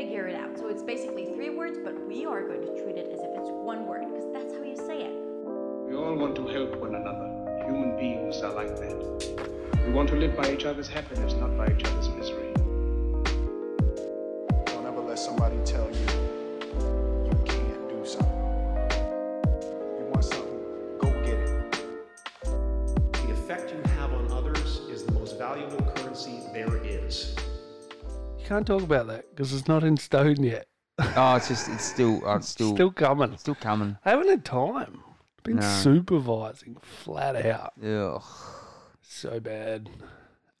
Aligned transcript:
figure 0.00 0.26
it 0.26 0.34
out. 0.34 0.56
So 0.58 0.68
it's 0.68 0.82
basically 0.82 1.26
three 1.34 1.50
words, 1.50 1.78
but 1.84 1.94
we 2.08 2.24
are 2.24 2.42
going 2.42 2.62
to 2.62 2.82
treat 2.82 2.96
it 2.96 3.10
as 3.12 3.20
if 3.20 3.30
it's 3.36 3.50
one 3.50 3.86
word 3.86 4.04
because 4.08 4.32
that's 4.32 4.54
how 4.54 4.62
you 4.62 4.74
say 4.74 5.02
it. 5.02 5.12
We 5.86 5.94
all 5.94 6.14
want 6.14 6.36
to 6.36 6.46
help 6.46 6.74
one 6.76 6.94
another. 6.94 7.28
Human 7.66 7.98
beings 7.98 8.38
are 8.38 8.54
like 8.54 8.74
that. 8.76 9.84
We 9.86 9.92
want 9.92 10.08
to 10.08 10.16
live 10.16 10.34
by 10.34 10.50
each 10.52 10.64
other's 10.64 10.88
happiness, 10.88 11.34
not 11.34 11.54
by 11.54 11.66
each 11.66 11.84
other's 11.84 12.08
misery. 12.08 12.50
Don't 14.64 14.86
ever 14.86 15.02
let 15.02 15.18
somebody 15.18 15.58
tell 15.66 15.90
you 15.90 16.09
can't 28.50 28.66
talk 28.66 28.82
about 28.82 29.06
that 29.06 29.30
because 29.30 29.52
it's 29.52 29.68
not 29.68 29.84
in 29.84 29.96
stone 29.96 30.42
yet. 30.42 30.66
Oh, 31.16 31.36
it's 31.36 31.46
just 31.48 31.68
it's 31.68 31.84
still 31.84 32.20
uh, 32.28 32.36
it's 32.36 32.48
still 32.48 32.74
Still 32.74 32.90
coming. 32.90 33.36
still 33.38 33.54
coming. 33.54 33.96
I 34.04 34.10
haven't 34.10 34.28
had 34.28 34.44
time. 34.44 35.02
Been 35.44 35.56
No. 35.56 35.62
supervising 35.82 36.76
flat 36.82 37.46
out. 37.46 37.72
Ugh. 37.82 38.22
So 39.02 39.38
bad. 39.38 39.88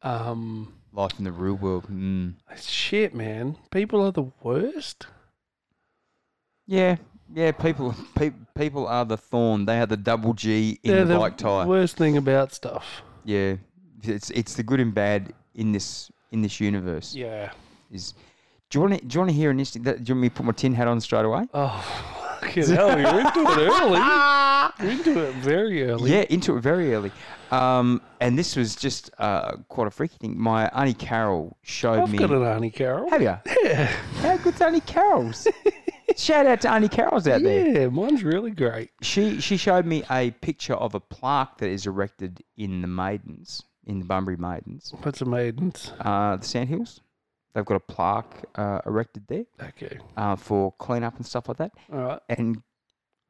Um, 0.02 0.72
Life 0.92 1.18
in 1.18 1.24
the 1.24 1.32
real 1.32 1.54
world. 1.54 1.86
Mm. 1.90 2.34
shit, 2.56 3.12
man. 3.14 3.56
People 3.72 4.00
are 4.06 4.12
the 4.12 4.30
worst. 4.42 5.08
Yeah, 6.66 6.96
yeah. 7.34 7.50
People, 7.52 7.94
pe- 8.14 8.32
people 8.54 8.86
are 8.86 9.04
the 9.04 9.16
thorn. 9.16 9.66
They 9.66 9.80
are 9.80 9.86
the 9.86 9.96
double 9.96 10.32
G 10.32 10.78
in 10.84 11.08
the 11.08 11.18
bike 11.18 11.36
tire. 11.36 11.66
worst 11.66 11.96
thing 11.96 12.16
about 12.16 12.52
stuff. 12.54 13.02
Yeah, 13.24 13.56
it's 14.04 14.30
it's 14.30 14.54
the 14.54 14.62
good 14.62 14.80
and 14.80 14.94
bad 14.94 15.34
in 15.54 15.72
this 15.72 16.10
in 16.32 16.40
this 16.42 16.60
universe. 16.60 17.14
Yeah. 17.14 17.50
Is 17.90 18.14
do 18.70 18.78
you 18.78 18.80
want 18.82 18.94
to 19.00 19.04
do 19.06 19.14
you 19.14 19.20
want 19.20 19.30
to 19.30 19.36
hear 19.36 19.50
an 19.50 19.58
interesting? 19.58 19.82
That, 19.82 20.04
do 20.04 20.10
you 20.10 20.14
want 20.14 20.22
me 20.22 20.28
to 20.28 20.34
put 20.34 20.46
my 20.46 20.52
tin 20.52 20.74
hat 20.74 20.86
on 20.88 21.00
straight 21.00 21.24
away? 21.24 21.46
Oh, 21.54 22.38
fucking 22.40 22.64
hell. 22.68 22.98
You're 22.98 23.20
into 23.20 23.40
it 23.40 23.58
early. 23.58 24.00
You're 24.80 24.90
into 24.92 25.20
it 25.28 25.34
very 25.36 25.84
early. 25.84 26.10
Yeah, 26.12 26.24
into 26.30 26.56
it 26.56 26.60
very 26.60 26.94
early. 26.94 27.10
Um, 27.50 28.00
and 28.20 28.38
this 28.38 28.54
was 28.56 28.76
just 28.76 29.10
uh, 29.18 29.56
quite 29.68 29.88
a 29.88 29.90
freaky 29.90 30.16
thing. 30.18 30.38
My 30.40 30.68
auntie 30.68 30.94
Carol 30.94 31.56
showed 31.62 31.98
I've 32.00 32.10
me. 32.10 32.18
got 32.18 32.30
an 32.30 32.42
Auntie 32.44 32.70
Carol. 32.70 33.10
Have 33.10 33.20
you? 33.22 33.36
Yeah. 33.64 33.86
How 34.22 34.36
good's 34.38 34.60
Auntie 34.60 34.80
Carol's? 34.80 35.46
Shout 36.16 36.46
out 36.46 36.60
to 36.62 36.70
Auntie 36.70 36.88
Carol's 36.88 37.26
out 37.28 37.42
there. 37.42 37.68
Yeah, 37.68 37.88
mine's 37.88 38.22
really 38.24 38.50
great. 38.52 38.90
She 39.02 39.40
she 39.40 39.56
showed 39.56 39.84
me 39.86 40.02
a 40.10 40.30
picture 40.30 40.74
of 40.74 40.94
a 40.94 41.00
plaque 41.00 41.58
that 41.58 41.68
is 41.68 41.86
erected 41.86 42.42
in 42.56 42.80
the 42.82 42.88
Maidens, 42.88 43.62
in 43.86 43.98
the 43.98 44.04
Bunbury 44.04 44.36
Maidens, 44.36 44.92
What's 45.02 45.18
the 45.18 45.24
maidens? 45.26 45.92
uh, 46.00 46.36
the 46.36 46.46
Sandhills. 46.46 47.00
They've 47.54 47.64
got 47.64 47.74
a 47.76 47.80
plaque 47.80 48.44
uh, 48.54 48.80
erected 48.86 49.24
there 49.28 49.44
Okay. 49.60 49.98
uh, 50.16 50.36
for 50.36 50.72
cleanup 50.78 51.16
and 51.16 51.26
stuff 51.26 51.48
like 51.48 51.56
that. 51.58 51.72
All 51.92 51.98
right. 51.98 52.20
And 52.28 52.62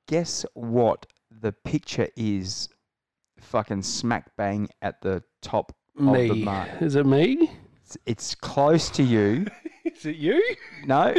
guess 0.08 0.44
what? 0.54 1.06
The 1.30 1.52
picture 1.52 2.08
is 2.16 2.68
fucking 3.38 3.82
smack 3.82 4.36
bang 4.36 4.68
at 4.82 5.00
the 5.00 5.22
top 5.40 5.72
of 5.98 6.04
the 6.12 6.34
Me. 6.34 6.44
mark. 6.44 6.68
Is 6.82 6.96
it 6.96 7.06
me? 7.06 7.50
It's, 7.82 7.96
it's 8.06 8.34
close 8.34 8.90
to 8.90 9.02
you. 9.02 9.46
Is 9.84 10.04
it 10.06 10.16
you? 10.16 10.42
No, 10.86 11.14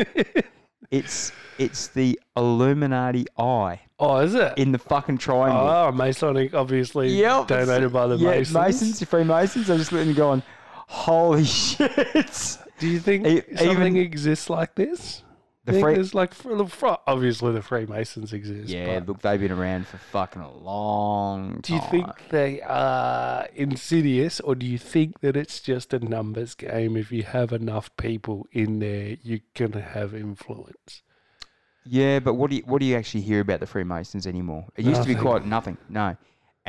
it's 0.91 1.31
it's 1.57 1.87
the 1.89 2.19
Illuminati 2.37 3.25
eye 3.37 3.79
Oh, 3.99 4.17
is 4.17 4.33
it? 4.35 4.53
in 4.57 4.71
the 4.71 4.77
fucking 4.79 5.17
triangle. 5.17 5.67
Oh, 5.67 5.91
Masonic, 5.91 6.53
obviously 6.53 7.09
Yep, 7.09 7.47
donated 7.47 7.91
by 7.91 8.07
the 8.07 8.15
yeah, 8.17 8.29
Masons. 8.37 8.53
Masons, 8.53 9.03
Freemasons. 9.03 9.69
I'm 9.69 9.77
just 9.77 9.91
looking 9.91 10.13
going, 10.13 10.41
holy 10.87 11.43
shit. 11.45 12.57
Do 12.81 12.87
you 12.89 12.99
think 12.99 13.25
E- 13.27 13.41
something 13.57 13.95
even- 13.95 13.97
exists 13.97 14.49
like 14.49 14.75
this? 14.75 15.23
The 15.65 15.73
think 15.73 15.83
Free- 15.85 15.93
there's 15.93 16.15
like 16.15 16.33
for 16.33 16.55
the 16.55 16.65
fr- 16.65 16.95
obviously 17.05 17.51
the 17.53 17.61
Freemasons 17.61 18.33
exist. 18.33 18.69
Yeah, 18.69 18.99
but 19.01 19.07
look, 19.07 19.21
they've 19.21 19.39
been 19.39 19.51
around 19.51 19.85
for 19.85 19.97
fucking 19.97 20.41
a 20.41 20.51
long 20.51 21.51
time. 21.51 21.61
do 21.61 21.73
you 21.75 21.81
think 21.91 22.07
they 22.29 22.61
are 22.61 23.47
insidious, 23.53 24.39
or 24.39 24.55
do 24.55 24.65
you 24.65 24.79
think 24.79 25.19
that 25.19 25.37
it's 25.37 25.59
just 25.59 25.93
a 25.93 25.99
numbers 25.99 26.55
game? 26.55 26.97
If 26.97 27.11
you 27.11 27.21
have 27.21 27.53
enough 27.53 27.95
people 27.95 28.47
in 28.51 28.79
there, 28.79 29.17
you're 29.21 29.41
gonna 29.53 29.81
have 29.81 30.15
influence. 30.15 31.03
Yeah, 31.85 32.17
but 32.19 32.33
what 32.33 32.49
do 32.49 32.55
you 32.55 32.63
what 32.65 32.79
do 32.79 32.85
you 32.87 32.95
actually 32.95 33.21
hear 33.21 33.39
about 33.41 33.59
the 33.59 33.67
Freemasons 33.67 34.25
anymore? 34.25 34.65
It 34.75 34.85
used 34.85 35.03
to 35.03 35.07
be 35.07 35.13
quite 35.15 35.45
nothing. 35.45 35.77
No. 35.89 36.17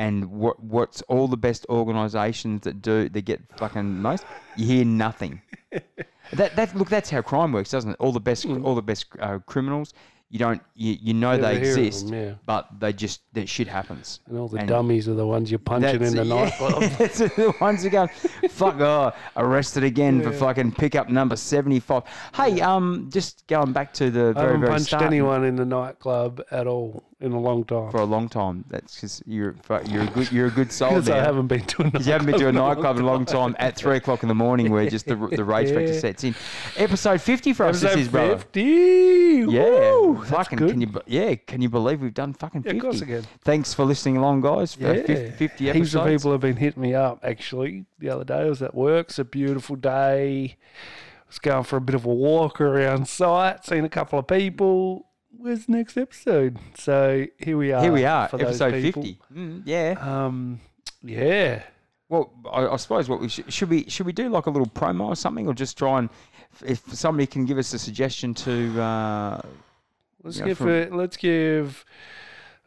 And 0.02 0.26
what 0.32 0.58
what's 0.60 1.00
all 1.02 1.28
the 1.28 1.36
best 1.36 1.64
organisations 1.68 2.62
that 2.62 2.82
do 2.82 3.08
that 3.08 3.24
get 3.24 3.40
fucking 3.56 4.02
most? 4.02 4.24
You 4.56 4.66
hear 4.66 4.84
nothing. 4.84 5.40
that 6.32 6.56
that 6.56 6.74
look, 6.74 6.88
that's 6.88 7.08
how 7.08 7.22
crime 7.22 7.52
works, 7.52 7.70
doesn't 7.70 7.92
it? 7.92 7.96
All 8.00 8.10
the 8.10 8.18
best 8.18 8.44
all 8.44 8.74
the 8.74 8.82
best 8.82 9.06
uh, 9.20 9.38
criminals, 9.46 9.94
you 10.32 10.40
don't 10.40 10.60
you, 10.74 10.96
you 11.00 11.14
know 11.14 11.36
Never 11.36 11.42
they 11.42 11.58
exist, 11.58 12.08
them, 12.08 12.14
yeah. 12.14 12.34
but 12.46 12.66
they 12.80 12.92
just 12.92 13.20
that 13.34 13.48
shit 13.48 13.68
happens. 13.68 14.18
And 14.26 14.38
all 14.38 14.48
the 14.48 14.56
And 14.56 14.68
dummies 14.68 15.06
are 15.06 15.14
the 15.14 15.26
ones 15.26 15.52
you're 15.52 15.58
punching 15.58 16.02
in 16.02 16.16
the 16.16 16.24
yeah, 16.24 16.44
nightclub. 16.44 16.82
that's 16.98 17.18
the 17.18 17.54
ones 17.60 17.82
who 17.84 17.90
go, 17.90 18.06
fuck, 18.48 18.80
oh, 18.80 19.12
arrested 19.36 19.84
again 19.84 20.22
for 20.22 20.32
fucking 20.32 20.72
pickup 20.72 21.10
number 21.10 21.36
75. 21.36 22.04
Hey, 22.34 22.60
um, 22.62 23.10
just 23.12 23.46
going 23.46 23.72
back 23.72 23.92
to 23.94 24.06
the 24.06 24.10
very 24.10 24.30
I 24.30 24.32
very, 24.32 24.46
haven't 24.46 24.60
very 24.62 24.72
punched 24.72 24.86
start 24.86 25.02
anyone 25.02 25.44
in 25.44 25.54
the 25.54 25.66
nightclub 25.66 26.42
at 26.50 26.66
all 26.66 27.04
in 27.22 27.32
a 27.32 27.40
long 27.40 27.64
time. 27.64 27.90
for 27.90 27.98
a 27.98 28.04
long 28.04 28.28
time. 28.28 28.64
That's 28.68 28.94
because 28.96 29.22
you're, 29.26 29.54
you're 29.86 30.02
a 30.02 30.06
good, 30.06 30.32
you're 30.32 30.46
a 30.48 30.50
good 30.50 30.72
soul 30.72 30.90
Because 30.94 31.08
I 31.08 31.18
haven't 31.18 31.46
been 31.46 31.64
to 31.64 31.82
a 31.82 31.84
nightclub. 31.84 32.02
You 32.06 32.12
haven't 32.12 32.26
been 32.26 32.40
to 32.40 32.48
a 32.48 32.52
nightclub 32.52 32.96
in 32.98 33.02
a 33.02 33.06
long 33.06 33.24
time 33.24 33.56
at 33.58 33.76
three 33.76 33.96
o'clock 33.96 34.22
in 34.22 34.28
the 34.28 34.34
morning 34.34 34.70
where 34.70 34.88
just 34.90 35.06
the, 35.06 35.14
the 35.14 35.44
rage 35.44 35.68
factor 35.68 35.94
sets 36.00 36.24
in. 36.24 36.34
Episode 36.76 37.20
50 37.20 37.52
for 37.52 37.66
us, 37.66 37.80
this 37.80 37.96
is, 37.96 38.08
brother. 38.08 38.38
50. 38.38 38.60
Yeah, 39.48 39.92
Woo, 39.92 40.24
fucking. 40.24 40.58
Can 40.58 40.80
you? 40.80 40.92
Yeah, 41.06 41.34
can 41.36 41.62
you 41.62 41.68
believe 41.68 42.00
we've 42.02 42.12
done 42.12 42.32
fucking 42.34 42.62
Yeah, 42.64 42.72
fifty? 42.72 42.78
of 42.78 42.82
course 42.92 43.00
can. 43.02 43.22
Thanks 43.42 43.72
for 43.74 43.84
listening 43.84 44.16
along, 44.16 44.40
guys. 44.42 44.74
For 44.74 44.82
Yeah, 44.82 45.04
50, 45.04 45.14
50 45.30 45.70
episodes. 45.70 45.74
Heaps 45.74 45.94
of 45.94 46.06
people 46.06 46.32
have 46.32 46.40
been 46.40 46.56
hitting 46.56 46.82
me 46.82 46.94
up 46.94 47.20
actually 47.22 47.86
the 47.98 48.08
other 48.10 48.24
day. 48.24 48.40
I 48.40 48.44
was 48.44 48.62
at 48.62 48.74
work. 48.74 49.08
It's 49.10 49.18
a 49.18 49.24
beautiful 49.24 49.76
day. 49.76 50.56
I 50.56 51.24
was 51.28 51.38
going 51.38 51.64
for 51.64 51.76
a 51.76 51.80
bit 51.80 51.94
of 51.94 52.04
a 52.04 52.12
walk 52.12 52.60
around 52.60 53.08
site, 53.08 53.64
seen 53.64 53.84
a 53.84 53.88
couple 53.88 54.18
of 54.18 54.26
people. 54.26 55.06
Where's 55.42 55.66
the 55.66 55.72
next 55.72 55.96
episode? 55.96 56.56
So 56.76 57.26
here 57.36 57.56
we 57.56 57.72
are. 57.72 57.82
Here 57.82 57.90
we 57.90 58.04
are, 58.04 58.30
episode 58.32 58.80
fifty. 58.80 59.18
Mm, 59.34 59.62
yeah. 59.64 59.96
Um, 60.00 60.60
yeah. 61.02 61.64
Well, 62.08 62.32
I, 62.50 62.68
I 62.68 62.76
suppose 62.76 63.08
what 63.08 63.20
we 63.20 63.28
should, 63.28 63.52
should 63.52 63.68
we 63.68 63.88
should 63.90 64.06
we 64.06 64.12
do 64.12 64.28
like 64.28 64.46
a 64.46 64.50
little 64.50 64.68
promo 64.68 65.06
or 65.06 65.16
something, 65.16 65.48
or 65.48 65.54
just 65.54 65.76
try 65.76 65.98
and 65.98 66.08
if 66.64 66.80
somebody 66.94 67.26
can 67.26 67.44
give 67.44 67.58
us 67.58 67.72
a 67.72 67.78
suggestion 67.78 68.34
to. 68.34 68.80
Uh, 68.80 69.42
Let's 70.22 70.38
Yeah, 70.38 70.44
give 70.44 70.58
from- 70.58 70.68
it. 70.68 70.92
Let's 70.92 71.16
give. 71.16 71.84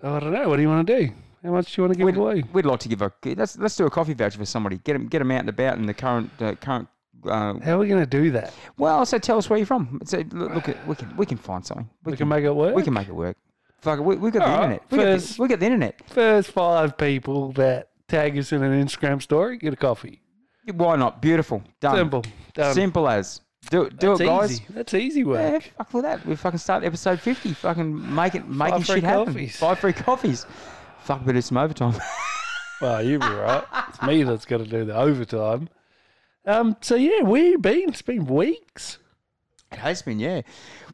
I 0.04 0.20
don't 0.20 0.34
know. 0.34 0.50
What 0.50 0.58
do 0.58 0.62
you 0.62 0.68
want 0.68 0.86
to 0.86 1.00
do? 1.00 1.14
How 1.46 1.52
much 1.52 1.74
do 1.74 1.82
you 1.82 1.84
want 1.88 1.94
to 1.94 1.98
give 1.98 2.06
we'd, 2.06 2.18
away? 2.18 2.44
we'd 2.52 2.66
like 2.66 2.82
to 2.82 2.90
give 2.90 3.02
a 3.02 3.14
let's 3.24 3.58
let's 3.58 3.78
do 3.78 3.86
a 3.86 3.90
coffee 3.90 4.14
voucher 4.14 4.38
for 4.40 4.46
somebody. 4.46 4.80
Get 4.80 4.94
them 4.94 5.08
get 5.08 5.20
them 5.20 5.32
out 5.32 5.40
and 5.40 5.50
about 5.50 5.78
in 5.78 5.86
the 5.86 5.94
current 5.94 6.30
uh, 6.42 6.56
current. 6.56 6.90
Uh, 7.26 7.60
How 7.60 7.76
are 7.76 7.80
we 7.80 7.88
going 7.88 8.02
to 8.02 8.06
do 8.06 8.32
that? 8.32 8.54
well, 8.78 9.06
so 9.06 9.18
tell 9.18 9.38
us 9.38 9.50
where 9.50 9.58
you're 9.58 9.66
from. 9.66 10.00
So 10.06 10.24
look, 10.32 10.54
look 10.54 10.70
at 10.70 10.88
we 10.88 10.96
can 10.96 11.18
we 11.18 11.26
can 11.26 11.38
find 11.38 11.66
something. 11.66 11.90
We, 12.04 12.16
can 12.16 12.28
make 12.28 12.44
it 12.44 12.52
work. 12.56 12.76
we 12.76 12.84
can 12.84 12.94
make 12.94 13.08
it 13.08 13.16
work. 13.16 13.38
Fuck 13.82 14.00
it, 14.00 14.02
we, 14.04 14.16
we 14.16 14.32
got 14.32 14.40
the 14.40 14.46
All 14.52 14.58
right, 14.58 14.64
internet. 14.64 14.92
We 14.92 14.98
got 14.98 15.20
the, 15.20 15.36
we 15.42 15.48
got 15.48 15.60
the 15.60 15.66
internet. 15.66 16.10
First 16.10 16.52
five 16.52 16.98
people 16.98 17.52
that 17.54 17.90
tag 18.08 18.38
us 18.38 18.52
in 18.52 18.64
an 18.64 18.86
Instagram 18.86 19.22
story 19.22 19.58
get 19.58 19.74
a 19.74 19.78
coffee. 19.78 20.22
Why 20.74 20.96
not? 20.96 21.22
Beautiful. 21.22 21.64
Done. 21.80 21.96
Simple. 21.96 22.26
Done. 22.54 22.74
Simple 22.74 23.08
as. 23.08 23.42
Do 23.70 23.84
it, 23.84 23.98
do 23.98 24.10
That's 24.10 24.22
it, 24.22 24.26
guys. 24.26 24.52
easy. 24.52 24.66
That's 24.70 24.94
easy 24.94 25.24
work. 25.24 25.64
Yeah, 25.64 25.72
fuck 25.78 25.96
all 25.96 26.02
that. 26.04 26.26
We 26.26 26.36
fucking 26.36 26.60
start 26.60 26.84
episode 26.84 27.20
fifty. 27.20 27.54
Fucking 27.54 28.14
make 28.16 28.36
it, 28.36 28.48
making 28.48 28.84
free 28.84 28.96
shit 28.96 29.04
happen. 29.04 29.26
coffees. 29.34 29.56
Five 29.58 29.80
free 29.80 29.94
coffees. 29.94 30.46
Fuck, 31.04 31.22
but 31.26 31.36
it's 31.36 31.48
some 31.48 31.58
overtime. 31.58 31.94
Well, 32.82 33.02
you'll 33.02 33.22
be 33.22 33.28
right. 33.28 33.64
It's 33.88 34.02
me 34.02 34.24
that's 34.24 34.44
got 34.46 34.58
to 34.58 34.66
do 34.66 34.84
the 34.84 34.96
overtime. 34.98 35.70
Um. 36.46 36.76
So 36.82 36.96
yeah, 36.96 37.22
where 37.22 37.44
you 37.44 37.58
been? 37.58 37.90
It's 37.90 38.02
been 38.02 38.26
weeks. 38.26 39.00
it 39.72 39.80
has 39.80 40.02
been, 40.02 40.20
yeah. 40.20 40.42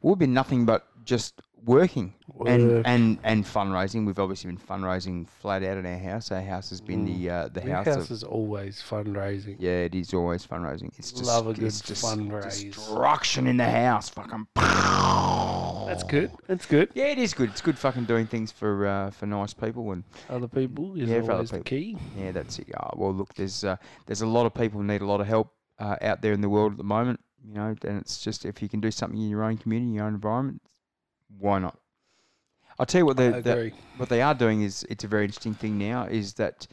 We've 0.02 0.18
been 0.18 0.34
nothing 0.34 0.66
but 0.66 0.88
just 1.04 1.42
working 1.64 2.14
Work. 2.34 2.50
and 2.50 2.88
and 2.88 3.18
and 3.24 3.46
fundraising. 3.46 4.06
We've 4.06 4.18
obviously 4.20 4.50
been 4.52 4.60
fundraising 4.60 5.28
flat 5.28 5.62
out 5.64 5.78
in 5.78 5.86
our 5.86 5.98
house. 5.98 6.32
Our 6.32 6.42
house 6.42 6.70
has 6.70 6.82
been 6.82 7.06
the 7.06 7.30
uh, 7.30 7.48
the 7.50 7.62
Your 7.62 7.76
house, 7.76 7.86
house 7.88 8.06
of 8.06 8.12
is 8.12 8.24
always 8.24 8.82
fundraising. 8.82 9.58
yeah. 9.60 9.84
It 9.86 9.96
is 9.96 10.14
always 10.14 10.46
fundraising. 10.46 10.90
It's 10.98 11.12
just 11.12 11.26
Love 11.26 11.48
a 11.48 11.54
good 11.54 11.66
it's 11.66 11.82
just 11.82 12.04
fundraise. 12.04 12.72
destruction 12.74 13.48
in 13.48 13.58
the 13.58 13.70
house. 13.70 14.10
Fucking. 14.10 14.48
That's 15.92 16.04
good. 16.04 16.32
That's 16.48 16.66
good. 16.66 16.90
Yeah, 16.94 17.08
it 17.08 17.18
is 17.18 17.34
good. 17.34 17.50
It's 17.50 17.60
good 17.60 17.78
fucking 17.78 18.06
doing 18.06 18.26
things 18.26 18.50
for 18.50 18.88
uh, 18.88 19.12
for 19.12 19.26
nice 19.26 19.54
people 19.54 19.92
and 19.92 20.06
Other 20.30 20.48
people 20.48 20.96
is 20.96 21.10
Yeah, 21.10 21.18
for 21.18 21.24
other 21.24 21.34
always 21.34 21.50
the 21.50 21.58
people. 21.58 21.70
key. 21.70 21.98
Yeah, 22.18 22.32
that's 22.32 22.60
it. 22.60 22.70
Uh, 22.74 22.92
well, 22.96 23.14
look, 23.14 23.34
there's 23.34 23.66
uh, 23.66 23.76
there's 24.06 24.22
a 24.22 24.26
lot 24.28 24.46
of 24.46 24.54
people 24.54 24.80
who 24.80 24.86
need 24.88 25.02
a 25.02 25.06
lot 25.06 25.20
of 25.20 25.28
help 25.28 25.54
uh, 25.80 25.98
out 26.02 26.22
there 26.22 26.32
in 26.32 26.40
the 26.40 26.48
world 26.50 26.72
at 26.72 26.78
the 26.78 26.86
moment. 26.86 27.20
You 27.46 27.56
know, 27.56 27.76
and 27.84 27.98
it's 28.00 28.22
just 28.22 28.46
if 28.46 28.62
you 28.62 28.70
can 28.70 28.80
do 28.80 28.90
something 28.90 29.20
in 29.22 29.30
your 29.30 29.44
own 29.44 29.58
community, 29.58 29.92
your 29.94 30.06
own 30.06 30.14
environment, 30.14 30.62
why 31.40 31.60
not? 31.60 31.78
I'll 32.80 32.86
tell 32.86 33.00
you 33.00 33.06
what 33.06 33.18
they 33.18 33.30
the, 33.30 33.72
what 33.98 34.08
they 34.08 34.22
are 34.22 34.34
doing 34.34 34.62
is 34.62 34.86
it's 34.90 35.04
a 35.04 35.08
very 35.08 35.26
interesting 35.26 35.54
thing 35.56 35.78
now 35.78 36.06
is 36.06 36.36
that 36.36 36.68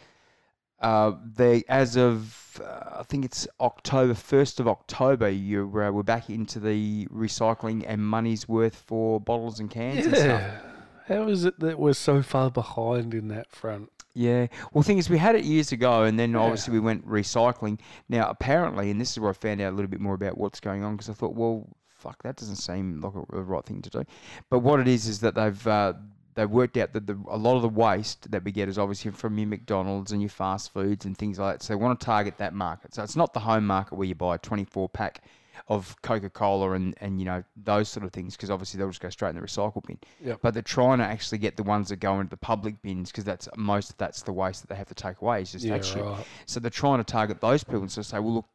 Uh, 0.80 1.12
they 1.34 1.64
as 1.68 1.96
of 1.96 2.60
uh, 2.64 3.00
I 3.00 3.02
think 3.02 3.24
it's 3.24 3.48
October 3.60 4.14
first 4.14 4.60
of 4.60 4.68
October. 4.68 5.28
You 5.28 5.64
uh, 5.64 5.90
we're 5.90 6.02
back 6.02 6.30
into 6.30 6.60
the 6.60 7.06
recycling 7.06 7.84
and 7.86 8.00
money's 8.06 8.48
worth 8.48 8.76
for 8.76 9.20
bottles 9.20 9.60
and 9.60 9.70
cans 9.70 10.06
and 10.06 10.16
stuff. 10.16 10.40
Yeah. 10.40 10.60
How 11.08 11.28
is 11.28 11.44
it 11.44 11.58
that 11.60 11.78
we're 11.78 11.94
so 11.94 12.22
far 12.22 12.50
behind 12.50 13.14
in 13.14 13.28
that 13.28 13.50
front? 13.50 13.90
Yeah. 14.14 14.48
Well, 14.72 14.82
thing 14.82 14.98
is, 14.98 15.08
we 15.08 15.18
had 15.18 15.36
it 15.36 15.44
years 15.44 15.72
ago, 15.72 16.02
and 16.02 16.18
then 16.18 16.34
obviously 16.34 16.72
we 16.72 16.80
went 16.80 17.06
recycling. 17.06 17.78
Now, 18.08 18.28
apparently, 18.28 18.90
and 18.90 19.00
this 19.00 19.12
is 19.12 19.20
where 19.20 19.30
I 19.30 19.32
found 19.32 19.60
out 19.60 19.72
a 19.72 19.76
little 19.76 19.90
bit 19.90 20.00
more 20.00 20.14
about 20.14 20.36
what's 20.36 20.60
going 20.60 20.82
on 20.82 20.96
because 20.96 21.08
I 21.08 21.12
thought, 21.12 21.34
well, 21.34 21.68
fuck, 21.88 22.22
that 22.24 22.36
doesn't 22.36 22.56
seem 22.56 23.00
like 23.00 23.14
a, 23.14 23.24
the 23.34 23.42
right 23.42 23.64
thing 23.64 23.80
to 23.82 23.90
do. 23.90 24.04
But 24.50 24.58
what 24.60 24.80
it 24.80 24.88
is 24.88 25.06
is 25.06 25.20
that 25.20 25.34
they've 25.34 25.66
uh, 25.66 25.94
they've 26.38 26.48
worked 26.48 26.76
out 26.76 26.92
that 26.92 27.04
the, 27.08 27.18
a 27.28 27.36
lot 27.36 27.56
of 27.56 27.62
the 27.62 27.68
waste 27.68 28.30
that 28.30 28.44
we 28.44 28.52
get 28.52 28.68
is 28.68 28.78
obviously 28.78 29.10
from 29.10 29.36
your 29.36 29.48
McDonald's 29.48 30.12
and 30.12 30.22
your 30.22 30.28
fast 30.28 30.72
foods 30.72 31.04
and 31.04 31.18
things 31.18 31.36
like 31.36 31.58
that. 31.58 31.64
So 31.64 31.72
they 31.72 31.76
want 31.76 31.98
to 31.98 32.06
target 32.06 32.38
that 32.38 32.54
market. 32.54 32.94
So 32.94 33.02
it's 33.02 33.16
not 33.16 33.34
the 33.34 33.40
home 33.40 33.66
market 33.66 33.96
where 33.96 34.06
you 34.06 34.14
buy 34.14 34.36
a 34.36 34.38
24 34.38 34.88
pack 34.88 35.24
of 35.66 36.00
Coca 36.02 36.30
Cola 36.30 36.72
and, 36.72 36.94
and 37.00 37.18
you 37.18 37.24
know 37.24 37.42
those 37.56 37.88
sort 37.88 38.06
of 38.06 38.12
things 38.12 38.36
because 38.36 38.50
obviously 38.50 38.78
they'll 38.78 38.88
just 38.88 39.00
go 39.00 39.10
straight 39.10 39.30
in 39.30 39.34
the 39.34 39.42
recycle 39.42 39.84
bin. 39.84 39.98
Yep. 40.24 40.38
But 40.40 40.54
they're 40.54 40.62
trying 40.62 40.98
to 40.98 41.04
actually 41.04 41.38
get 41.38 41.56
the 41.56 41.64
ones 41.64 41.88
that 41.88 41.96
go 41.96 42.20
into 42.20 42.30
the 42.30 42.36
public 42.36 42.80
bins 42.82 43.10
because 43.10 43.24
that's 43.24 43.48
most 43.56 43.90
of 43.90 43.96
that's 43.96 44.22
the 44.22 44.32
waste 44.32 44.62
that 44.62 44.68
they 44.68 44.76
have 44.76 44.88
to 44.88 44.94
take 44.94 45.20
away 45.20 45.42
is 45.42 45.50
just 45.50 45.64
Yeah, 45.64 45.74
right. 46.02 46.26
So 46.46 46.60
they're 46.60 46.70
trying 46.70 46.98
to 46.98 47.04
target 47.04 47.40
those 47.40 47.64
people 47.64 47.80
and 47.80 47.90
so 47.90 48.02
say, 48.02 48.20
well, 48.20 48.34
look, 48.34 48.46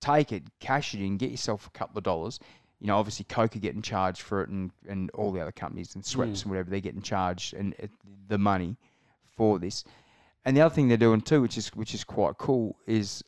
take 0.00 0.32
it, 0.32 0.42
cash 0.58 0.92
it 0.92 1.02
in, 1.02 1.18
get 1.18 1.30
yourself 1.30 1.68
a 1.68 1.70
couple 1.70 1.98
of 1.98 2.02
dollars. 2.02 2.40
You 2.80 2.86
know, 2.86 2.96
obviously 2.96 3.24
Coke 3.24 3.56
are 3.56 3.60
getting 3.60 3.82
charged 3.82 4.22
for 4.22 4.42
it, 4.42 4.50
and, 4.50 4.70
and 4.88 5.10
all 5.10 5.32
the 5.32 5.40
other 5.40 5.52
companies 5.52 5.94
and 5.94 6.04
Schweppes 6.04 6.38
mm. 6.38 6.42
and 6.42 6.50
whatever 6.50 6.70
they're 6.70 6.80
getting 6.80 7.02
charged 7.02 7.54
and 7.54 7.74
it, 7.78 7.90
the 8.28 8.38
money 8.38 8.76
for 9.36 9.58
this. 9.58 9.84
And 10.44 10.56
the 10.56 10.60
other 10.60 10.74
thing 10.74 10.88
they're 10.88 10.96
doing 10.96 11.20
too, 11.20 11.42
which 11.42 11.58
is 11.58 11.68
which 11.74 11.94
is 11.94 12.04
quite 12.04 12.38
cool, 12.38 12.76
is 12.86 13.22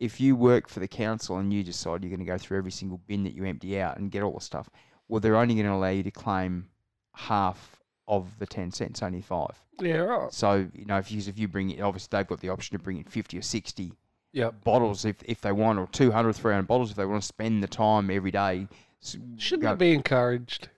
if 0.00 0.20
you 0.20 0.36
work 0.36 0.68
for 0.68 0.80
the 0.80 0.88
council 0.88 1.38
and 1.38 1.52
you 1.52 1.62
decide 1.62 2.02
you're 2.02 2.10
going 2.10 2.20
to 2.20 2.24
go 2.24 2.38
through 2.38 2.58
every 2.58 2.70
single 2.70 3.00
bin 3.06 3.24
that 3.24 3.34
you 3.34 3.44
empty 3.44 3.80
out 3.80 3.98
and 3.98 4.10
get 4.10 4.22
all 4.22 4.32
the 4.32 4.40
stuff, 4.40 4.70
well, 5.08 5.20
they're 5.20 5.36
only 5.36 5.54
going 5.54 5.66
to 5.66 5.72
allow 5.72 5.88
you 5.88 6.02
to 6.02 6.10
claim 6.10 6.66
half 7.14 7.76
of 8.06 8.38
the 8.38 8.46
ten 8.46 8.70
cents, 8.70 9.02
only 9.02 9.20
five. 9.20 9.60
Yeah, 9.80 9.98
right. 9.98 10.32
So 10.32 10.68
you 10.74 10.84
know, 10.86 10.98
if 10.98 11.12
you 11.12 11.18
if 11.18 11.38
you 11.38 11.48
bring 11.48 11.70
it, 11.70 11.80
obviously 11.80 12.08
they've 12.10 12.26
got 12.26 12.40
the 12.40 12.48
option 12.48 12.76
to 12.76 12.82
bring 12.82 12.98
in 12.98 13.04
fifty 13.04 13.38
or 13.38 13.42
sixty 13.42 13.92
Yep. 14.32 14.62
bottles 14.64 15.04
if, 15.04 15.16
if 15.24 15.40
they 15.40 15.52
want, 15.52 15.78
or 15.78 15.86
200, 15.88 16.32
300 16.34 16.66
bottles 16.66 16.90
if 16.90 16.96
they 16.96 17.06
want 17.06 17.22
to 17.22 17.26
spend 17.26 17.62
the 17.62 17.66
time 17.68 18.10
every 18.10 18.30
day. 18.30 18.68
Shouldn't 19.00 19.62
go- 19.62 19.68
that 19.70 19.78
be 19.78 19.92
encouraged? 19.92 20.68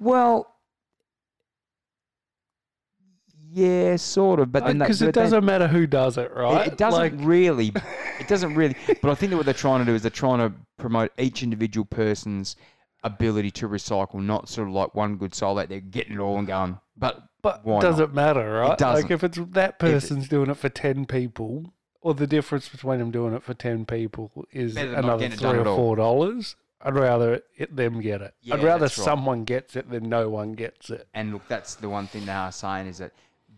Well, 0.00 0.54
yeah, 3.52 3.96
sort 3.96 4.38
of, 4.40 4.52
but 4.52 4.64
then 4.64 4.76
uh, 4.80 4.84
they- 4.84 4.88
Because 4.88 5.02
it 5.02 5.12
doesn't 5.14 5.44
matter 5.44 5.66
who 5.66 5.86
does 5.86 6.18
it, 6.18 6.30
it- 6.30 6.36
right? 6.36 6.66
It 6.68 6.78
doesn't 6.78 7.00
Like, 7.00 7.12
really. 7.16 7.72
It 8.20 8.28
doesn't 8.28 8.54
really. 8.54 8.76
But 9.02 9.10
I 9.10 9.14
think 9.14 9.30
that 9.30 9.36
what 9.36 9.44
they're 9.46 9.54
trying 9.54 9.80
to 9.80 9.84
do 9.84 9.94
is 9.94 10.02
they're 10.02 10.10
trying 10.10 10.38
to 10.38 10.52
promote 10.78 11.10
each 11.18 11.42
individual 11.42 11.84
person's 11.84 12.56
ability 13.02 13.50
to 13.50 13.68
recycle, 13.68 14.16
not 14.22 14.48
sort 14.48 14.68
of 14.68 14.74
like 14.74 14.94
one 14.94 15.16
good 15.16 15.34
soul 15.34 15.58
out 15.58 15.68
there 15.68 15.80
getting 15.80 16.14
it 16.14 16.18
all 16.20 16.38
and 16.38 16.46
going. 16.46 16.78
But 16.96 17.22
but 17.42 17.64
why 17.64 17.80
does 17.80 17.98
not? 17.98 18.10
it 18.10 18.14
matter, 18.14 18.52
right? 18.60 18.76
doesn't. 18.76 19.04
Like 19.04 19.10
if 19.10 19.24
it's 19.24 19.38
that 19.52 19.78
person's 19.78 20.28
doing 20.28 20.50
it 20.50 20.56
for 20.58 20.68
ten 20.68 21.06
people, 21.06 21.72
or 22.02 22.14
the 22.14 22.26
difference 22.26 22.68
between 22.68 22.98
them 22.98 23.10
doing 23.10 23.34
it 23.34 23.42
for 23.42 23.54
ten 23.54 23.84
people 23.86 24.30
is 24.52 24.74
Better 24.74 24.88
than 24.90 24.94
not 24.96 25.04
another 25.04 25.22
getting 25.22 25.38
it 25.38 25.40
done 25.42 25.50
three 25.54 25.58
or 25.58 25.62
at 25.62 25.66
all. 25.68 25.76
four 25.76 25.96
dollars. 25.96 26.56
I'd 26.82 26.94
rather 26.94 27.42
it, 27.58 27.76
them 27.76 28.00
get 28.00 28.22
it. 28.22 28.34
Yeah, 28.40 28.54
I'd 28.54 28.62
rather 28.62 28.86
that's 28.86 28.96
right. 28.98 29.04
someone 29.04 29.44
gets 29.44 29.76
it 29.76 29.90
than 29.90 30.08
no 30.08 30.30
one 30.30 30.52
gets 30.52 30.88
it. 30.90 31.06
And 31.12 31.32
look, 31.32 31.46
that's 31.48 31.74
the 31.74 31.88
one 31.90 32.06
thing 32.06 32.24
they 32.24 32.32
are 32.32 32.50
saying 32.52 32.86
is 32.86 32.98
that 32.98 33.12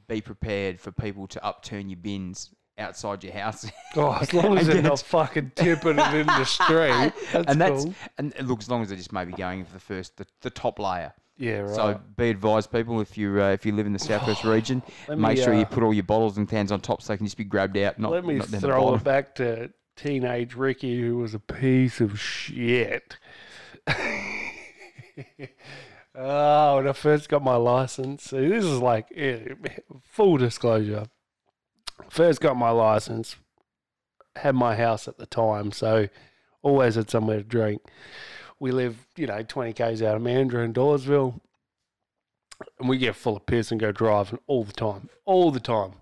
be 0.09 0.21
prepared 0.21 0.81
for 0.81 0.91
people 0.91 1.29
to 1.29 1.45
upturn 1.45 1.89
your 1.89 1.99
bins 1.99 2.51
outside 2.79 3.23
your 3.23 3.33
house. 3.33 3.71
Oh, 3.95 4.17
as 4.21 4.33
long 4.35 4.57
as 4.59 4.67
And 4.67 4.77
they're 4.77 4.83
get- 4.83 4.89
not 4.89 5.01
fucking 5.03 5.53
tipping 5.55 5.99
it 5.99 6.15
in 6.15 6.27
the 6.27 6.45
street, 6.47 7.13
that's 7.33 7.47
and 7.47 7.61
that's 7.61 7.85
cool. 7.85 7.95
and 8.19 8.33
it 8.37 8.47
looks 8.47 8.65
as 8.65 8.71
long 8.71 8.83
as 8.83 8.89
they're 8.89 8.97
just 8.97 9.13
maybe 9.13 9.33
going 9.35 9.65
for 9.67 9.73
the 9.75 9.79
first 9.81 10.17
the, 10.17 10.27
the 10.41 10.51
top 10.51 10.79
layer. 10.81 11.13
Yeah, 11.37 11.61
right. 11.61 11.75
So 11.75 12.01
be 12.17 12.31
advised, 12.31 12.71
people, 12.71 13.01
if 13.01 13.17
you 13.17 13.43
uh, 13.43 13.51
if 13.51 13.67
you 13.67 13.73
live 13.73 13.87
in 13.87 13.93
the 13.93 13.99
southwest 14.11 14.45
region, 14.45 14.83
Let 15.09 15.19
make 15.19 15.39
me, 15.39 15.45
sure 15.45 15.55
you 15.55 15.63
uh, 15.63 15.67
put 15.67 15.83
all 15.83 15.95
your 15.95 16.05
bottles 16.05 16.39
and 16.39 16.49
cans 16.49 16.71
on 16.71 16.81
top 16.81 17.03
so 17.03 17.13
they 17.13 17.17
can 17.17 17.27
just 17.27 17.37
be 17.37 17.45
grabbed 17.45 17.77
out. 17.77 17.99
Not, 17.99 18.13
Let 18.13 18.25
me 18.25 18.35
not 18.35 18.49
throw 18.49 18.95
it 18.95 19.05
back 19.05 19.35
to 19.37 19.71
teenage 19.97 20.55
Ricky, 20.55 21.01
who 21.01 21.19
was 21.19 21.35
a 21.35 21.39
piece 21.39 22.01
of 22.01 22.21
shit. 22.21 23.17
oh, 26.15 26.77
when 26.77 26.89
I 26.89 26.93
first 26.93 27.29
got 27.29 27.43
my 27.43 27.57
license, 27.57 28.25
see, 28.25 28.49
this 28.49 28.65
is 28.65 28.79
like 28.79 29.07
eh, 29.15 29.55
full 30.05 30.37
disclosure. 30.37 31.07
First 32.09 32.41
got 32.41 32.57
my 32.57 32.71
license, 32.71 33.37
had 34.37 34.55
my 34.55 34.77
house 34.77 35.09
at 35.09 35.19
the 35.19 35.27
time, 35.27 35.73
so 35.73 36.09
always 36.63 36.95
had 36.95 37.11
somewhere 37.11 37.39
to 37.39 37.45
drink. 37.45 37.83
We 38.63 38.71
live, 38.71 39.07
you 39.17 39.27
know, 39.27 39.43
20 39.43 39.73
k's 39.73 40.03
out 40.03 40.17
of 40.17 40.23
Mandurah 40.23 40.65
and 40.65 40.75
Dawesville, 40.75 41.41
and 42.79 42.89
we 42.89 42.97
get 42.99 43.17
full 43.17 43.37
of 43.37 43.47
piss 43.47 43.71
and 43.71 43.81
go 43.81 43.93
driving 43.93 44.39
all 44.47 44.65
the 44.65 44.73
time, 44.73 45.09
all 45.25 45.51
the 45.51 45.61
time 45.61 45.95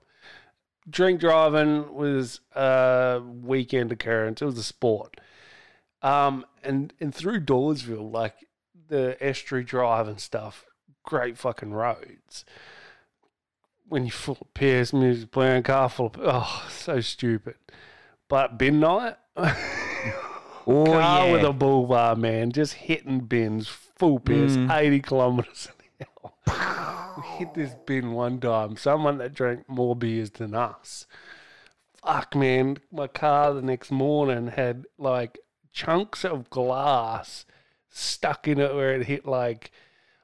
drink 0.91 1.21
driving 1.21 1.95
was 1.95 2.41
a 2.55 3.21
weekend 3.25 3.93
occurrence. 3.93 4.43
It 4.43 4.47
was 4.47 4.59
a 4.59 4.63
sport. 4.63 5.21
Um, 6.03 6.47
and 6.63 6.93
and 7.01 7.15
through 7.15 7.41
Dawesville, 7.41 8.11
like 8.11 8.47
the 8.89 9.17
estuary 9.21 9.65
drive 9.65 10.09
and 10.09 10.21
stuff, 10.21 10.65
great 11.05 11.37
fucking 11.39 11.73
roads. 11.73 12.45
When 13.89 14.05
you're 14.05 14.13
full 14.13 14.39
of 14.41 14.55
piss, 14.55 14.93
music 14.93 15.31
playing, 15.31 15.65
car 15.65 15.89
full 15.89 16.07
of 16.07 16.21
oh, 16.23 16.67
so 16.71 17.01
stupid. 17.01 17.57
But 18.29 18.57
bin 18.57 18.81
night, 18.81 19.17
Oh 20.71 20.85
car 20.87 21.27
yeah. 21.27 21.33
with 21.33 21.45
a 21.45 21.53
bull 21.53 21.87
bar, 21.87 22.17
man, 22.17 22.53
just 22.53 22.75
hitting 22.75 23.21
bins, 23.21 23.69
full 23.69 24.19
piss, 24.21 24.57
Mm. 24.57 24.71
80 24.73 25.01
kilometres 25.01 25.69
an 25.99 26.07
hour. 26.49 27.15
we 27.17 27.23
hit 27.39 27.55
this 27.55 27.75
bin 27.87 28.13
one 28.13 28.41
time, 28.41 28.77
someone 28.77 29.19
that 29.19 29.35
drank 29.35 29.69
more 29.69 29.95
beers 29.97 30.31
than 30.31 30.55
us. 30.55 31.07
Fuck, 31.97 32.35
man, 32.35 32.79
my 32.91 33.07
car 33.07 33.53
the 33.53 33.63
next 33.63 33.91
morning 33.91 34.49
had 34.49 34.87
like 34.99 35.39
chunks 35.73 36.25
of 36.25 36.49
glass 36.51 37.45
stuck 37.91 38.47
in 38.49 38.59
it 38.59 38.75
where 38.75 38.95
it 38.95 39.07
hit 39.07 39.27
like 39.27 39.71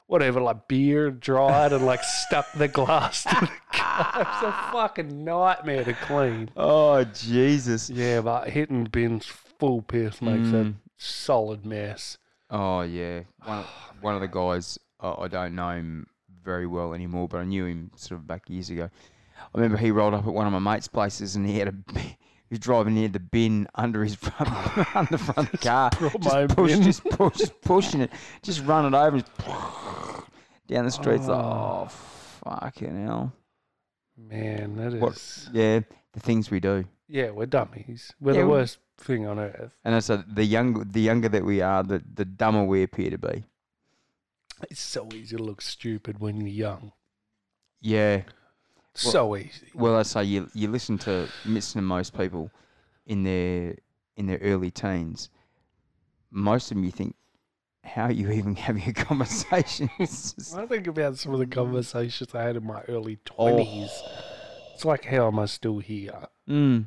whatever, 0.06 0.40
like 0.40 0.68
beer 0.68 1.10
dried 1.10 1.72
and 1.72 1.84
like 1.84 2.02
stuck 2.26 2.50
the 2.52 2.68
glass 2.68 3.24
to 3.24 3.34
the 3.40 3.50
car. 3.72 4.12
It's 4.20 4.42
a 4.42 4.72
fucking 4.72 5.24
nightmare 5.24 5.84
to 5.84 5.92
clean. 5.92 6.50
oh 6.56 7.04
Jesus. 7.04 7.90
Yeah, 7.90 8.20
but 8.22 8.48
hitting 8.48 8.84
bins 8.84 9.26
full 9.58 9.82
piss 9.82 10.20
makes 10.22 10.48
a 10.48 10.64
Mm. 10.64 10.74
solid 10.96 11.64
mess. 11.66 12.18
Oh 12.50 12.82
yeah. 12.82 13.20
One 13.44 13.58
of, 13.58 13.66
one 14.00 14.14
of 14.14 14.20
the 14.20 14.28
guys. 14.28 14.78
Uh, 15.00 15.14
I 15.20 15.28
don't 15.28 15.54
know 15.54 15.70
him 15.70 16.06
very 16.42 16.66
well 16.66 16.94
anymore, 16.94 17.28
but 17.28 17.38
I 17.38 17.44
knew 17.44 17.66
him 17.66 17.90
sort 17.96 18.20
of 18.20 18.26
back 18.26 18.48
years 18.48 18.70
ago. 18.70 18.88
I 19.38 19.48
remember 19.58 19.76
he 19.76 19.90
rolled 19.90 20.14
up 20.14 20.26
at 20.26 20.32
one 20.32 20.46
of 20.46 20.52
my 20.52 20.58
mates' 20.72 20.88
places 20.88 21.36
and 21.36 21.46
he 21.46 21.58
had 21.58 21.68
a. 21.68 21.74
He 22.48 22.52
was 22.54 22.60
driving 22.60 22.94
near 22.94 23.08
the 23.08 23.18
bin 23.18 23.66
under 23.74 24.04
his 24.04 24.14
front, 24.14 24.48
under 24.96 25.10
the 25.10 25.18
front 25.18 25.48
of 25.48 25.50
the 25.50 25.58
car. 25.58 25.90
brought 25.98 26.22
my 26.22 26.42
own 26.42 26.46
Just, 26.48 26.56
bin. 26.56 26.82
just, 26.84 27.04
push, 27.04 27.38
just 27.38 27.60
pushing 27.60 28.00
it, 28.02 28.12
just 28.40 28.62
running 28.64 28.94
it 28.94 28.96
over 28.96 29.16
and 29.16 29.24
down 30.68 30.84
the 30.84 30.92
streets. 30.92 31.26
Like, 31.26 31.44
oh, 31.44 31.88
fucking 32.44 33.04
hell. 33.04 33.32
Man, 34.16 34.76
that 34.76 34.94
is. 34.94 35.00
What- 35.00 35.48
Yeah, 35.52 35.80
the 36.12 36.20
things 36.20 36.48
we 36.48 36.60
do. 36.60 36.84
Yeah, 37.08 37.30
we're 37.30 37.46
dummies. 37.46 38.12
We're 38.20 38.34
Yeah, 38.34 38.40
the 38.42 38.46
we- 38.46 38.52
worst 38.52 38.78
thing 38.98 39.26
on 39.26 39.38
earth. 39.38 39.72
And 39.84 40.02
so 40.02 40.22
the 40.26 40.44
younger, 40.44 40.84
the 40.84 41.00
younger 41.00 41.28
that 41.28 41.44
we 41.44 41.60
are, 41.60 41.82
the, 41.82 42.02
the 42.14 42.24
dumber 42.24 42.64
we 42.64 42.82
appear 42.82 43.10
to 43.10 43.18
be. 43.18 43.44
It's 44.70 44.80
so 44.80 45.08
easy 45.14 45.36
to 45.36 45.42
look 45.42 45.60
stupid 45.60 46.18
when 46.18 46.38
you're 46.40 46.48
young. 46.48 46.92
Yeah. 47.80 48.16
Well- 48.16 48.24
so 49.12 49.36
easy. 49.36 49.68
Well, 49.74 49.96
I 49.96 50.02
say 50.02 50.24
you 50.24 50.48
you 50.54 50.68
listen 50.68 50.96
to 50.98 51.28
listen 51.44 51.80
to 51.82 51.86
most 51.86 52.16
people 52.16 52.50
in 53.06 53.22
their 53.24 53.76
in 54.16 54.26
their 54.26 54.38
early 54.38 54.70
teens. 54.70 55.28
Most 56.30 56.70
of 56.70 56.76
them, 56.76 56.84
you 56.84 56.90
think, 56.90 57.14
how 57.84 58.04
are 58.04 58.12
you 58.12 58.30
even 58.30 58.56
having 58.66 58.88
a 58.88 58.94
conversation? 58.94 59.90
I 60.00 60.64
think 60.66 60.86
about 60.86 61.18
some 61.18 61.34
of 61.34 61.38
the 61.40 61.46
conversations 61.46 62.34
I 62.34 62.42
had 62.44 62.56
in 62.56 62.64
my 62.66 62.80
early 62.88 63.18
Oh. 63.30 63.50
twenties. 63.50 63.90
It's 64.74 64.84
like, 64.86 65.04
how 65.04 65.26
am 65.28 65.38
I 65.38 65.44
still 65.46 65.78
here? 65.78 66.28
Mm. 66.48 66.86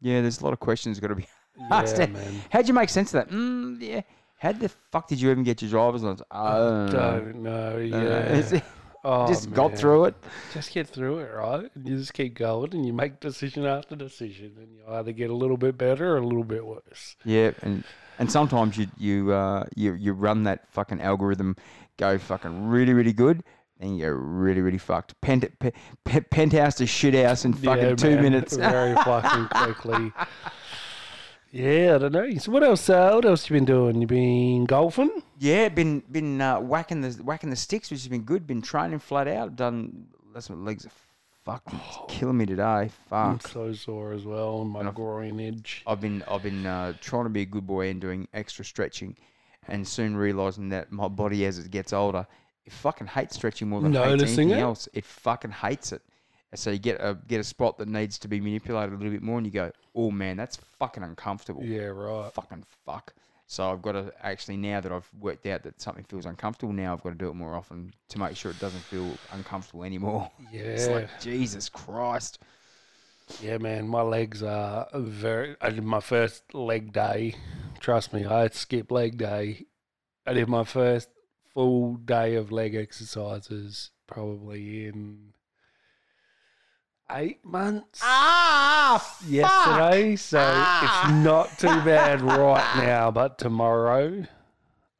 Yeah, 0.00 0.20
there's 0.20 0.40
a 0.40 0.44
lot 0.44 0.52
of 0.52 0.60
questions 0.60 1.00
got 1.00 1.08
to 1.08 1.14
be 1.14 1.26
asked. 1.70 1.98
Yeah, 1.98 2.06
man. 2.06 2.42
How'd 2.50 2.68
you 2.68 2.74
make 2.74 2.88
sense 2.88 3.14
of 3.14 3.26
that? 3.28 3.34
Mm, 3.34 3.80
yeah. 3.80 4.00
How 4.38 4.52
the 4.52 4.68
fuck 4.92 5.08
did 5.08 5.20
you 5.20 5.30
even 5.30 5.44
get 5.44 5.62
your 5.62 5.70
driver's 5.70 6.02
license? 6.02 6.22
I 6.30 6.56
don't 6.58 6.86
know. 6.92 7.20
Don't 7.20 7.42
know. 7.42 7.78
Yeah. 7.80 8.36
it's- 8.38 8.62
Oh, 9.08 9.28
just 9.28 9.52
got 9.52 9.68
man. 9.70 9.76
through 9.76 10.04
it. 10.06 10.14
Just 10.52 10.72
get 10.74 10.88
through 10.88 11.20
it, 11.20 11.30
right? 11.32 11.70
And 11.76 11.88
you 11.88 11.96
just 11.96 12.12
keep 12.12 12.34
going, 12.34 12.74
and 12.74 12.84
you 12.84 12.92
make 12.92 13.20
decision 13.20 13.64
after 13.64 13.94
decision, 13.94 14.54
and 14.58 14.72
you 14.74 14.80
either 14.88 15.12
get 15.12 15.30
a 15.30 15.34
little 15.34 15.56
bit 15.56 15.78
better 15.78 16.14
or 16.14 16.16
a 16.16 16.26
little 16.26 16.42
bit 16.42 16.66
worse. 16.66 17.14
Yeah, 17.24 17.52
and 17.62 17.84
and 18.18 18.32
sometimes 18.32 18.76
you 18.76 18.88
you 18.98 19.30
uh 19.32 19.64
you 19.76 19.92
you 19.94 20.12
run 20.12 20.42
that 20.44 20.66
fucking 20.72 21.00
algorithm 21.00 21.54
go 21.98 22.18
fucking 22.18 22.66
really 22.66 22.94
really 22.94 23.12
good, 23.12 23.44
then 23.78 23.96
you're 23.96 24.14
really, 24.16 24.60
really 24.60 24.78
fucked. 24.78 25.20
Pent, 25.20 25.44
pe, 25.58 25.70
pe, 26.04 26.20
penthouse 26.20 26.76
to 26.76 26.86
shit 26.86 27.14
house 27.14 27.44
in 27.44 27.52
fucking 27.52 27.82
Yeah, 27.84 27.94
two 27.94 28.14
man, 28.14 28.22
minutes. 28.22 28.56
Very 28.56 28.94
fucking 28.94 29.48
quickly. 29.48 30.12
Yeah, 31.52 31.94
I 31.94 31.98
don't 31.98 32.12
know. 32.12 32.30
So 32.38 32.52
what 32.52 32.62
else? 32.64 32.88
Uh, 32.90 33.12
what 33.12 33.24
else 33.24 33.48
you 33.48 33.54
been 33.54 33.64
doing? 33.64 34.00
You 34.00 34.06
been 34.06 34.64
golfing? 34.64 35.22
Yeah, 35.38 35.68
been 35.68 36.00
been 36.10 36.40
uh, 36.40 36.60
whacking 36.60 37.00
the 37.00 37.10
whacking 37.22 37.50
the 37.50 37.56
sticks, 37.56 37.90
which 37.90 38.00
has 38.00 38.08
been 38.08 38.22
good. 38.22 38.46
Been 38.46 38.62
training 38.62 38.98
flat 38.98 39.28
out. 39.28 39.56
Done. 39.56 40.06
That's 40.34 40.50
my 40.50 40.56
legs 40.56 40.84
are 40.84 40.90
fucking 41.44 41.80
killing 42.08 42.36
me 42.36 42.46
today. 42.46 42.90
Fuck. 43.08 43.26
I'm 43.26 43.40
so 43.40 43.72
sore 43.72 44.12
as 44.12 44.24
well 44.24 44.64
my 44.64 44.80
And 44.80 44.88
I've- 44.88 44.96
groin 44.96 45.40
edge. 45.40 45.82
I've 45.86 46.00
been 46.00 46.22
I've 46.28 46.42
been 46.42 46.66
uh, 46.66 46.94
trying 47.00 47.24
to 47.24 47.30
be 47.30 47.42
a 47.42 47.46
good 47.46 47.66
boy 47.66 47.88
and 47.90 48.00
doing 48.00 48.26
extra 48.34 48.64
stretching, 48.64 49.16
and 49.68 49.86
soon 49.86 50.16
realizing 50.16 50.68
that 50.70 50.90
my 50.92 51.08
body 51.08 51.46
as 51.46 51.58
it 51.58 51.70
gets 51.70 51.92
older, 51.92 52.26
it 52.66 52.72
fucking 52.72 53.06
hates 53.06 53.36
stretching 53.36 53.68
more 53.68 53.80
than 53.80 53.92
Noticing 53.92 54.50
anything 54.50 54.50
it? 54.50 54.58
else. 54.62 54.88
It 54.92 55.04
fucking 55.04 55.52
hates 55.52 55.92
it. 55.92 56.02
So 56.54 56.70
you 56.70 56.78
get 56.78 56.96
a 57.00 57.18
get 57.26 57.40
a 57.40 57.44
spot 57.44 57.76
that 57.78 57.88
needs 57.88 58.18
to 58.20 58.28
be 58.28 58.40
manipulated 58.40 58.92
a 58.92 58.96
little 58.96 59.12
bit 59.12 59.22
more, 59.22 59.36
and 59.38 59.46
you 59.46 59.52
go, 59.52 59.70
oh 59.94 60.10
man, 60.10 60.36
that's 60.36 60.56
fucking 60.78 61.02
uncomfortable. 61.02 61.62
Yeah, 61.64 61.86
right. 61.86 62.32
Fucking 62.32 62.64
fuck. 62.84 63.12
So 63.48 63.70
I've 63.70 63.82
got 63.82 63.92
to 63.92 64.12
actually 64.22 64.56
now 64.56 64.80
that 64.80 64.90
I've 64.90 65.08
worked 65.20 65.46
out 65.46 65.62
that 65.62 65.80
something 65.80 66.02
feels 66.04 66.26
uncomfortable, 66.26 66.72
now 66.72 66.92
I've 66.92 67.02
got 67.02 67.10
to 67.10 67.14
do 67.16 67.28
it 67.28 67.34
more 67.34 67.54
often 67.54 67.92
to 68.08 68.18
make 68.18 68.36
sure 68.36 68.50
it 68.50 68.58
doesn't 68.58 68.80
feel 68.80 69.08
uncomfortable 69.32 69.84
anymore. 69.84 70.30
Yeah. 70.52 70.62
It's 70.62 70.88
like 70.88 71.20
Jesus 71.20 71.68
Christ. 71.68 72.40
yeah, 73.40 73.58
man. 73.58 73.86
My 73.86 74.02
legs 74.02 74.42
are 74.42 74.88
very. 74.94 75.56
I 75.60 75.70
did 75.70 75.84
my 75.84 76.00
first 76.00 76.54
leg 76.54 76.92
day. 76.92 77.34
Trust 77.80 78.12
me, 78.12 78.24
I 78.24 78.48
skipped 78.48 78.90
leg 78.90 79.18
day. 79.18 79.66
I 80.26 80.32
did 80.32 80.48
my 80.48 80.64
first 80.64 81.08
full 81.56 81.94
day 81.94 82.34
of 82.34 82.52
leg 82.52 82.74
exercises 82.74 83.90
probably 84.06 84.86
in 84.86 85.32
eight 87.10 87.42
months. 87.46 88.00
Ah, 88.02 89.16
yesterday, 89.26 90.16
so 90.16 90.38
it's 90.38 91.10
not 91.24 91.58
too 91.58 91.68
bad 91.82 92.20
right 92.40 92.74
now. 92.84 93.10
But 93.10 93.38
tomorrow, 93.38 94.26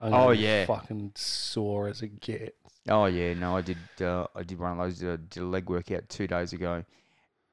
I'm 0.01 0.15
Oh, 0.15 0.31
yeah. 0.31 0.65
fucking 0.65 1.13
sore 1.15 1.89
as 1.89 2.01
it 2.01 2.21
gets. 2.21 2.53
Oh 2.89 3.05
yeah, 3.05 3.35
no, 3.35 3.55
I 3.55 3.61
did. 3.61 3.77
Uh, 4.01 4.27
I 4.35 4.43
did 4.43 4.59
one 4.59 4.73
of 4.73 4.79
those. 4.79 5.03
Uh, 5.05 5.19
did 5.29 5.43
a 5.43 5.45
leg 5.47 5.69
workout 5.69 6.09
two 6.09 6.27
days 6.27 6.55
ago, 6.55 6.83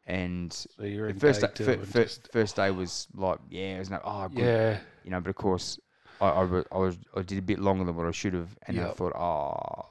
and 0.08 0.54
So 0.54 0.84
you're 0.84 1.12
the 1.12 1.20
first 1.20 1.42
day 1.42 1.48
day, 1.48 1.54
two 1.56 1.66
fir- 1.66 1.72
and 1.74 1.88
fir- 1.90 2.04
just- 2.04 2.32
first 2.32 2.56
day 2.56 2.72
was 2.72 3.08
like, 3.16 3.40
yeah, 3.50 3.76
it 3.76 3.80
was 3.80 3.90
no, 3.90 4.00
oh, 4.06 4.30
good, 4.30 4.46
yeah, 4.46 4.78
you 5.04 5.12
know. 5.12 5.20
But 5.20 5.32
of 5.32 5.36
course, 5.36 5.78
I, 6.24 6.44
I, 6.44 6.64
I 6.72 6.78
was 6.78 6.98
I 7.16 7.22
did 7.22 7.38
a 7.38 7.42
bit 7.42 7.60
longer 7.60 7.84
than 7.84 7.96
what 7.96 8.08
I 8.08 8.12
should 8.12 8.34
have, 8.34 8.50
and 8.68 8.80
I 8.80 8.84
Yep. 8.88 8.96
thought, 8.98 9.16
oh, 9.16 9.86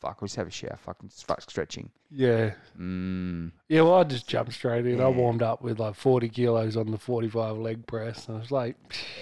fuck, 0.00 0.20
just 0.20 0.36
have 0.36 0.46
a 0.46 0.50
shower, 0.50 0.76
fucking 0.82 1.08
fuck 1.08 1.40
stretching. 1.40 1.90
yeah, 2.10 2.52
Mm, 2.78 3.52
yeah. 3.68 3.80
Well, 3.82 3.94
I 3.94 4.04
just 4.04 4.26
jumped 4.28 4.52
straight 4.52 4.86
in. 4.86 5.00
I 5.00 5.08
warmed 5.08 5.42
up 5.42 5.62
with 5.62 5.78
like 5.78 5.94
40 5.94 6.28
kilos 6.28 6.76
on 6.76 6.90
the 6.90 6.98
45 6.98 7.56
leg 7.56 7.86
press, 7.86 8.28
and 8.28 8.36
I 8.36 8.40
was 8.40 8.50
like, 8.50 8.76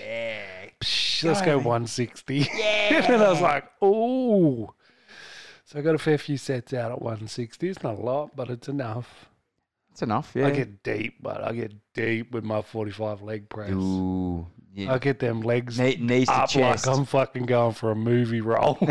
yeah, 0.05 0.43
"Psh, 0.81 1.25
let's 1.25 1.41
go 1.43 1.57
man. 1.57 1.65
160. 1.65 2.49
and 2.63 3.23
I 3.23 3.31
was 3.31 3.41
like, 3.41 3.65
oh. 3.81 4.75
So 5.65 5.79
I 5.79 5.83
got 5.83 5.95
a 5.95 5.99
fair 5.99 6.19
few 6.19 6.37
sets 6.37 6.75
out 6.75 6.93
at 6.93 7.01
160. 7.01 7.69
It's 7.69 7.83
not 7.83 7.95
a 7.95 8.03
lot, 8.03 8.37
but 8.37 8.51
it's 8.51 8.69
enough. 8.69 9.27
it's 9.93 10.03
enough. 10.03 10.33
Yeah. 10.35 10.49
I 10.49 10.51
get 10.51 10.83
deep, 10.83 11.23
but 11.23 11.43
I 11.43 11.53
get 11.53 11.73
deep 11.95 12.33
with 12.33 12.45
my 12.45 12.61
45 12.61 13.23
leg 13.23 13.49
press. 13.49 13.71
Ooh, 13.71 14.47
yeah. 14.75 14.93
I 14.95 14.99
get 14.99 15.19
them 15.19 15.41
legs 15.43 15.79
Knee, 15.79 15.97
knees 16.01 16.27
to 16.29 16.35
up 16.35 16.49
chest. 16.51 16.87
like 16.87 16.97
I'm 16.97 17.05
fucking 17.05 17.47
going 17.47 17.75
for 17.75 17.91
a 17.91 17.95
movie 17.97 18.41
role. 18.41 18.79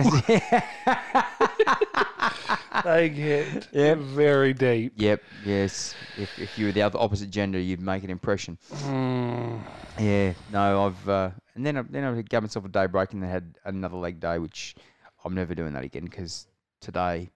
they 2.84 3.10
get 3.10 3.68
Yep. 3.72 3.98
very 4.00 4.54
deep. 4.54 4.94
Yep. 4.96 5.22
Yes. 5.46 5.96
If, 6.18 6.38
if 6.40 6.58
you 6.58 6.66
were 6.68 6.72
the 6.72 6.82
other 6.82 7.00
opposite 7.00 7.30
gender, 7.30 7.60
you'd 7.60 7.82
make 7.82 8.04
an 8.04 8.10
impression. 8.10 8.58
Mm, 8.72 9.60
Yeah, 10.00 10.34
no, 10.52 10.86
I've 10.88 11.10
uh, 11.10 11.30
and 11.56 11.66
then 11.66 11.78
I, 11.78 11.82
then 11.84 12.04
I 12.04 12.22
gave 12.22 12.42
myself 12.42 12.66
a 12.66 12.70
day 12.70 12.86
break 12.88 13.14
and 13.14 13.22
then 13.24 13.30
had 13.30 13.56
another 13.66 13.98
leg 13.98 14.20
day, 14.20 14.40
which 14.40 14.76
I'm 15.26 15.36
never 15.36 15.54
doing 15.56 15.74
that 15.74 15.84
again 15.84 16.06
because 16.06 16.48
today, 16.80 17.30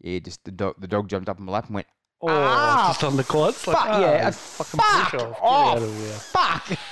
yeah, 0.00 0.18
just 0.18 0.44
the 0.44 0.50
dog 0.50 0.74
the 0.78 0.88
dog 0.88 1.08
jumped 1.08 1.28
up 1.28 1.38
on 1.38 1.44
my 1.46 1.52
lap 1.52 1.66
and 1.66 1.74
went, 1.76 1.86
oh, 2.22 2.28
Ah, 2.28 2.88
just 2.90 3.04
on 3.04 3.16
the 3.16 3.24
quads. 3.24 3.58
Fuck, 3.62 3.76
ah, 3.78 4.00
yeah, 4.00 4.26
you 4.26 4.32
fucking 4.32 4.80
push 4.80 5.20
fuck 5.22 5.42
off. 5.42 5.74
Get 5.78 5.82
out 5.82 5.88
of 5.88 5.96
here. 5.96 6.18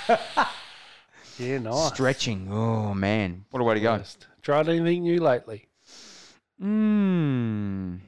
"Fuck!" 0.07 0.47
Yeah, 1.39 1.57
nice. 1.59 1.93
Stretching. 1.93 2.49
Oh 2.51 2.93
man, 2.93 3.45
what 3.51 3.61
a 3.61 3.63
way 3.63 3.75
to 3.75 3.79
go. 3.79 4.01
Tried 4.41 4.67
anything 4.67 5.03
new 5.03 5.19
lately? 5.21 5.69
Mmm. 6.61 7.99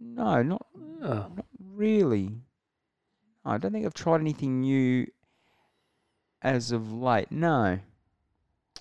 No, 0.00 0.42
not 0.42 0.66
Oh, 1.02 1.30
not 1.36 1.46
really. 1.74 2.30
I 3.44 3.58
don't 3.58 3.72
think 3.72 3.84
I've 3.84 3.92
tried 3.92 4.22
anything 4.22 4.62
new 4.62 5.06
as 6.40 6.72
of 6.72 6.90
late. 6.92 7.30
No. 7.30 7.78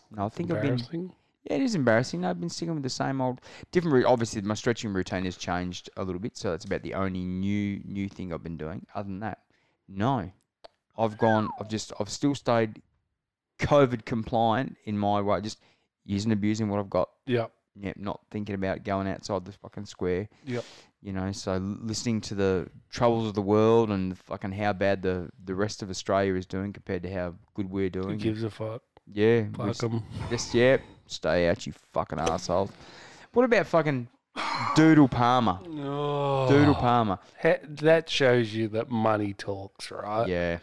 No, 0.09 0.25
I 0.25 0.29
think 0.29 0.51
I've 0.51 0.61
been 0.61 0.71
embarrassing. 0.71 1.11
Yeah, 1.43 1.57
it 1.57 1.61
is 1.63 1.75
embarrassing. 1.75 2.23
I've 2.23 2.39
been 2.39 2.49
sticking 2.49 2.73
with 2.73 2.83
the 2.83 2.89
same 2.89 3.19
old, 3.19 3.41
different. 3.73 3.93
route. 3.95 4.05
Obviously, 4.05 4.41
my 4.41 4.53
stretching 4.53 4.93
routine 4.93 5.25
has 5.25 5.35
changed 5.35 5.89
a 5.97 6.03
little 6.03 6.21
bit, 6.21 6.37
so 6.37 6.51
that's 6.51 6.63
about 6.63 6.83
the 6.83 6.93
only 6.93 7.25
new 7.25 7.81
new 7.83 8.07
thing 8.07 8.31
I've 8.31 8.43
been 8.43 8.55
doing. 8.55 8.85
Other 8.95 9.09
than 9.09 9.19
that, 9.19 9.39
no, 9.89 10.31
I've 10.97 11.17
gone. 11.17 11.49
I've 11.59 11.69
just. 11.69 11.91
I've 11.99 12.09
still 12.09 12.35
stayed 12.35 12.81
COVID 13.59 14.05
compliant 14.05 14.77
in 14.85 14.97
my 14.97 15.21
way, 15.21 15.41
just 15.41 15.59
using 16.05 16.31
abusing 16.31 16.69
what 16.69 16.79
I've 16.79 16.89
got. 16.89 17.09
Yep. 17.25 17.51
Yep, 17.75 17.97
not 17.97 18.19
thinking 18.29 18.53
about 18.55 18.83
going 18.83 19.07
outside 19.07 19.45
the 19.45 19.51
fucking 19.51 19.85
square. 19.87 20.29
Yep. 20.45 20.63
You 21.01 21.11
know, 21.11 21.31
so 21.31 21.57
listening 21.57 22.21
to 22.21 22.35
the 22.35 22.69
troubles 22.91 23.27
of 23.27 23.33
the 23.33 23.41
world 23.41 23.89
and 23.89 24.17
fucking 24.17 24.51
how 24.51 24.73
bad 24.73 25.01
the 25.01 25.29
the 25.43 25.55
rest 25.55 25.81
of 25.81 25.89
Australia 25.89 26.35
is 26.35 26.45
doing 26.45 26.71
compared 26.71 27.03
to 27.03 27.11
how 27.13 27.33
good 27.55 27.69
we're 27.69 27.89
doing. 27.89 28.09
Who 28.11 28.15
gives 28.17 28.43
a 28.43 28.49
fuck? 28.49 28.83
Yeah, 29.11 29.45
Fuck 29.57 29.69
s- 29.69 29.83
'em. 29.83 30.03
just 30.29 30.53
yeah, 30.53 30.77
stay 31.07 31.49
out, 31.49 31.65
you 31.67 31.73
fucking 31.93 32.19
assholes. 32.19 32.71
What 33.33 33.43
about 33.43 33.65
fucking 33.65 34.07
Doodle 34.75 35.09
Palmer? 35.09 35.59
Oh, 35.79 36.47
Doodle 36.47 36.75
Palmer. 36.75 37.19
That 37.43 38.09
shows 38.09 38.53
you 38.53 38.67
that 38.69 38.89
money 38.89 39.33
talks, 39.33 39.91
right? 39.91 40.27
Yeah. 40.27 40.59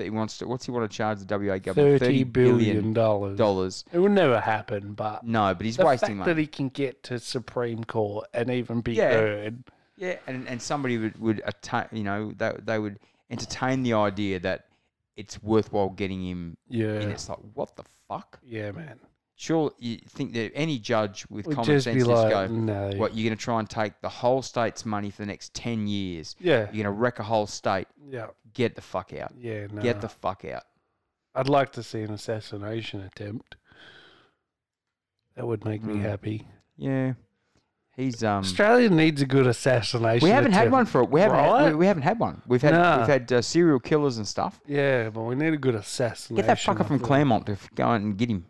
That 0.00 0.04
he 0.04 0.10
wants 0.10 0.38
to. 0.38 0.48
What's 0.48 0.64
he 0.64 0.72
want 0.72 0.90
to 0.90 0.96
charge 0.96 1.18
the 1.20 1.38
WA 1.38 1.58
government? 1.58 2.00
Thirty 2.00 2.24
billion 2.24 2.94
dollars. 2.94 3.36
dollars. 3.36 3.84
It 3.92 3.98
would 3.98 4.12
never 4.12 4.40
happen, 4.40 4.94
but 4.94 5.24
No, 5.26 5.54
but 5.54 5.66
he's 5.66 5.76
the 5.76 5.84
wasting 5.84 6.08
fact 6.08 6.18
money. 6.20 6.32
that 6.32 6.40
he 6.40 6.46
can 6.46 6.70
get 6.70 7.02
to 7.04 7.18
Supreme 7.18 7.84
Court 7.84 8.26
and 8.32 8.50
even 8.50 8.80
be 8.80 8.94
Yeah. 8.94 9.10
heard. 9.10 9.62
yeah, 9.96 10.16
and 10.26 10.48
and 10.48 10.62
somebody 10.62 10.96
would 10.96 11.18
would 11.20 11.42
attain. 11.44 11.84
You 11.92 12.04
know, 12.04 12.32
they 12.34 12.52
they 12.64 12.78
would 12.78 12.98
entertain 13.28 13.82
the 13.82 13.92
idea 13.92 14.40
that 14.40 14.64
it's 15.16 15.42
worthwhile 15.42 15.90
getting 15.90 16.24
him. 16.26 16.56
Yeah, 16.68 16.86
And 16.94 17.12
it's 17.12 17.28
like, 17.28 17.38
what 17.52 17.76
the 17.76 17.84
fuck? 18.08 18.38
yeah, 18.42 18.70
man. 18.72 18.98
Sure, 19.40 19.72
you 19.78 19.96
think 20.06 20.34
that 20.34 20.52
any 20.54 20.78
judge 20.78 21.24
with 21.30 21.46
Would 21.46 21.56
common 21.56 21.66
just 21.66 21.84
sense 21.84 21.94
be 21.94 22.00
just 22.00 22.10
like, 22.10 22.30
go, 22.30 22.46
no. 22.48 22.90
what 22.96 23.14
you're 23.16 23.26
going 23.26 23.38
to 23.38 23.42
try 23.42 23.58
and 23.58 23.70
take 23.70 23.98
the 24.02 24.08
whole 24.10 24.42
state's 24.42 24.84
money 24.84 25.08
for 25.10 25.22
the 25.22 25.26
next 25.26 25.54
ten 25.54 25.86
years? 25.86 26.36
Yeah, 26.38 26.58
You're 26.72 26.84
going 26.84 26.84
to 26.84 26.90
wreck 26.90 27.20
a 27.20 27.22
whole 27.22 27.46
state. 27.46 27.88
yeah, 28.06 28.26
Get 28.52 28.74
the 28.74 28.82
fuck 28.82 29.14
out. 29.14 29.32
yeah. 29.38 29.66
No. 29.72 29.80
Get 29.80 30.02
the 30.02 30.10
fuck 30.10 30.44
out. 30.44 30.64
I'd 31.34 31.48
like 31.48 31.72
to 31.72 31.82
see 31.82 32.02
an 32.02 32.12
assassination 32.12 33.00
attempt. 33.00 33.56
That 35.36 35.46
would 35.46 35.64
make 35.64 35.82
me 35.82 35.94
Mm. 35.94 36.02
happy. 36.02 36.46
Yeah, 36.76 37.14
he's 37.96 38.22
um. 38.22 38.40
Australia 38.40 38.90
needs 38.90 39.22
a 39.22 39.26
good 39.26 39.46
assassination. 39.46 40.22
We 40.26 40.30
haven't 40.32 40.52
had 40.52 40.62
attempt. 40.68 40.72
one 40.74 40.84
for 40.86 41.04
we 41.04 41.20
haven't 41.22 41.38
had, 41.38 41.50
Right? 41.50 41.68
we, 41.70 41.74
we 41.76 41.86
haven't 41.86 42.02
had 42.02 42.18
one. 42.18 42.42
We've 42.46 42.60
had 42.60 42.74
Nah. 42.74 42.98
we've 42.98 43.06
had 43.06 43.32
uh, 43.32 43.40
serial 43.40 43.80
killers 43.80 44.18
and 44.18 44.28
stuff. 44.28 44.60
Yeah, 44.66 45.08
but 45.08 45.22
we 45.22 45.34
need 45.34 45.54
a 45.54 45.56
good 45.56 45.76
assassination. 45.76 46.36
Get 46.36 46.46
that 46.46 46.58
fucker 46.58 46.84
I 46.84 46.88
from 46.88 46.98
feel. 46.98 47.06
Claremont 47.06 47.46
to 47.46 47.52
f- 47.52 47.70
go 47.74 47.84
out 47.86 48.00
and 48.02 48.18
get 48.18 48.28
him. 48.28 48.44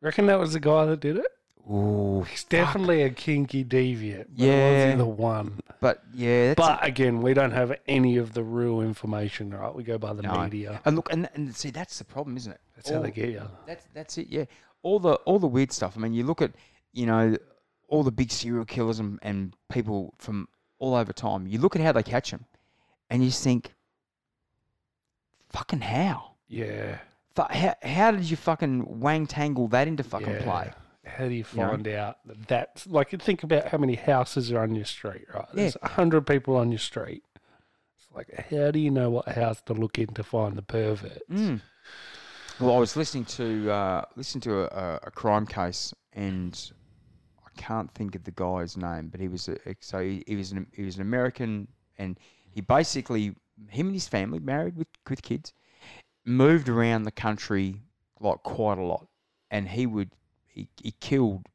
Reckon 0.00 0.26
that 0.26 0.38
was 0.38 0.52
the 0.52 0.60
guy 0.60 0.84
that 0.86 1.00
did 1.00 1.16
it? 1.16 1.26
Ooh, 1.70 2.22
He's 2.30 2.44
definitely 2.44 3.02
a 3.02 3.10
kinky 3.10 3.64
deviant. 3.64 4.26
But 4.36 4.44
Yeah. 4.44 4.70
was 4.72 4.90
he 4.92 4.96
the 4.98 5.06
one? 5.06 5.60
but 5.80 6.02
yeah, 6.14 6.48
that's 6.54 6.58
But 6.58 6.84
again, 6.86 7.20
we 7.20 7.34
don't 7.34 7.50
have 7.50 7.76
any 7.88 8.16
of 8.18 8.34
the 8.34 8.44
real 8.44 8.80
information, 8.80 9.50
right? 9.52 9.74
We 9.74 9.82
go 9.82 9.98
by 9.98 10.12
the 10.12 10.22
No. 10.22 10.42
media. 10.42 10.80
and 10.84 10.94
look 10.94 11.12
and, 11.12 11.28
and 11.34 11.54
see 11.56 11.70
that's 11.70 11.98
the 11.98 12.04
problem, 12.04 12.36
isn't 12.36 12.52
it? 12.52 12.60
That's 12.76 12.90
how 12.90 13.00
they 13.00 13.10
get 13.10 13.30
you. 13.30 13.42
That's 13.66 13.84
that's 13.94 14.16
it. 14.18 14.28
Yeah, 14.28 14.44
all 14.82 15.00
the 15.00 15.14
all 15.24 15.38
the 15.40 15.48
weird 15.48 15.72
stuff. 15.72 15.94
I 15.96 16.00
mean, 16.00 16.12
you 16.12 16.22
look 16.24 16.40
at 16.40 16.52
you 16.92 17.06
know 17.06 17.36
all 17.88 18.04
the 18.04 18.12
big 18.12 18.30
serial 18.30 18.64
killers 18.64 19.00
and, 19.00 19.18
and 19.22 19.54
people 19.68 20.14
from 20.18 20.48
all 20.78 20.94
over 20.94 21.12
time. 21.12 21.46
You 21.48 21.58
look 21.58 21.74
at 21.74 21.82
how 21.82 21.90
they 21.92 22.02
catch 22.04 22.30
them, 22.30 22.44
and 23.10 23.24
you 23.24 23.30
think, 23.32 23.74
fucking 25.48 25.80
how? 25.80 26.32
Yeah. 26.48 26.98
How, 27.38 27.74
how 27.82 28.10
did 28.10 28.30
you 28.30 28.36
fucking 28.36 29.00
wang 29.00 29.26
tangle 29.26 29.68
that 29.68 29.88
into 29.88 30.02
fucking 30.02 30.28
yeah. 30.28 30.42
play? 30.42 30.72
How 31.04 31.28
do 31.28 31.34
you 31.34 31.44
You 31.52 31.60
know? 31.60 31.68
find 31.68 31.88
out 31.88 32.18
that 32.26 32.48
that's 32.48 32.86
like? 32.86 33.10
Think 33.22 33.42
about 33.42 33.68
how 33.68 33.78
many 33.78 33.94
houses 33.94 34.50
are 34.52 34.60
on 34.60 34.74
your 34.74 34.84
street, 34.84 35.26
right? 35.32 35.44
Yeah. 35.50 35.54
There's 35.54 35.76
a 35.82 35.88
hundred 35.88 36.26
people 36.26 36.56
on 36.56 36.72
your 36.72 36.80
street. 36.80 37.22
It's 37.96 38.08
like, 38.14 38.46
how 38.50 38.70
do 38.72 38.78
you 38.78 38.90
know 38.90 39.10
what 39.10 39.28
house 39.28 39.60
to 39.66 39.74
look 39.74 39.98
in 39.98 40.08
to 40.08 40.22
find 40.22 40.56
the 40.56 40.62
pervert? 40.62 41.22
Mm. 41.30 41.60
Well, 42.58 42.74
I 42.74 42.78
was 42.78 42.96
listening 42.96 43.26
to 43.26 43.70
uh, 43.70 44.04
listening 44.16 44.42
to 44.42 44.60
a, 44.62 44.64
a, 44.64 45.00
a 45.04 45.10
crime 45.10 45.46
case, 45.46 45.94
and 46.12 46.72
I 47.44 47.60
can't 47.60 47.90
think 47.92 48.14
of 48.16 48.24
the 48.24 48.32
guy's 48.32 48.76
name, 48.76 49.08
but 49.08 49.20
he 49.20 49.28
was 49.28 49.48
a, 49.48 49.58
so 49.80 50.00
he, 50.00 50.24
he 50.26 50.36
was 50.36 50.52
an 50.52 50.66
he 50.74 50.82
was 50.82 50.96
an 50.96 51.02
American, 51.02 51.68
and 51.98 52.18
he 52.50 52.62
basically 52.62 53.36
him 53.68 53.86
and 53.86 53.94
his 53.94 54.08
family 54.08 54.38
married 54.40 54.76
with 54.76 54.88
with 55.08 55.22
kids, 55.22 55.52
moved 56.26 56.68
around 56.68 57.04
the 57.04 57.12
country 57.12 57.80
like 58.20 58.42
quite 58.42 58.78
a 58.78 58.82
lot, 58.82 59.06
and 59.50 59.68
he 59.68 59.86
would 59.86 60.10
he, 60.46 60.68
he 60.82 60.92
killed 61.00 61.46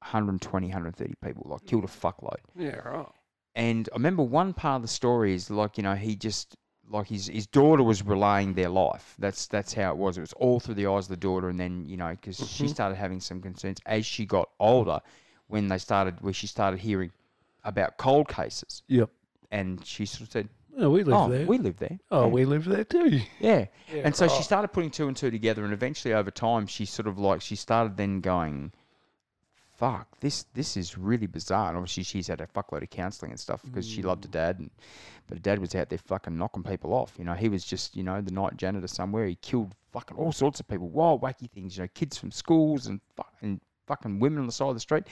120, 0.00 0.66
130 0.66 1.14
people, 1.22 1.46
like 1.50 1.66
killed 1.66 1.84
a 1.84 1.88
fuckload. 1.88 2.38
Yeah, 2.56 2.76
right. 2.76 3.06
And 3.54 3.88
I 3.92 3.96
remember 3.96 4.22
one 4.22 4.52
part 4.52 4.76
of 4.76 4.82
the 4.82 4.88
story 4.88 5.34
is 5.34 5.50
like 5.50 5.76
you 5.76 5.82
know 5.82 5.94
he 5.94 6.14
just 6.16 6.56
like 6.88 7.08
his 7.08 7.26
his 7.26 7.46
daughter 7.46 7.82
was 7.82 8.04
relaying 8.04 8.54
their 8.54 8.68
life. 8.68 9.14
That's 9.18 9.46
that's 9.46 9.72
how 9.72 9.90
it 9.90 9.96
was. 9.96 10.18
It 10.18 10.22
was 10.22 10.32
all 10.34 10.60
through 10.60 10.74
the 10.74 10.86
eyes 10.86 11.04
of 11.04 11.10
the 11.10 11.16
daughter, 11.16 11.48
and 11.48 11.58
then 11.58 11.86
you 11.86 11.96
know 11.96 12.10
because 12.10 12.38
she 12.38 12.64
mm-hmm. 12.64 12.72
started 12.72 12.96
having 12.96 13.20
some 13.20 13.40
concerns 13.40 13.78
as 13.86 14.04
she 14.04 14.26
got 14.26 14.50
older, 14.58 15.00
when 15.48 15.68
they 15.68 15.78
started 15.78 16.20
where 16.20 16.32
she 16.32 16.46
started 16.46 16.80
hearing 16.80 17.10
about 17.64 17.96
cold 17.98 18.28
cases, 18.28 18.82
Yep. 18.88 19.10
and 19.50 19.84
she 19.84 20.06
sort 20.06 20.22
of 20.22 20.32
said, 20.32 20.48
Oh, 20.80 20.90
we 20.90 21.04
live 21.04 21.14
"Oh, 21.14 21.28
there. 21.28 21.46
we 21.46 21.58
live 21.58 21.78
there." 21.78 21.98
oh, 22.10 22.22
yeah. 22.22 22.26
we 22.28 22.44
live 22.44 22.64
there 22.64 22.84
too. 22.84 23.20
Yeah. 23.40 23.66
Yeah, 23.92 24.02
and 24.04 24.16
so 24.16 24.28
she 24.28 24.38
oh. 24.38 24.42
started 24.42 24.68
putting 24.68 24.90
two 24.90 25.08
and 25.08 25.16
two 25.16 25.30
together, 25.30 25.64
and 25.64 25.72
eventually 25.72 26.14
over 26.14 26.30
time, 26.30 26.66
she 26.66 26.86
sort 26.86 27.06
of 27.06 27.18
like 27.18 27.42
she 27.42 27.56
started 27.56 27.96
then 27.96 28.20
going, 28.20 28.72
"Fuck, 29.76 30.18
this 30.20 30.46
this 30.54 30.76
is 30.76 30.96
really 30.96 31.26
bizarre." 31.26 31.68
And 31.68 31.76
obviously, 31.76 32.04
she's 32.04 32.28
had 32.28 32.40
a 32.40 32.46
fuckload 32.46 32.82
of 32.82 32.90
counselling 32.90 33.32
and 33.32 33.40
stuff 33.40 33.60
because 33.64 33.86
she 33.86 34.02
loved 34.02 34.24
her 34.24 34.28
mm. 34.28 34.32
dad, 34.32 34.58
and 34.58 34.70
but 35.26 35.38
her 35.38 35.42
dad 35.42 35.58
was 35.58 35.74
out 35.74 35.90
there 35.90 35.98
fucking 35.98 36.36
knocking 36.36 36.62
people 36.62 36.94
off. 36.94 37.14
You 37.18 37.24
know, 37.24 37.34
he 37.34 37.48
was 37.48 37.64
just 37.64 37.96
you 37.96 38.02
know 38.02 38.20
the 38.20 38.32
night 38.32 38.56
janitor 38.56 38.88
somewhere. 38.88 39.26
He 39.26 39.36
killed 39.36 39.74
fucking 39.92 40.16
all 40.16 40.32
sorts 40.32 40.60
of 40.60 40.68
people, 40.68 40.88
wild 40.88 41.20
wacky 41.20 41.50
things. 41.50 41.76
You 41.76 41.84
know, 41.84 41.88
kids 41.94 42.16
from 42.16 42.30
schools 42.30 42.86
and 42.86 43.00
fucking 43.16 43.60
fucking 43.90 44.20
women 44.20 44.38
on 44.38 44.46
the 44.46 44.52
side 44.52 44.68
of 44.68 44.74
the 44.74 44.80
street. 44.88 45.04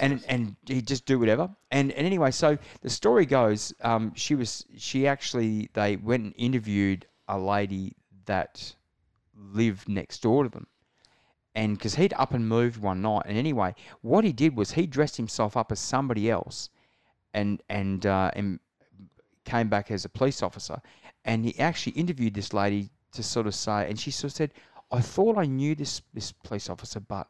And 0.00 0.24
and 0.28 0.56
he 0.66 0.82
just 0.82 1.06
do 1.06 1.18
whatever. 1.20 1.48
And 1.70 1.92
and 1.92 2.04
anyway, 2.06 2.32
so 2.32 2.58
the 2.80 2.90
story 2.90 3.26
goes, 3.26 3.72
um, 3.82 4.12
she 4.14 4.34
was 4.34 4.64
she 4.76 5.06
actually 5.06 5.70
they 5.74 5.96
went 5.96 6.24
and 6.24 6.34
interviewed 6.36 7.06
a 7.28 7.38
lady 7.38 7.94
that 8.26 8.74
lived 9.34 9.88
next 9.88 10.22
door 10.22 10.42
to 10.42 10.50
them, 10.50 10.66
and 11.54 11.76
because 11.76 11.94
he'd 11.94 12.14
up 12.14 12.34
and 12.34 12.48
moved 12.48 12.78
one 12.82 13.00
night, 13.02 13.22
and 13.26 13.38
anyway, 13.38 13.74
what 14.02 14.24
he 14.24 14.32
did 14.32 14.56
was 14.56 14.72
he 14.72 14.86
dressed 14.86 15.16
himself 15.16 15.56
up 15.56 15.70
as 15.70 15.78
somebody 15.78 16.28
else, 16.28 16.70
and 17.34 17.62
and 17.68 18.04
uh, 18.04 18.30
and 18.34 18.58
came 19.44 19.68
back 19.68 19.90
as 19.90 20.04
a 20.04 20.08
police 20.08 20.42
officer, 20.42 20.78
and 21.24 21.44
he 21.44 21.58
actually 21.60 21.92
interviewed 21.92 22.34
this 22.34 22.52
lady 22.52 22.90
to 23.12 23.22
sort 23.22 23.46
of 23.46 23.54
say, 23.54 23.88
and 23.88 23.98
she 23.98 24.10
sort 24.10 24.32
of 24.32 24.36
said, 24.36 24.52
I 24.90 25.00
thought 25.00 25.38
I 25.38 25.46
knew 25.46 25.74
this 25.74 26.02
this 26.14 26.32
police 26.32 26.68
officer, 26.68 27.00
but 27.00 27.28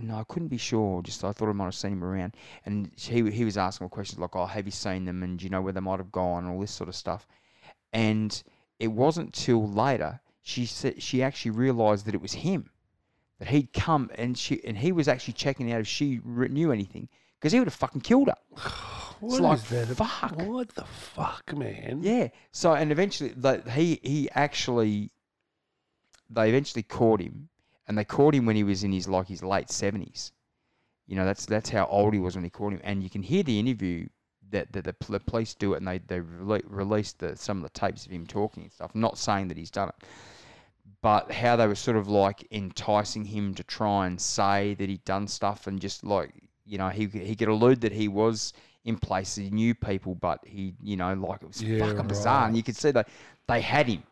no, 0.00 0.16
I 0.16 0.24
couldn't 0.24 0.48
be 0.48 0.58
sure. 0.58 1.02
Just 1.02 1.24
I 1.24 1.32
thought 1.32 1.48
I 1.48 1.52
might 1.52 1.64
have 1.64 1.74
seen 1.74 1.92
him 1.92 2.04
around, 2.04 2.36
and 2.64 2.90
he 2.96 3.30
he 3.30 3.44
was 3.44 3.56
asking 3.56 3.86
her 3.86 3.90
questions 3.90 4.18
like, 4.18 4.36
"Oh, 4.36 4.46
have 4.46 4.66
you 4.66 4.72
seen 4.72 5.04
them? 5.04 5.22
And 5.22 5.38
do 5.38 5.44
you 5.44 5.50
know 5.50 5.62
where 5.62 5.72
they 5.72 5.80
might 5.80 5.98
have 5.98 6.12
gone?" 6.12 6.44
and 6.44 6.52
all 6.52 6.60
this 6.60 6.72
sort 6.72 6.88
of 6.88 6.96
stuff. 6.96 7.26
And 7.92 8.42
it 8.78 8.88
wasn't 8.88 9.34
till 9.34 9.68
later 9.68 10.20
she 10.42 10.66
said 10.66 11.02
she 11.02 11.22
actually 11.22 11.50
realised 11.50 12.06
that 12.06 12.14
it 12.14 12.22
was 12.22 12.32
him, 12.32 12.70
that 13.38 13.48
he'd 13.48 13.72
come 13.72 14.10
and 14.14 14.36
she 14.38 14.64
and 14.64 14.78
he 14.78 14.92
was 14.92 15.08
actually 15.08 15.34
checking 15.34 15.72
out 15.72 15.80
if 15.80 15.86
she 15.86 16.20
knew 16.24 16.72
anything 16.72 17.08
because 17.38 17.52
he 17.52 17.58
would 17.58 17.68
have 17.68 17.74
fucking 17.74 18.00
killed 18.00 18.28
her. 18.28 18.36
What 19.20 19.40
like, 19.40 19.58
is 19.58 19.68
that? 19.70 19.96
fuck. 19.96 20.40
What 20.42 20.68
the 20.76 20.84
fuck, 20.84 21.52
man? 21.56 22.04
Yeah. 22.04 22.28
So 22.52 22.74
and 22.74 22.92
eventually, 22.92 23.34
like, 23.36 23.68
he 23.68 23.98
he 24.00 24.30
actually, 24.30 25.10
they 26.30 26.50
eventually 26.50 26.84
caught 26.84 27.20
him, 27.20 27.48
and 27.88 27.98
they 27.98 28.04
caught 28.04 28.34
him 28.34 28.46
when 28.46 28.56
he 28.56 28.64
was 28.64 28.84
in 28.84 28.92
his 28.92 29.08
like 29.08 29.28
his 29.28 29.42
late 29.42 29.70
seventies. 29.70 30.32
You 31.06 31.16
know, 31.16 31.24
that's 31.24 31.46
that's 31.46 31.70
how 31.70 31.86
old 31.86 32.14
he 32.14 32.20
was 32.20 32.36
when 32.36 32.44
they 32.44 32.50
caught 32.50 32.72
him, 32.74 32.80
and 32.84 33.02
you 33.02 33.10
can 33.10 33.22
hear 33.22 33.42
the 33.42 33.58
interview 33.58 34.08
that, 34.50 34.72
that 34.72 34.84
the, 34.84 34.94
the 35.08 35.20
police 35.20 35.54
do 35.54 35.74
it, 35.74 35.78
and 35.78 35.88
they 35.88 35.98
they 35.98 36.20
released 36.20 37.18
the, 37.20 37.36
some 37.36 37.58
of 37.58 37.62
the 37.64 37.78
tapes 37.78 38.06
of 38.06 38.12
him 38.12 38.26
talking 38.26 38.64
and 38.64 38.72
stuff. 38.72 38.94
Not 38.94 39.18
saying 39.18 39.48
that 39.48 39.56
he's 39.56 39.70
done 39.70 39.88
it, 39.88 39.96
but 41.02 41.30
how 41.30 41.56
they 41.56 41.66
were 41.66 41.74
sort 41.74 41.96
of 41.96 42.08
like 42.08 42.46
enticing 42.50 43.24
him 43.24 43.54
to 43.54 43.62
try 43.62 44.06
and 44.06 44.20
say 44.20 44.74
that 44.74 44.88
he'd 44.88 45.04
done 45.04 45.26
stuff, 45.28 45.66
and 45.66 45.80
just 45.80 46.04
like 46.04 46.32
you 46.66 46.78
know, 46.78 46.88
he 46.88 47.06
he 47.06 47.34
could 47.34 47.48
allude 47.48 47.80
that 47.82 47.92
he 47.92 48.08
was 48.08 48.52
in 48.84 48.96
places, 48.98 49.44
he 49.44 49.50
knew 49.50 49.74
people, 49.74 50.14
but 50.14 50.40
he 50.46 50.74
you 50.82 50.96
know 50.96 51.14
like 51.14 51.42
it 51.42 51.48
was 51.48 51.62
Yeah, 51.62 51.78
fucking 51.78 52.08
bizarre, 52.08 52.46
and 52.46 52.56
you 52.56 52.62
could 52.62 52.76
see 52.76 52.90
that 52.90 53.08
they 53.46 53.60
had 53.60 53.86
him. 53.88 54.02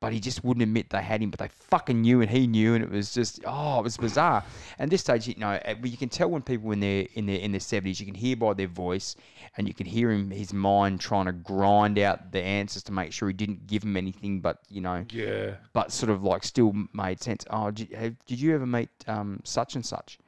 But 0.00 0.14
he 0.14 0.20
just 0.20 0.42
wouldn't 0.42 0.62
admit 0.62 0.88
they 0.88 1.02
had 1.02 1.20
him, 1.22 1.28
but 1.28 1.38
they 1.40 1.48
fucking 1.68 2.00
knew 2.00 2.22
and 2.22 2.30
he 2.30 2.46
knew, 2.46 2.74
and 2.74 2.82
it 2.82 2.90
was 2.90 3.12
just 3.12 3.40
oh, 3.46 3.80
it 3.80 3.82
was 3.82 3.98
bizarre. 3.98 4.42
And 4.78 4.90
this 4.90 5.02
stage, 5.02 5.28
you 5.28 5.34
know, 5.36 5.50
uh, 5.50 5.74
you 5.82 5.98
can 5.98 6.08
tell 6.08 6.30
when 6.30 6.40
people 6.40 6.72
in 6.72 6.80
their 6.80 7.06
in 7.12 7.26
their 7.26 7.38
in 7.38 7.52
their 7.52 7.60
seventies, 7.60 8.00
you 8.00 8.06
can 8.06 8.14
hear 8.14 8.34
by 8.34 8.54
their 8.54 8.66
voice, 8.66 9.14
and 9.58 9.68
you 9.68 9.74
can 9.74 9.84
hear 9.84 10.10
him 10.10 10.30
his 10.30 10.54
mind 10.54 11.00
trying 11.02 11.26
to 11.26 11.32
grind 11.32 11.98
out 11.98 12.32
the 12.32 12.40
answers 12.42 12.82
to 12.84 12.92
make 12.92 13.12
sure 13.12 13.28
he 13.28 13.34
didn't 13.34 13.66
give 13.66 13.82
him 13.84 13.94
anything, 13.94 14.40
but 14.40 14.60
you 14.70 14.80
know, 14.80 15.04
Yeah. 15.10 15.56
but 15.74 15.92
sort 15.92 16.08
of 16.08 16.22
like 16.24 16.44
still 16.44 16.72
made 16.94 17.22
sense. 17.22 17.44
Oh, 17.50 17.70
did, 17.70 17.92
have, 17.92 18.16
did 18.24 18.40
you 18.40 18.54
ever 18.54 18.64
meet 18.66 18.88
um, 19.06 19.40
such 19.44 19.74
and 19.74 19.84
such? 19.84 20.18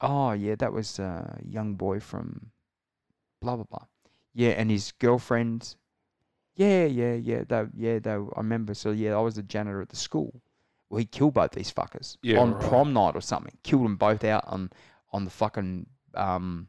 Oh, 0.00 0.30
yeah, 0.32 0.54
that 0.56 0.72
was 0.72 0.98
a 1.00 1.40
young 1.44 1.74
boy 1.74 1.98
from 1.98 2.52
blah 3.42 3.56
blah 3.56 3.64
blah. 3.64 3.86
Yeah, 4.32 4.50
and 4.50 4.70
his 4.70 4.92
girlfriend. 4.92 5.74
Yeah, 6.56 6.84
yeah, 6.86 7.12
yeah. 7.14 7.42
They, 7.46 7.64
yeah, 7.76 7.98
they. 7.98 8.10
I 8.12 8.18
remember. 8.38 8.74
So 8.74 8.90
yeah, 8.90 9.14
I 9.14 9.20
was 9.20 9.34
the 9.36 9.42
janitor 9.42 9.80
at 9.82 9.90
the 9.90 9.96
school. 9.96 10.40
Well, 10.88 10.98
he 10.98 11.04
killed 11.04 11.34
both 11.34 11.50
these 11.50 11.72
fuckers 11.72 12.16
Yeah, 12.22 12.38
on 12.38 12.54
right. 12.54 12.68
prom 12.68 12.92
night 12.92 13.14
or 13.16 13.20
something. 13.20 13.52
Killed 13.62 13.84
them 13.84 13.96
both 13.96 14.24
out 14.24 14.44
on 14.46 14.70
on 15.12 15.24
the 15.24 15.30
fucking 15.30 15.86
um, 16.14 16.68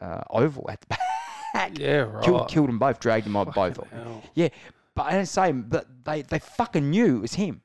uh, 0.00 0.22
oval 0.30 0.68
at 0.70 0.80
the 0.82 0.86
back. 0.88 1.00
Yeah, 1.78 1.96
right. 2.12 2.24
Killed, 2.24 2.48
killed 2.48 2.68
them 2.68 2.78
both. 2.78 3.00
Dragged 3.00 3.24
them 3.26 3.34
on 3.36 3.50
both. 3.50 3.78
Hell. 3.90 4.22
Yeah, 4.34 4.48
but 4.94 5.04
I 5.06 5.12
didn't 5.12 5.28
say, 5.28 5.50
but 5.52 5.86
they 6.04 6.22
they 6.22 6.38
fucking 6.38 6.90
knew 6.90 7.16
it 7.16 7.20
was 7.20 7.34
him. 7.34 7.62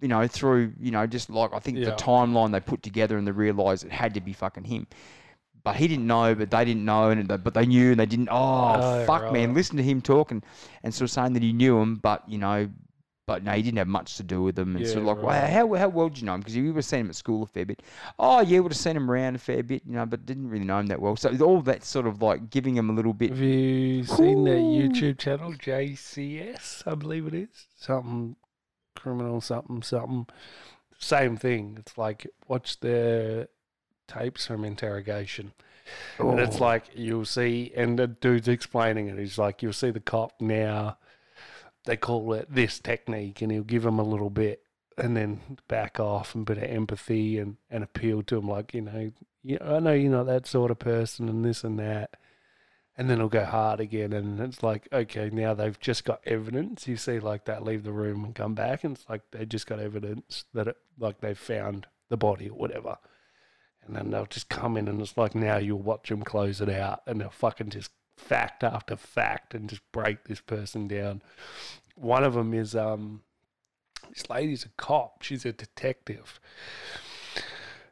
You 0.00 0.08
know, 0.08 0.26
through 0.26 0.72
you 0.80 0.90
know, 0.90 1.06
just 1.06 1.28
like 1.30 1.52
I 1.52 1.58
think 1.58 1.78
Yeah. 1.78 1.86
the 1.86 1.92
timeline 1.96 2.52
they 2.52 2.60
put 2.60 2.82
together 2.82 3.16
and 3.18 3.26
they 3.26 3.32
realised 3.32 3.84
it 3.84 3.92
had 3.92 4.14
to 4.14 4.20
be 4.20 4.32
fucking 4.32 4.64
him. 4.64 4.86
But 5.72 5.76
he 5.76 5.88
didn't 5.88 6.06
know, 6.06 6.34
but 6.34 6.50
they 6.50 6.64
didn't 6.64 6.84
know, 6.84 7.10
and 7.10 7.28
they- 7.28 7.36
but 7.36 7.54
they 7.54 7.66
knew, 7.66 7.90
and 7.92 8.00
they 8.00 8.06
didn't. 8.06 8.28
Oh, 8.30 8.74
Oh, 8.78 9.04
fuck, 9.06 9.32
man! 9.32 9.48
right. 9.48 9.56
Listen 9.56 9.76
to 9.76 9.82
him 9.82 10.00
talk 10.00 10.30
and, 10.30 10.44
and 10.82 10.92
sort 10.94 11.06
of 11.06 11.10
saying 11.10 11.32
that 11.34 11.42
he 11.42 11.52
knew 11.52 11.78
him, 11.78 11.96
but 11.96 12.28
you 12.28 12.38
know, 12.38 12.68
but 13.26 13.44
no, 13.44 13.52
he 13.52 13.60
didn't 13.60 13.76
have 13.76 13.88
much 13.88 14.16
to 14.16 14.22
do 14.22 14.42
with 14.42 14.56
them. 14.56 14.74
And 14.74 14.86
sort 14.86 14.98
of 15.00 15.04
Yeah, 15.04 15.12
like, 15.12 15.22
well, 15.22 15.50
how 15.50 15.74
how 15.74 15.88
well 15.88 16.08
did 16.08 16.20
you 16.20 16.24
know 16.26 16.34
him? 16.34 16.40
Because 16.40 16.56
you 16.56 16.72
were 16.72 16.80
seeing 16.80 17.02
him 17.02 17.10
at 17.10 17.14
school 17.16 17.42
a 17.42 17.46
fair 17.46 17.66
bit. 17.66 17.82
Oh, 18.18 18.40
yeah, 18.40 18.60
would 18.60 18.72
have 18.72 18.78
seen 18.78 18.96
him 18.96 19.10
around 19.10 19.34
a 19.36 19.38
fair 19.38 19.62
bit, 19.62 19.82
you 19.84 19.92
know, 19.96 20.06
but 20.06 20.24
didn't 20.24 20.48
really 20.48 20.64
know 20.64 20.78
him 20.78 20.86
that 20.86 21.00
well. 21.02 21.14
So 21.16 21.36
all 21.44 21.60
that 21.62 21.84
sort 21.84 22.06
of 22.06 22.22
like 22.22 22.48
giving 22.48 22.74
him 22.76 22.88
a 22.88 22.92
little 22.94 23.12
bit. 23.12 23.28
Have 23.30 23.40
you 23.40 24.04
seen 24.04 24.44
that 24.44 24.56
YouTube 24.56 25.18
channel, 25.18 25.52
JCS, 25.52 26.84
I 26.86 26.94
believe 26.94 27.26
it 27.26 27.34
is? 27.34 27.66
Something 27.76 28.36
criminal, 28.96 29.40
something, 29.42 29.82
something. 29.82 30.26
Same 30.98 31.36
thing. 31.36 31.76
It's 31.78 31.96
like 31.98 32.26
watch 32.48 32.80
the 32.80 33.48
tapes 34.08 34.46
from 34.46 34.64
interrogation. 34.64 35.52
And 36.18 36.40
it's 36.40 36.60
Oh. 36.60 36.64
like 36.64 36.84
you'll 36.94 37.24
see, 37.24 37.72
and 37.76 37.98
the 37.98 38.06
dude's 38.08 38.48
explaining 38.48 39.06
it. 39.08 39.18
He's 39.18 39.38
like, 39.38 39.62
you'll 39.62 39.72
see 39.72 39.90
the 39.90 40.00
cop 40.00 40.40
now. 40.40 40.98
They 41.84 41.96
call 41.96 42.32
it 42.34 42.52
this 42.52 42.78
technique, 42.80 43.40
and 43.40 43.50
he'll 43.52 43.62
give 43.62 43.86
him 43.86 43.98
a 43.98 44.02
little 44.02 44.28
bit, 44.28 44.62
and 44.98 45.16
then 45.16 45.58
back 45.68 45.98
off 45.98 46.34
and 46.34 46.44
bit 46.44 46.58
of 46.58 46.64
empathy 46.64 47.38
and, 47.38 47.56
and 47.70 47.82
appeal 47.84 48.22
to 48.24 48.36
him, 48.38 48.48
like 48.48 48.74
you 48.74 48.82
know, 48.82 49.10
you, 49.42 49.58
I 49.62 49.78
know 49.78 49.92
you're 49.94 50.10
not 50.12 50.26
that 50.26 50.46
sort 50.46 50.70
of 50.70 50.78
person, 50.78 51.28
and 51.28 51.44
this 51.44 51.64
and 51.64 51.78
that. 51.78 52.16
And 52.98 53.08
then 53.08 53.18
he'll 53.18 53.28
go 53.28 53.44
hard 53.44 53.78
again, 53.78 54.12
and 54.12 54.40
it's 54.40 54.60
like, 54.62 54.88
okay, 54.92 55.30
now 55.32 55.54
they've 55.54 55.78
just 55.78 56.04
got 56.04 56.20
evidence. 56.26 56.88
You 56.88 56.96
see, 56.96 57.20
like 57.20 57.44
that, 57.44 57.62
leave 57.62 57.84
the 57.84 57.92
room 57.92 58.24
and 58.24 58.34
come 58.34 58.54
back, 58.54 58.82
and 58.84 58.96
it's 58.96 59.08
like 59.08 59.22
they 59.30 59.46
just 59.46 59.68
got 59.68 59.78
evidence 59.78 60.44
that 60.52 60.66
it, 60.68 60.76
like 60.98 61.20
they've 61.20 61.38
found 61.38 61.86
the 62.10 62.16
body 62.16 62.48
or 62.50 62.58
whatever 62.58 62.98
and 63.88 63.96
then 63.96 64.10
they'll 64.10 64.26
just 64.26 64.48
come 64.50 64.76
in 64.76 64.86
and 64.86 65.00
it's 65.00 65.16
like 65.16 65.34
now 65.34 65.56
you'll 65.56 65.78
watch 65.78 66.10
them 66.10 66.22
close 66.22 66.60
it 66.60 66.68
out 66.68 67.02
and 67.06 67.20
they'll 67.20 67.30
fucking 67.30 67.70
just 67.70 67.90
fact 68.16 68.62
after 68.62 68.96
fact 68.96 69.54
and 69.54 69.70
just 69.70 69.82
break 69.92 70.24
this 70.24 70.40
person 70.40 70.86
down. 70.86 71.22
One 71.96 72.22
of 72.22 72.34
them 72.34 72.52
is 72.52 72.76
um 72.76 73.22
this 74.10 74.28
lady's 74.28 74.64
a 74.64 74.68
cop, 74.76 75.22
she's 75.22 75.44
a 75.44 75.52
detective. 75.52 76.38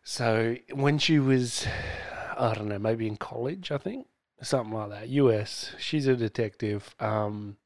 So 0.04 0.56
when 0.72 0.98
she 0.98 1.18
was 1.18 1.66
I 2.38 2.52
don't 2.54 2.68
know, 2.68 2.78
maybe 2.78 3.06
in 3.06 3.16
college, 3.16 3.72
I 3.72 3.78
think, 3.78 4.06
something 4.42 4.74
like 4.74 4.90
that, 4.90 5.09
US, 5.09 5.74
she's 5.78 6.06
a 6.06 6.14
detective. 6.14 6.94
Um 7.00 7.56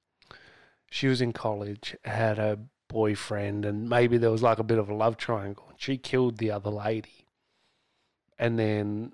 she 0.88 1.08
was 1.08 1.20
in 1.20 1.32
college, 1.32 1.96
had 2.04 2.38
a 2.38 2.58
boyfriend 2.88 3.64
and 3.64 3.88
maybe 3.88 4.18
there 4.18 4.30
was 4.30 4.42
like 4.42 4.58
a 4.58 4.64
bit 4.64 4.78
of 4.78 4.88
a 4.88 4.94
love 4.94 5.16
triangle. 5.16 5.72
She 5.76 5.96
killed 5.96 6.38
the 6.38 6.52
other 6.52 6.70
lady 6.70 7.19
and 8.40 8.59
then 8.59 9.12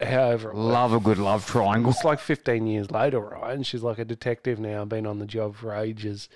however 0.00 0.54
Love 0.54 0.94
a 0.94 1.00
good 1.00 1.18
love 1.18 1.44
triangle. 1.44 1.90
it's 1.90 2.04
like 2.04 2.20
15 2.20 2.66
years 2.66 2.90
later 2.90 3.20
right 3.20 3.54
and 3.54 3.66
she's 3.66 3.82
like 3.82 3.98
a 3.98 4.04
detective 4.04 4.58
now 4.58 4.84
been 4.84 5.06
on 5.06 5.18
the 5.18 5.26
job 5.26 5.56
for 5.56 5.74
ages 5.74 6.28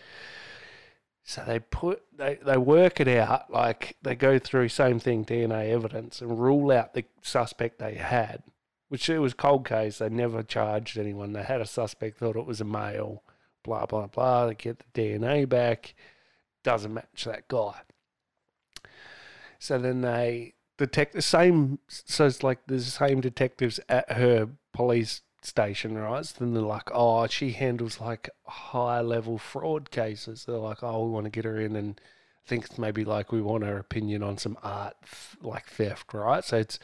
So 1.24 1.44
they 1.46 1.60
put 1.60 2.02
they, 2.16 2.38
they 2.44 2.56
work 2.56 3.00
it 3.00 3.06
out 3.08 3.50
like 3.50 3.96
they 4.02 4.16
go 4.16 4.38
through 4.40 4.68
same 4.68 4.98
thing 4.98 5.24
DNA 5.24 5.70
evidence 5.70 6.20
and 6.20 6.40
rule 6.40 6.72
out 6.72 6.94
the 6.94 7.04
suspect 7.22 7.78
they 7.78 7.94
had, 7.94 8.42
which 8.88 9.08
it 9.08 9.20
was 9.20 9.32
cold 9.32 9.64
case. 9.64 9.98
They 9.98 10.08
never 10.08 10.42
charged 10.42 10.98
anyone. 10.98 11.32
They 11.32 11.44
had 11.44 11.60
a 11.60 11.66
suspect 11.66 12.18
thought 12.18 12.34
it 12.36 12.44
was 12.46 12.60
a 12.60 12.64
male. 12.64 13.22
Blah 13.62 13.86
blah 13.86 14.08
blah. 14.08 14.46
They 14.48 14.54
get 14.56 14.80
the 14.80 15.00
DNA 15.00 15.48
back, 15.48 15.94
doesn't 16.64 16.92
match 16.92 17.24
that 17.24 17.46
guy. 17.46 17.82
So 19.60 19.78
then 19.78 20.00
they 20.00 20.54
the 20.86 21.22
same. 21.22 21.78
So 21.88 22.26
it's 22.26 22.42
like 22.42 22.60
the 22.66 22.80
same 22.80 23.20
detectives 23.20 23.80
at 23.88 24.10
her 24.12 24.48
police 24.72 25.22
station, 25.42 25.98
right? 25.98 26.24
So 26.24 26.36
then 26.38 26.54
they're 26.54 26.62
like, 26.62 26.90
oh, 26.92 27.26
she 27.26 27.52
handles 27.52 28.00
like 28.00 28.30
high 28.46 29.00
level 29.00 29.38
fraud 29.38 29.90
cases. 29.90 30.44
They're 30.44 30.56
like, 30.56 30.82
oh, 30.82 31.04
we 31.04 31.10
want 31.10 31.24
to 31.24 31.30
get 31.30 31.44
her 31.44 31.58
in 31.60 31.76
and 31.76 32.00
think 32.46 32.78
maybe 32.78 33.04
like 33.04 33.30
we 33.30 33.40
want 33.40 33.64
her 33.64 33.78
opinion 33.78 34.22
on 34.22 34.38
some 34.38 34.58
art 34.62 34.94
like 35.40 35.66
theft, 35.66 36.12
right? 36.12 36.44
So 36.44 36.58
it's 36.58 36.78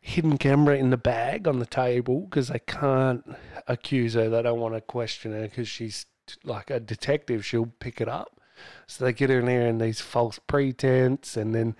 hidden 0.00 0.38
camera 0.38 0.76
in 0.76 0.90
the 0.90 0.96
bag 0.96 1.46
on 1.46 1.58
the 1.58 1.66
table 1.66 2.22
because 2.22 2.48
they 2.48 2.60
can't 2.60 3.24
accuse 3.68 4.14
her. 4.14 4.28
They 4.28 4.42
don't 4.42 4.60
want 4.60 4.74
to 4.74 4.80
question 4.80 5.32
her 5.32 5.42
because 5.42 5.68
she's 5.68 6.06
like 6.44 6.70
a 6.70 6.80
detective. 6.80 7.44
She'll 7.44 7.72
pick 7.78 8.00
it 8.00 8.08
up. 8.08 8.40
So 8.86 9.04
they 9.04 9.12
get 9.12 9.30
her 9.30 9.40
in 9.40 9.46
there 9.46 9.66
in 9.66 9.78
these 9.78 10.00
false 10.00 10.38
pretense, 10.38 11.36
and 11.36 11.54
then 11.54 11.76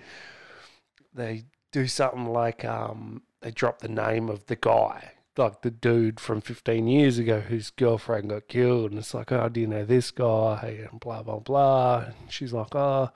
they 1.14 1.44
do 1.72 1.86
something 1.86 2.26
like 2.26 2.64
um, 2.64 3.22
they 3.40 3.50
drop 3.50 3.80
the 3.80 3.88
name 3.88 4.28
of 4.28 4.46
the 4.46 4.56
guy, 4.56 5.12
like 5.36 5.62
the 5.62 5.70
dude 5.70 6.20
from 6.20 6.40
15 6.40 6.86
years 6.86 7.18
ago 7.18 7.40
whose 7.40 7.70
girlfriend 7.70 8.30
got 8.30 8.48
killed. 8.48 8.90
And 8.90 8.98
it's 8.98 9.14
like, 9.14 9.32
oh, 9.32 9.48
do 9.48 9.60
you 9.60 9.66
know 9.66 9.84
this 9.84 10.10
guy? 10.10 10.86
And 10.90 11.00
blah, 11.00 11.22
blah, 11.22 11.38
blah. 11.38 12.04
And 12.06 12.14
she's 12.30 12.52
like, 12.52 12.74
oh. 12.74 13.10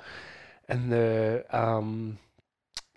And 0.69 0.91
the, 0.91 1.45
um, 1.51 2.19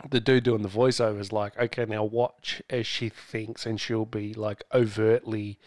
the 0.10 0.20
dude 0.20 0.44
doing 0.44 0.62
the 0.62 0.70
voiceover 0.70 1.20
is 1.20 1.32
like, 1.32 1.58
okay, 1.58 1.86
now 1.86 2.04
watch 2.04 2.62
as 2.70 2.86
she 2.86 3.10
thinks, 3.10 3.66
and 3.66 3.80
she'll 3.80 4.06
be 4.06 4.34
like 4.34 4.64
overtly, 4.74 5.60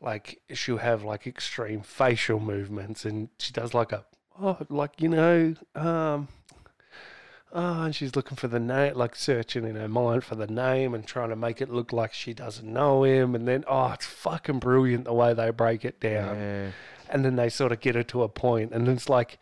like, 0.00 0.40
she'll 0.52 0.78
have 0.78 1.04
like 1.04 1.26
extreme 1.26 1.80
facial 1.80 2.40
movements, 2.40 3.04
and 3.04 3.28
she 3.38 3.52
does 3.52 3.72
like 3.72 3.92
a, 3.92 4.04
oh, 4.40 4.58
like, 4.68 5.00
you 5.00 5.08
know, 5.08 5.54
um, 5.74 6.28
Oh, 7.54 7.82
and 7.82 7.94
she's 7.94 8.16
looking 8.16 8.36
for 8.36 8.48
the 8.48 8.58
name, 8.58 8.94
like 8.94 9.14
searching 9.14 9.66
in 9.66 9.76
her 9.76 9.88
mind 9.88 10.24
for 10.24 10.36
the 10.36 10.46
name 10.46 10.94
and 10.94 11.06
trying 11.06 11.28
to 11.28 11.36
make 11.36 11.60
it 11.60 11.68
look 11.68 11.92
like 11.92 12.14
she 12.14 12.32
doesn't 12.32 12.70
know 12.70 13.04
him. 13.04 13.34
And 13.34 13.46
then, 13.46 13.64
oh, 13.68 13.92
it's 13.92 14.06
fucking 14.06 14.58
brilliant 14.58 15.04
the 15.04 15.12
way 15.12 15.34
they 15.34 15.50
break 15.50 15.84
it 15.84 16.00
down. 16.00 16.36
Yeah. 16.36 16.70
And 17.10 17.24
then 17.26 17.36
they 17.36 17.50
sort 17.50 17.72
of 17.72 17.80
get 17.80 17.94
her 17.94 18.02
to 18.04 18.22
a 18.22 18.28
point, 18.28 18.72
and 18.72 18.88
it's 18.88 19.10
like, 19.10 19.38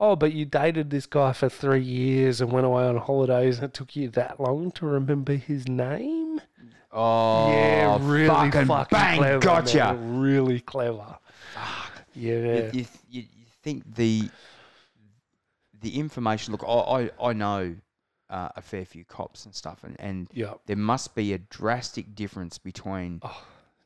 oh, 0.00 0.16
but 0.16 0.32
you 0.32 0.46
dated 0.46 0.88
this 0.88 1.04
guy 1.04 1.34
for 1.34 1.50
three 1.50 1.82
years 1.82 2.40
and 2.40 2.50
went 2.50 2.64
away 2.64 2.84
on 2.84 2.96
holidays, 2.96 3.58
and 3.58 3.66
it 3.66 3.74
took 3.74 3.94
you 3.94 4.08
that 4.08 4.40
long 4.40 4.70
to 4.72 4.86
remember 4.86 5.34
his 5.34 5.68
name? 5.68 6.40
Oh, 6.90 7.52
yeah, 7.52 7.98
really 8.00 8.28
fucking, 8.28 8.64
fucking, 8.64 8.98
bang, 8.98 9.18
clever. 9.18 9.38
gotcha. 9.40 9.94
man. 9.94 10.20
Really 10.20 10.60
clever. 10.60 11.18
Fuck. 11.54 12.02
Yeah. 12.14 12.34
You, 12.34 12.70
you, 12.72 12.86
you, 13.10 13.20
you 13.20 13.46
think 13.62 13.94
the 13.94 14.30
the 15.80 15.98
information? 15.98 16.52
Look, 16.52 16.64
I 16.66 17.10
I, 17.20 17.28
I 17.30 17.32
know 17.32 17.76
uh, 18.28 18.48
a 18.56 18.62
fair 18.62 18.84
few 18.84 19.04
cops 19.04 19.44
and 19.44 19.54
stuff, 19.54 19.82
and, 19.84 19.96
and 19.98 20.28
yeah. 20.32 20.54
there 20.66 20.76
must 20.76 21.14
be 21.14 21.32
a 21.32 21.38
drastic 21.38 22.14
difference 22.14 22.58
between 22.58 23.20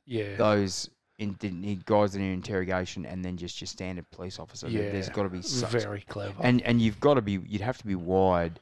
Yeah. 0.07 0.37
those 0.37 0.91
in, 1.19 1.37
the 1.41 1.79
guys 1.87 2.15
in 2.17 2.23
interrogation 2.23 3.07
and 3.07 3.25
then 3.25 3.37
just 3.37 3.61
your 3.61 3.67
standard 3.69 4.11
police 4.11 4.39
officer. 4.39 4.69
There- 4.69 4.83
yeah. 4.85 4.91
There's 4.93 5.09
got 5.09 5.23
to 5.23 5.29
be 5.31 5.43
such, 5.43 5.71
very 5.71 6.03
clever. 6.03 6.35
and 6.41 6.61
and 6.63 6.81
you've 6.83 7.01
got 7.01 7.15
to 7.15 7.23
be 7.23 7.41
you'd 7.47 7.61
have 7.63 7.79
to 7.79 7.87
be 7.87 7.95
wired 7.95 8.61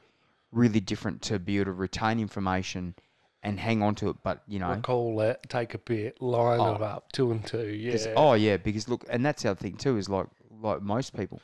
really 0.51 0.79
different 0.79 1.21
to 1.23 1.39
be 1.39 1.55
able 1.57 1.65
to 1.65 1.71
retain 1.73 2.19
information 2.19 2.93
and 3.41 3.59
hang 3.59 3.81
on 3.81 3.95
to 3.95 4.09
it. 4.09 4.15
But 4.23 4.43
you 4.47 4.59
know, 4.59 4.69
recall 4.71 5.19
it, 5.21 5.41
take 5.49 5.73
a 5.73 5.79
bit, 5.79 6.21
line 6.21 6.59
Oh. 6.61 6.75
it 6.75 6.81
up, 6.81 7.11
two 7.11 7.31
and 7.31 7.45
two. 7.45 7.89
'Cause- 7.91 8.05
Yeah. 8.05 8.13
Oh 8.15 8.33
yeah, 8.35 8.55
because 8.57 8.87
look, 8.87 9.03
and 9.09 9.25
that's 9.25 9.43
the 9.43 9.49
other 9.51 9.59
thing 9.59 9.75
too 9.75 9.97
is 9.97 10.07
like 10.07 10.27
like 10.61 10.81
most 10.81 11.13
people. 11.17 11.41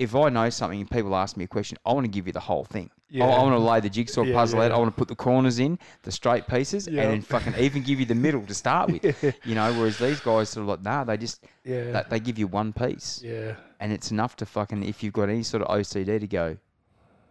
If 0.00 0.14
I 0.14 0.30
know 0.30 0.48
something 0.48 0.80
and 0.80 0.90
people 0.90 1.14
ask 1.14 1.36
me 1.36 1.44
a 1.44 1.46
question, 1.46 1.76
I 1.84 1.92
want 1.92 2.04
to 2.04 2.10
give 2.10 2.26
you 2.26 2.32
the 2.32 2.40
whole 2.40 2.64
thing. 2.64 2.90
I- 3.14 3.18
I, 3.18 3.42
want 3.42 3.52
to 3.54 3.58
lay 3.58 3.80
the 3.80 3.90
jigsaw 3.90 4.22
Yeah, 4.22 4.34
puzzle 4.34 4.60
out. 4.60 4.70
yeah. 4.70 4.76
I 4.76 4.78
want 4.78 4.94
to 4.94 4.98
put 4.98 5.08
the 5.08 5.14
corners 5.16 5.58
in, 5.58 5.78
the 6.04 6.12
straight 6.12 6.46
pieces, 6.46 6.86
Yeah. 6.88 7.02
and 7.02 7.10
then 7.12 7.22
fucking 7.22 7.54
even 7.58 7.82
give 7.82 8.00
you 8.00 8.06
the 8.06 8.14
middle 8.14 8.46
to 8.46 8.54
start 8.54 8.90
with. 8.90 9.04
You 9.44 9.54
know, 9.56 9.72
whereas 9.74 9.98
these 9.98 10.20
guys 10.20 10.48
sort 10.48 10.62
of 10.62 10.68
like, 10.68 10.82
nah, 10.82 11.04
they 11.04 11.16
just 11.18 11.44
yeah. 11.64 11.90
they, 11.92 12.02
they 12.10 12.20
give 12.20 12.38
you 12.38 12.46
one 12.46 12.72
piece, 12.72 13.20
yeah. 13.22 13.56
and 13.80 13.92
it's 13.92 14.10
enough 14.10 14.36
to 14.36 14.46
fucking 14.46 14.82
if 14.84 15.02
you've 15.02 15.12
got 15.12 15.28
any 15.28 15.42
sort 15.42 15.62
of 15.62 15.68
OCD 15.68 16.18
to 16.20 16.26
go. 16.26 16.56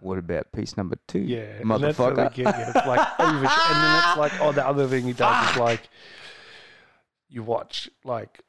What 0.01 0.17
about 0.19 0.51
piece 0.51 0.77
number 0.77 0.97
two, 1.07 1.19
Yeah. 1.19 1.39
and 1.61 1.69
that's 1.71 1.97
what 1.97 2.15
they 2.15 2.21
motherfucker? 2.23 2.33
get. 2.35 2.67
It's 2.67 2.87
like 2.87 3.07
and 3.19 3.43
then 3.43 3.97
it's 4.03 4.17
like, 4.17 4.41
oh, 4.41 4.51
the 4.51 4.65
other 4.67 4.87
thing 4.87 5.05
he 5.05 5.13
does 5.13 5.49
is 5.51 5.57
like, 5.57 5.89
you 7.29 7.41
watch 7.43 7.89
like 8.03 8.41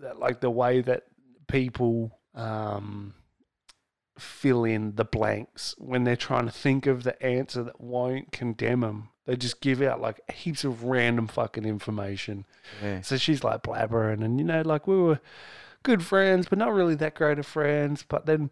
that, 0.00 0.18
like 0.18 0.40
the 0.40 0.50
way 0.50 0.80
that 0.82 1.02
people 1.48 2.18
um, 2.34 3.12
fill 4.18 4.64
in 4.64 4.94
the 4.96 5.04
blanks 5.04 5.74
when 5.78 6.04
they're 6.04 6.16
trying 6.16 6.46
to 6.46 6.52
think 6.52 6.86
of 6.86 7.02
the 7.02 7.20
answer 7.22 7.62
that 7.64 7.80
won't 7.80 8.32
condemn 8.32 8.80
them. 8.80 9.08
They 9.26 9.36
just 9.36 9.60
give 9.60 9.80
out 9.80 10.00
like 10.00 10.20
heaps 10.30 10.64
of 10.64 10.84
random 10.84 11.28
fucking 11.28 11.64
information. 11.64 12.44
Yeah. 12.82 13.00
So 13.00 13.16
she's 13.16 13.42
like 13.42 13.62
blabbering, 13.62 14.22
and 14.22 14.38
you 14.38 14.44
know, 14.44 14.62
like 14.62 14.86
we 14.86 14.96
were 14.96 15.20
good 15.82 16.02
friends, 16.02 16.46
but 16.48 16.58
not 16.58 16.72
really 16.72 16.94
that 16.96 17.14
great 17.14 17.38
of 17.38 17.46
friends. 17.46 18.04
But 18.06 18.26
then, 18.26 18.50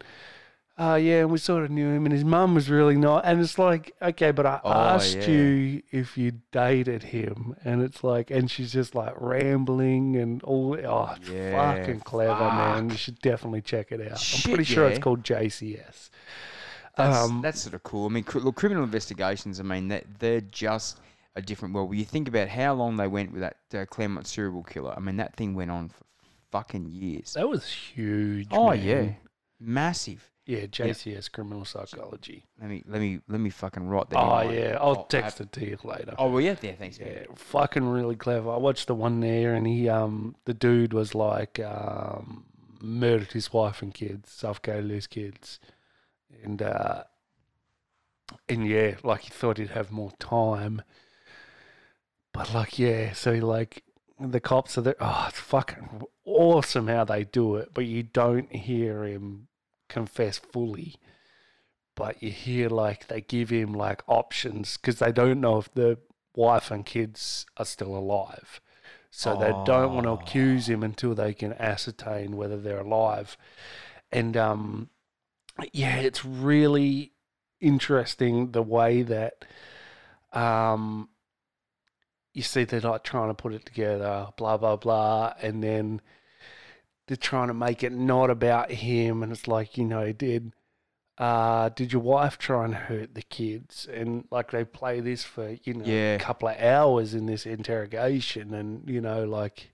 uh, 0.78 0.94
yeah, 0.94 1.20
and 1.20 1.30
we 1.30 1.38
sort 1.38 1.64
of 1.64 1.70
knew 1.70 1.90
him, 1.90 2.06
and 2.06 2.12
his 2.12 2.24
mum 2.24 2.54
was 2.54 2.70
really 2.70 2.96
nice. 2.96 3.22
And 3.24 3.40
it's 3.40 3.58
like, 3.58 3.94
okay, 4.00 4.30
but 4.30 4.46
I 4.46 4.60
Oh, 4.64 4.70
asked 4.72 5.16
yeah. 5.16 5.26
you 5.28 5.82
if 5.90 6.16
you 6.16 6.32
dated 6.50 7.02
him, 7.02 7.54
and 7.64 7.82
it's 7.82 8.02
like, 8.02 8.30
and 8.30 8.50
she's 8.50 8.72
just 8.72 8.94
like 8.94 9.14
rambling 9.20 10.16
and 10.16 10.42
all. 10.42 10.74
Oh, 10.84 11.14
it's 11.16 11.28
Yeah, 11.28 11.74
fucking 11.76 12.00
clever, 12.00 12.44
man. 12.44 12.90
You 12.90 12.96
should 12.96 13.18
definitely 13.20 13.60
check 13.62 13.92
it 13.92 14.00
out. 14.00 14.18
I'm 14.34 14.42
pretty 14.50 14.64
sure 14.64 14.86
it's 14.86 14.96
yeah. 14.98 15.02
called 15.02 15.22
JCS. 15.22 16.10
That's, 16.96 17.16
Um, 17.18 17.40
that's 17.42 17.60
sort 17.62 17.74
of 17.74 17.82
cool. 17.82 18.06
I 18.06 18.10
mean, 18.10 18.24
cr- 18.24 18.38
look, 18.40 18.56
criminal 18.56 18.84
investigations. 18.84 19.60
I 19.60 19.62
mean, 19.62 19.88
that 19.88 20.04
they're 20.18 20.40
just 20.42 20.98
a 21.36 21.42
different 21.42 21.74
world. 21.74 21.88
When 21.90 21.98
you 21.98 22.04
think 22.04 22.28
about 22.28 22.48
how 22.48 22.74
long 22.74 22.96
they 22.96 23.08
went 23.08 23.32
with 23.32 23.40
that 23.40 23.56
uh, 23.74 23.86
Claremont 23.86 24.26
serial 24.26 24.62
killer, 24.62 24.94
I 24.96 25.00
mean, 25.00 25.16
that 25.16 25.34
thing 25.36 25.54
went 25.54 25.70
on 25.70 25.88
for 25.88 26.04
fucking 26.50 26.86
years. 26.90 27.32
That 27.34 27.48
was 27.48 27.66
huge. 27.66 28.48
Oh 28.50 28.70
man. 28.70 28.82
yeah, 28.84 29.12
massive. 29.60 30.28
Yeah. 30.46 30.66
JCS 30.66 31.30
criminal 31.30 31.64
psychology. 31.64 32.46
Let 32.60 32.70
me 32.70 32.82
let 32.86 33.00
me 33.00 33.20
let 33.28 33.40
me 33.40 33.50
fucking 33.50 33.86
write 33.86 34.10
that. 34.10 34.18
Oh 34.18 34.50
yeah, 34.50 34.76
I'll 34.80 35.00
oh, 35.00 35.06
text 35.08 35.40
it 35.40 35.52
to 35.52 35.64
you 35.64 35.78
later. 35.84 36.14
Oh 36.18 36.30
well, 36.30 36.40
yeah, 36.40 36.56
yeah. 36.60 36.72
Thanks. 36.72 36.98
man. 36.98 37.08
Yeah, 37.12 37.24
fucking 37.34 37.84
really 37.84 38.16
clever. 38.16 38.50
I 38.50 38.56
watched 38.56 38.88
the 38.88 38.94
one 38.94 39.20
there, 39.20 39.54
and 39.54 39.66
he, 39.66 39.88
um, 39.88 40.34
the 40.44 40.54
dude 40.54 40.92
was 40.92 41.14
like, 41.14 41.60
um, 41.60 42.44
murdered 42.80 43.32
his 43.32 43.52
wife 43.52 43.82
and 43.82 43.94
kids, 43.94 44.30
suffocated 44.32 44.90
his 44.90 45.06
kids, 45.06 45.60
and 46.42 46.60
uh, 46.60 47.04
and 48.48 48.66
yeah, 48.66 48.96
like 49.04 49.22
he 49.22 49.30
thought 49.30 49.58
he'd 49.58 49.70
have 49.70 49.92
more 49.92 50.12
time, 50.18 50.82
but 52.32 52.52
like 52.52 52.78
yeah, 52.78 53.12
so 53.12 53.32
he 53.32 53.40
like 53.40 53.84
the 54.18 54.40
cops 54.40 54.76
are 54.76 54.82
there. 54.82 54.96
Oh, 55.00 55.26
it's 55.28 55.38
fucking 55.38 56.02
awesome 56.24 56.88
how 56.88 57.04
they 57.04 57.24
do 57.24 57.56
it, 57.56 57.70
but 57.72 57.86
you 57.86 58.02
don't 58.02 58.52
hear 58.54 59.04
him 59.04 59.48
confess 59.92 60.38
fully. 60.38 60.96
But 61.94 62.22
you 62.22 62.30
hear 62.30 62.68
like 62.68 63.08
they 63.08 63.20
give 63.20 63.50
him 63.50 63.74
like 63.74 64.02
options 64.06 64.76
because 64.76 64.98
they 64.98 65.12
don't 65.12 65.40
know 65.40 65.58
if 65.58 65.72
the 65.74 65.98
wife 66.34 66.70
and 66.70 66.86
kids 66.86 67.46
are 67.56 67.66
still 67.66 67.94
alive. 67.94 68.60
So 69.10 69.36
they 69.36 69.52
don't 69.66 69.92
want 69.92 70.04
to 70.06 70.12
accuse 70.12 70.70
him 70.70 70.82
until 70.82 71.14
they 71.14 71.34
can 71.34 71.52
ascertain 71.52 72.34
whether 72.34 72.56
they're 72.56 72.80
alive. 72.80 73.36
And 74.10 74.38
um, 74.38 74.88
yeah, 75.70 75.96
it's 75.96 76.24
really 76.24 77.12
interesting 77.60 78.52
the 78.52 78.62
way 78.62 79.02
that 79.02 79.44
um, 80.32 81.10
you 82.32 82.42
see 82.42 82.64
they're 82.64 82.80
like 82.80 83.04
trying 83.04 83.28
to 83.28 83.34
put 83.34 83.52
it 83.52 83.66
together, 83.66 84.28
blah 84.38 84.56
blah 84.56 84.76
blah, 84.76 85.34
and 85.42 85.62
then 85.62 86.00
they're 87.12 87.16
trying 87.18 87.48
to 87.48 87.54
make 87.54 87.82
it 87.82 87.92
not 87.92 88.30
about 88.30 88.70
him, 88.70 89.22
and 89.22 89.30
it's 89.32 89.46
like 89.46 89.76
you 89.76 89.84
know, 89.84 90.12
did 90.12 90.54
uh, 91.18 91.68
did 91.68 91.92
your 91.92 92.00
wife 92.00 92.38
try 92.38 92.64
and 92.64 92.74
hurt 92.74 93.14
the 93.14 93.20
kids? 93.20 93.86
And 93.92 94.24
like 94.30 94.50
they 94.50 94.64
play 94.64 95.00
this 95.00 95.22
for 95.22 95.56
you 95.62 95.74
know 95.74 95.84
Yeah. 95.84 96.14
a 96.14 96.18
couple 96.18 96.48
of 96.48 96.58
hours 96.58 97.12
in 97.12 97.26
this 97.26 97.44
interrogation, 97.44 98.54
and 98.54 98.88
you 98.88 99.00
know 99.02 99.24
like. 99.24 99.72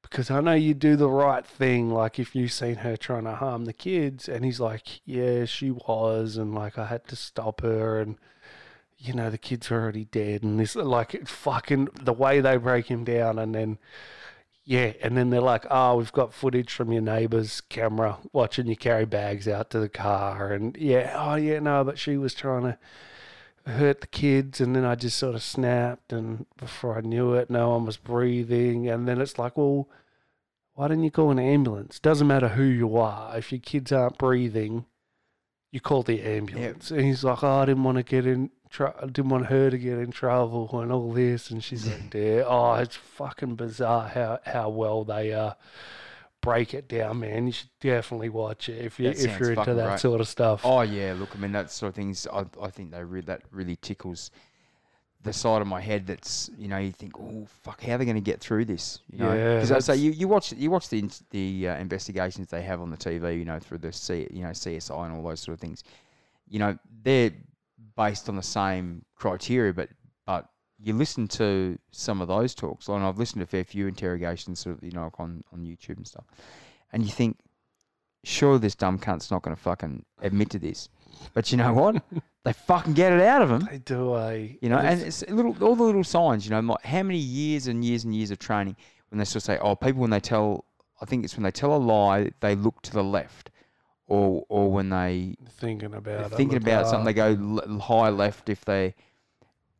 Because 0.00 0.30
I 0.30 0.40
know 0.40 0.54
you 0.54 0.74
do 0.74 0.96
the 0.96 1.08
right 1.08 1.46
thing, 1.46 1.90
like 1.90 2.18
if 2.18 2.34
you've 2.34 2.52
seen 2.52 2.76
her 2.76 2.96
trying 2.96 3.24
to 3.24 3.36
harm 3.36 3.66
the 3.66 3.72
kids, 3.72 4.28
and 4.28 4.44
he's 4.44 4.58
like, 4.60 5.00
"Yeah, 5.04 5.44
she 5.44 5.70
was," 5.70 6.36
and 6.38 6.54
like 6.54 6.76
I 6.78 6.86
had 6.86 7.06
to 7.08 7.16
stop 7.16 7.60
her, 7.60 8.00
and 8.00 8.16
you 8.98 9.12
know 9.14 9.28
the 9.30 9.38
kids 9.38 9.70
are 9.70 9.80
already 9.80 10.06
dead, 10.06 10.42
and 10.42 10.58
this 10.58 10.74
like 10.74 11.26
fucking 11.28 11.88
the 12.02 12.12
way 12.12 12.40
they 12.40 12.56
break 12.56 12.86
him 12.86 13.04
down, 13.04 13.38
and 13.38 13.54
then 13.54 13.78
Yeah, 14.64 14.92
and 15.02 15.16
then 15.16 15.30
they're 15.30 15.40
like, 15.40 15.66
"Oh, 15.70 15.96
we've 15.96 16.12
got 16.12 16.32
footage 16.32 16.72
from 16.72 16.92
your 16.92 17.02
neighbour's 17.02 17.60
camera 17.62 18.18
watching 18.32 18.66
you 18.68 18.76
carry 18.76 19.04
bags 19.04 19.48
out 19.48 19.70
to 19.70 19.80
the 19.80 19.88
car." 19.88 20.52
And 20.52 20.76
yeah, 20.76 21.14
oh 21.16 21.34
yeah, 21.34 21.58
no, 21.58 21.82
but 21.82 21.98
she 21.98 22.16
was 22.16 22.32
trying 22.32 22.62
to 22.62 22.78
hurt 23.66 24.00
the 24.00 24.06
kids, 24.06 24.60
and 24.60 24.74
then 24.76 24.84
I 24.84 24.94
just 24.94 25.18
sort 25.18 25.34
of 25.34 25.42
snapped, 25.42 26.12
and 26.12 26.46
before 26.56 26.96
I 26.96 27.00
knew 27.00 27.34
it, 27.34 27.50
no 27.50 27.70
one 27.70 27.86
was 27.86 27.96
breathing, 27.96 28.88
and 28.88 29.06
then 29.08 29.20
it's 29.20 29.38
like, 29.38 29.56
well, 29.56 29.88
why 30.74 30.88
didn't 30.88 31.04
you 31.04 31.10
call 31.10 31.30
an 31.30 31.38
ambulance? 31.38 31.98
Doesn't 31.98 32.26
matter 32.26 32.48
who 32.48 32.64
you 32.64 32.96
are, 32.96 33.36
if 33.36 33.52
your 33.52 33.60
kids 33.60 33.92
aren't 33.92 34.18
breathing, 34.18 34.86
you 35.70 35.80
call 35.80 36.02
the 36.02 36.22
ambulance. 36.22 36.90
And 36.90 37.02
he's 37.02 37.24
like, 37.24 37.42
oh, 37.42 37.60
I 37.60 37.64
didn't 37.66 37.84
want 37.84 37.98
to 37.98 38.02
get 38.04 38.26
in. 38.26 38.50
Tr- 38.72 38.86
I 38.86 39.06
didn't 39.06 39.28
want 39.28 39.46
her 39.46 39.70
to 39.70 39.76
get 39.78 39.98
in 39.98 40.10
trouble 40.10 40.80
and 40.80 40.90
all 40.90 41.12
this, 41.12 41.50
and 41.50 41.62
she's 41.62 41.86
like, 41.86 42.02
"Yeah, 42.14 42.44
oh, 42.46 42.74
it's 42.74 42.96
fucking 42.96 43.56
bizarre 43.56 44.08
how 44.08 44.40
how 44.46 44.70
well 44.70 45.04
they 45.04 45.32
uh 45.34 45.52
break 46.40 46.74
it 46.74 46.88
down, 46.88 47.20
man. 47.20 47.46
You 47.46 47.52
should 47.52 47.68
definitely 47.80 48.28
watch 48.30 48.68
it 48.68 48.84
if 48.84 48.98
you 48.98 49.08
That 49.08 49.16
if 49.16 49.20
sounds 49.20 49.38
you're 49.40 49.50
into 49.50 49.60
fucking 49.60 49.76
that 49.76 49.86
great. 49.88 50.00
sort 50.00 50.20
of 50.20 50.26
stuff. 50.28 50.62
Oh 50.64 50.80
yeah, 50.80 51.14
look, 51.16 51.28
I 51.36 51.38
mean 51.38 51.52
that 51.52 51.70
sort 51.70 51.90
of 51.90 51.94
things. 51.94 52.26
I, 52.32 52.44
I 52.60 52.70
think 52.70 52.90
they 52.92 53.04
re- 53.04 53.20
that 53.22 53.42
really 53.52 53.76
tickles 53.76 54.30
the 55.22 55.32
side 55.32 55.60
of 55.62 55.68
my 55.68 55.80
head. 55.80 56.06
That's 56.06 56.50
you 56.56 56.66
know 56.68 56.78
you 56.78 56.92
think, 56.92 57.12
oh 57.20 57.46
fuck, 57.62 57.82
how 57.82 57.94
are 57.94 57.98
they 57.98 58.04
going 58.06 58.16
to 58.16 58.20
get 58.22 58.40
through 58.40 58.64
this? 58.64 59.00
You 59.12 59.18
know? 59.18 59.32
Yeah, 59.34 59.54
because 59.56 59.70
I 59.70 59.78
say 59.80 59.92
that's- 59.92 59.98
you, 60.00 60.10
you 60.12 60.28
watch 60.28 60.52
you 60.54 60.70
watch 60.70 60.88
the 60.88 61.08
the 61.30 61.68
uh, 61.68 61.76
investigations 61.76 62.48
they 62.48 62.62
have 62.62 62.80
on 62.80 62.90
the 62.90 62.96
TV. 62.96 63.38
You 63.38 63.44
know 63.44 63.58
through 63.58 63.78
the 63.78 63.92
C, 63.92 64.26
you 64.32 64.42
know 64.42 64.48
CSI 64.50 65.04
and 65.06 65.14
all 65.14 65.22
those 65.22 65.40
sort 65.40 65.54
of 65.54 65.60
things. 65.60 65.84
You 66.48 66.58
know 66.58 66.78
they're 67.04 67.32
based 67.96 68.28
on 68.28 68.36
the 68.36 68.42
same 68.42 69.04
criteria, 69.16 69.72
but 69.72 69.88
but 70.26 70.48
you 70.78 70.92
listen 70.94 71.28
to 71.28 71.78
some 71.90 72.20
of 72.20 72.28
those 72.28 72.54
talks, 72.54 72.88
and 72.88 73.04
I've 73.04 73.18
listened 73.18 73.40
to 73.40 73.44
a 73.44 73.46
fair 73.46 73.64
few 73.64 73.86
interrogations, 73.86 74.60
sort 74.60 74.76
of 74.78 74.84
you 74.84 74.92
know 74.92 75.10
on 75.18 75.42
on 75.52 75.64
YouTube 75.64 75.96
and 75.96 76.06
stuff, 76.06 76.24
and 76.92 77.04
you 77.04 77.10
think 77.10 77.38
sure 78.24 78.58
this 78.58 78.74
dumb 78.74 78.98
cunt's 78.98 79.30
not 79.30 79.42
going 79.42 79.56
to 79.56 79.60
fucking 79.62 80.04
admit 80.20 80.50
to 80.50 80.58
this. 80.58 80.88
But 81.34 81.50
you 81.50 81.58
know 81.58 81.72
what? 81.72 82.02
they 82.44 82.52
fucking 82.52 82.94
get 82.94 83.12
it 83.12 83.20
out 83.20 83.42
of 83.42 83.50
him. 83.50 83.66
They 83.70 83.78
do 83.78 84.14
a 84.16 84.58
You 84.62 84.68
know, 84.68 84.78
and 84.78 85.00
it's- 85.00 85.22
it's 85.22 85.30
little 85.32 85.56
all 85.62 85.76
the 85.76 85.82
little 85.82 86.04
signs. 86.04 86.44
You 86.44 86.50
know, 86.52 86.60
like 86.60 86.84
how 86.84 87.02
many 87.02 87.18
years 87.18 87.66
and 87.66 87.84
years 87.84 88.04
and 88.04 88.14
years 88.14 88.30
of 88.30 88.38
training 88.38 88.76
when 89.10 89.18
they 89.18 89.24
sort 89.24 89.36
of 89.36 89.42
say, 89.42 89.58
"Oh, 89.58 89.74
people 89.76 90.00
when 90.00 90.10
they 90.10 90.20
tell," 90.20 90.64
I 91.00 91.04
think 91.04 91.24
it's 91.24 91.36
when 91.36 91.42
they 91.42 91.50
tell 91.50 91.74
a 91.74 91.78
lie, 91.78 92.30
they 92.40 92.54
look 92.54 92.80
to 92.82 92.92
the 92.92 93.04
left, 93.04 93.50
or 94.08 94.44
or 94.48 94.70
when 94.70 94.90
they 94.90 95.36
thinking 95.58 95.94
about 95.94 96.30
they're 96.30 96.38
thinking 96.38 96.58
about 96.58 96.86
something, 96.88 97.04
they 97.04 97.12
go 97.12 97.36
l- 97.66 97.78
high 97.78 98.08
left 98.10 98.48
if 98.48 98.64
they. 98.64 98.94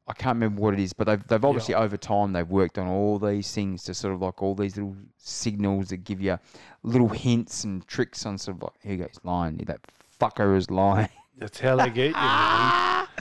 I 0.08 0.14
can't 0.14 0.34
remember 0.34 0.60
what 0.60 0.74
it 0.74 0.80
is, 0.80 0.92
but 0.92 1.06
they've 1.06 1.26
they've 1.28 1.44
obviously 1.44 1.74
over 1.74 1.96
time 1.96 2.32
they've 2.32 2.48
worked 2.48 2.76
on 2.76 2.88
all 2.88 3.18
these 3.20 3.52
things 3.52 3.84
to 3.84 3.94
sort 3.94 4.12
of 4.14 4.20
like 4.20 4.42
all 4.42 4.54
these 4.54 4.76
little 4.76 4.96
signals 5.16 5.88
that 5.90 5.98
give 5.98 6.20
you 6.20 6.38
little 6.82 7.08
hints 7.08 7.62
and 7.64 7.86
tricks 7.86 8.26
on 8.26 8.36
sort 8.36 8.56
of 8.56 8.62
like 8.64 8.72
here 8.82 8.92
you 8.92 8.98
go, 8.98 9.06
he's 9.06 9.20
lying, 9.22 9.56
that 9.58 9.80
fucker 10.20 10.56
is 10.56 10.70
lying. 10.70 11.08
That's 11.38 11.60
how 11.60 11.76
they 11.76 11.90
get 11.90 12.06
you. 12.08 12.12
man. 12.12 13.06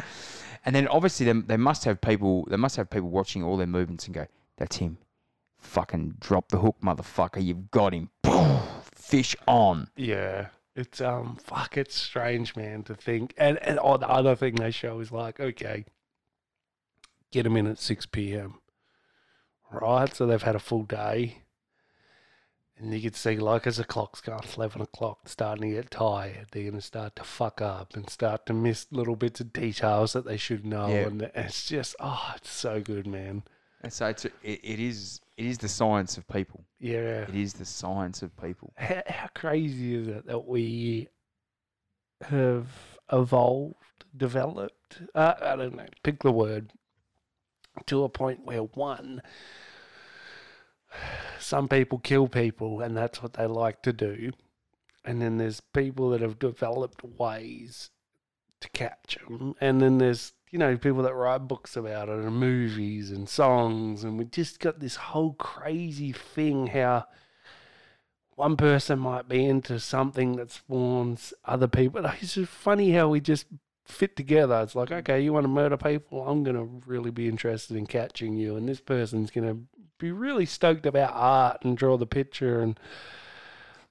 And 0.64 0.76
then 0.76 0.88
obviously 0.90 1.26
they, 1.26 1.34
they 1.34 1.58
must 1.58 1.86
have 1.86 2.00
people 2.02 2.46
they 2.50 2.56
must 2.58 2.76
have 2.76 2.90
people 2.90 3.10
watching 3.10 3.44
all 3.44 3.58
their 3.58 3.66
movements 3.68 4.06
and 4.06 4.14
go, 4.14 4.28
That's 4.58 4.76
him. 4.78 4.98
Fucking 5.58 6.16
drop 6.20 6.50
the 6.50 6.58
hook, 6.60 6.76
motherfucker, 6.84 7.44
you've 7.44 7.70
got 7.72 7.94
him. 7.94 8.10
Fish 8.84 9.36
on. 9.48 9.88
Yeah. 9.96 10.48
It's 10.76 11.02
um 11.02 11.38
fuck 11.44 11.76
it's 11.78 11.96
strange 11.96 12.56
man 12.56 12.84
to 12.84 12.96
think 12.96 13.34
and 13.38 13.58
and 13.60 13.78
oh, 13.82 13.98
the 13.98 14.08
other 14.10 14.36
thing 14.36 14.56
they 14.56 14.72
show 14.72 15.00
is 15.00 15.12
like 15.12 15.40
okay 15.40 15.86
get 17.32 17.44
them 17.44 17.58
in 17.58 17.68
at 17.68 17.80
6 17.80 18.06
p.m. 18.08 18.56
right 19.72 20.14
so 20.14 20.26
they've 20.26 20.42
had 20.44 20.56
a 20.56 20.60
full 20.60 20.84
day 20.84 21.40
and 22.78 22.94
you 22.94 23.02
can 23.02 23.14
see 23.14 23.38
like 23.38 23.68
as 23.68 23.78
the 23.78 23.84
clock's 23.84 24.22
gone 24.22 24.42
11 24.56 24.82
o'clock 24.82 25.28
starting 25.30 25.70
to 25.70 25.76
get 25.76 25.92
tired 25.92 26.48
they're 26.52 26.72
to 26.72 26.82
start 26.82 27.16
to 27.18 27.24
fuck 27.24 27.62
up 27.62 27.96
and 27.96 28.10
start 28.10 28.46
to 28.46 28.54
miss 28.54 28.88
little 28.92 29.16
bits 29.16 29.40
of 29.40 29.54
details 29.54 30.14
that 30.14 30.26
they 30.26 30.38
should 30.38 30.66
know 30.66 30.88
Yeah. 30.88 31.08
and 31.08 31.22
it's 31.36 31.68
just 31.68 31.96
oh 32.00 32.32
it's 32.36 32.52
so 32.52 32.82
good 32.82 33.08
man 33.08 33.44
And 33.84 33.92
so 33.92 34.08
it's, 34.08 34.26
it, 34.26 34.34
it 34.44 34.80
is 34.80 35.22
it 35.38 35.46
is 35.46 35.58
the 35.58 35.68
science 35.68 36.18
of 36.18 36.28
people. 36.28 36.66
yeah 36.80 37.24
It 37.24 37.36
is 37.36 37.54
the 37.54 37.66
science 37.66 38.22
of 38.22 38.36
people. 38.38 38.74
how, 38.78 39.02
how 39.08 39.28
crazy 39.34 39.96
is 39.96 40.08
it 40.08 40.28
that 40.28 40.46
we 40.48 41.08
have 42.22 42.68
evolved, 43.12 44.06
developed? 44.16 45.02
Uh, 45.16 45.34
I 45.42 45.56
don't 45.56 45.76
know, 45.76 45.86
pick 46.04 46.22
the 46.22 46.32
word, 46.32 46.74
to 47.88 48.04
a 48.04 48.10
point 48.10 48.46
where 48.46 48.62
one, 48.62 49.22
some 51.40 51.68
people 51.68 51.98
kill 52.00 52.28
people 52.28 52.82
and 52.82 52.96
that's 52.96 53.24
what 53.24 53.34
they 53.34 53.48
like 53.48 53.82
to 53.84 53.94
do. 53.94 54.32
And 55.04 55.22
then 55.22 55.38
there's 55.38 55.62
people 55.62 56.12
that 56.12 56.22
have 56.22 56.38
developed 56.38 57.04
ways 57.04 57.90
to 58.60 58.70
catch 58.70 59.18
them. 59.28 59.56
And 59.60 59.82
then 59.82 59.98
there's, 59.98 60.34
you 60.52 60.60
know, 60.60 60.78
people 60.78 61.04
that 61.04 61.16
write 61.16 61.48
books 61.48 61.78
about 61.78 62.10
it 62.10 62.20
and 62.20 62.36
movies 62.36 63.10
and 63.10 63.28
songs. 63.28 64.04
And 64.04 64.18
we 64.20 64.26
just 64.26 64.60
got 64.60 64.80
this 64.80 64.98
whole 64.98 65.34
crazy 65.34 66.12
thing 66.12 66.68
how 66.68 67.06
one 68.36 68.58
person 68.58 69.00
might 69.00 69.30
be 69.30 69.46
into 69.46 69.80
something 69.80 70.36
that 70.36 70.52
spawns 70.52 71.34
other 71.46 71.68
people. 71.68 72.06
It's 72.22 72.36
just 72.36 72.52
funny 72.52 72.92
how 72.92 73.08
we 73.08 73.22
just 73.22 73.46
fit 73.86 74.16
together. 74.16 74.62
It's 74.62 74.76
like, 74.76 74.92
okay, 74.92 75.22
you 75.22 75.32
want 75.34 75.46
to 75.46 75.50
murder 75.50 75.78
people? 75.78 76.28
I'm 76.28 76.44
going 76.44 76.56
to 76.58 76.82
really 76.86 77.12
be 77.12 77.28
interested 77.30 77.78
in 77.78 77.88
catching 77.88 78.36
you. 78.36 78.58
And 78.58 78.68
this 78.68 78.82
person's 78.82 79.32
going 79.32 79.48
to 79.48 79.58
be 80.00 80.12
really 80.12 80.46
stoked 80.46 80.86
about 80.86 81.12
art 81.14 81.64
and 81.64 81.78
draw 81.78 81.98
the 81.98 82.06
picture. 82.08 82.62
And 82.62 82.78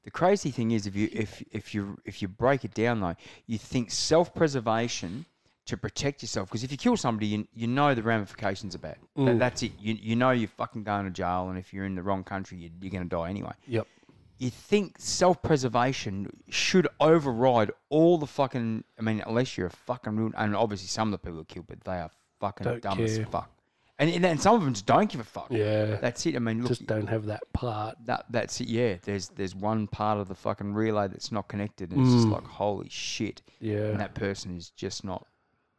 The 0.04 0.10
crazy 0.10 0.50
thing 0.50 0.72
is 0.72 0.86
if 0.86 0.96
you 0.96 1.08
if 1.12 1.42
if 1.52 1.74
you 1.74 1.98
if 2.04 2.20
you 2.22 2.28
break 2.28 2.64
it 2.64 2.74
down 2.74 3.00
though, 3.00 3.16
you 3.46 3.58
think 3.58 3.90
self 3.90 4.34
preservation 4.34 5.26
to 5.70 5.76
protect 5.76 6.22
yourself 6.22 6.48
because 6.48 6.62
if 6.64 6.70
you 6.70 6.78
kill 6.78 6.96
somebody, 6.96 7.26
you, 7.28 7.48
you 7.54 7.66
know 7.66 7.94
the 7.94 8.02
ramifications 8.02 8.72
that. 8.74 8.82
That- 8.82 8.98
Mm. 9.16 9.38
that's 9.38 9.62
it. 9.62 9.72
You 9.80 9.94
you 10.00 10.16
know 10.16 10.30
you're 10.30 10.48
fucking 10.48 10.84
going 10.84 11.04
to 11.04 11.10
jail, 11.10 11.48
and 11.48 11.58
if 11.58 11.72
you're 11.74 11.84
in 11.84 11.94
the 11.94 12.02
wrong 12.02 12.22
country, 12.24 12.58
you, 12.58 12.70
you're 12.80 12.90
going 12.90 13.02
to 13.02 13.08
die 13.08 13.28
anyway. 13.28 13.52
yep. 13.66 13.86
you 14.38 14.48
think 14.50 14.96
self 14.98 15.42
preservation 15.42 16.30
should 16.48 16.88
override 17.00 17.70
all 17.90 18.16
the 18.18 18.26
fucking. 18.26 18.84
I 18.98 19.02
mean, 19.02 19.22
unless 19.26 19.58
you're 19.58 19.66
a 19.66 19.70
fucking 19.70 20.16
real. 20.16 20.30
And 20.36 20.56
obviously, 20.56 20.88
some 20.88 21.08
of 21.08 21.12
the 21.12 21.18
people 21.26 21.40
are 21.40 21.44
killed, 21.44 21.66
but 21.68 21.80
they 21.84 21.98
are 21.98 22.10
fucking 22.40 22.64
Don't 22.64 22.82
dumb 22.82 23.00
as 23.00 23.18
fuck. 23.30 23.50
And, 23.98 24.08
and 24.10 24.24
and 24.24 24.40
some 24.40 24.54
of 24.54 24.62
them 24.64 24.72
just 24.72 24.86
don't 24.86 25.10
give 25.10 25.20
a 25.20 25.24
fuck. 25.24 25.48
Yeah. 25.50 25.96
That's 26.00 26.24
it. 26.24 26.34
I 26.34 26.38
mean, 26.38 26.60
look, 26.60 26.68
just 26.68 26.86
don't 26.86 27.06
have 27.08 27.26
that 27.26 27.42
part. 27.52 27.96
that 28.06 28.24
that's 28.30 28.58
it. 28.62 28.68
Yeah, 28.68 28.94
there's 29.02 29.28
there's 29.28 29.54
one 29.54 29.86
part 29.88 30.18
of 30.18 30.28
the 30.28 30.34
fucking 30.34 30.72
relay 30.72 31.08
that's 31.08 31.30
not 31.30 31.48
connected, 31.48 31.92
and 31.92 32.00
it's 32.00 32.14
just 32.14 32.26
Mm. 32.28 32.32
like 32.32 32.44
holy 32.46 32.88
shit. 32.88 33.42
Yeah. 33.60 33.88
And 33.90 34.00
that 34.00 34.14
person 34.14 34.56
is 34.56 34.70
just 34.70 35.04
not 35.04 35.26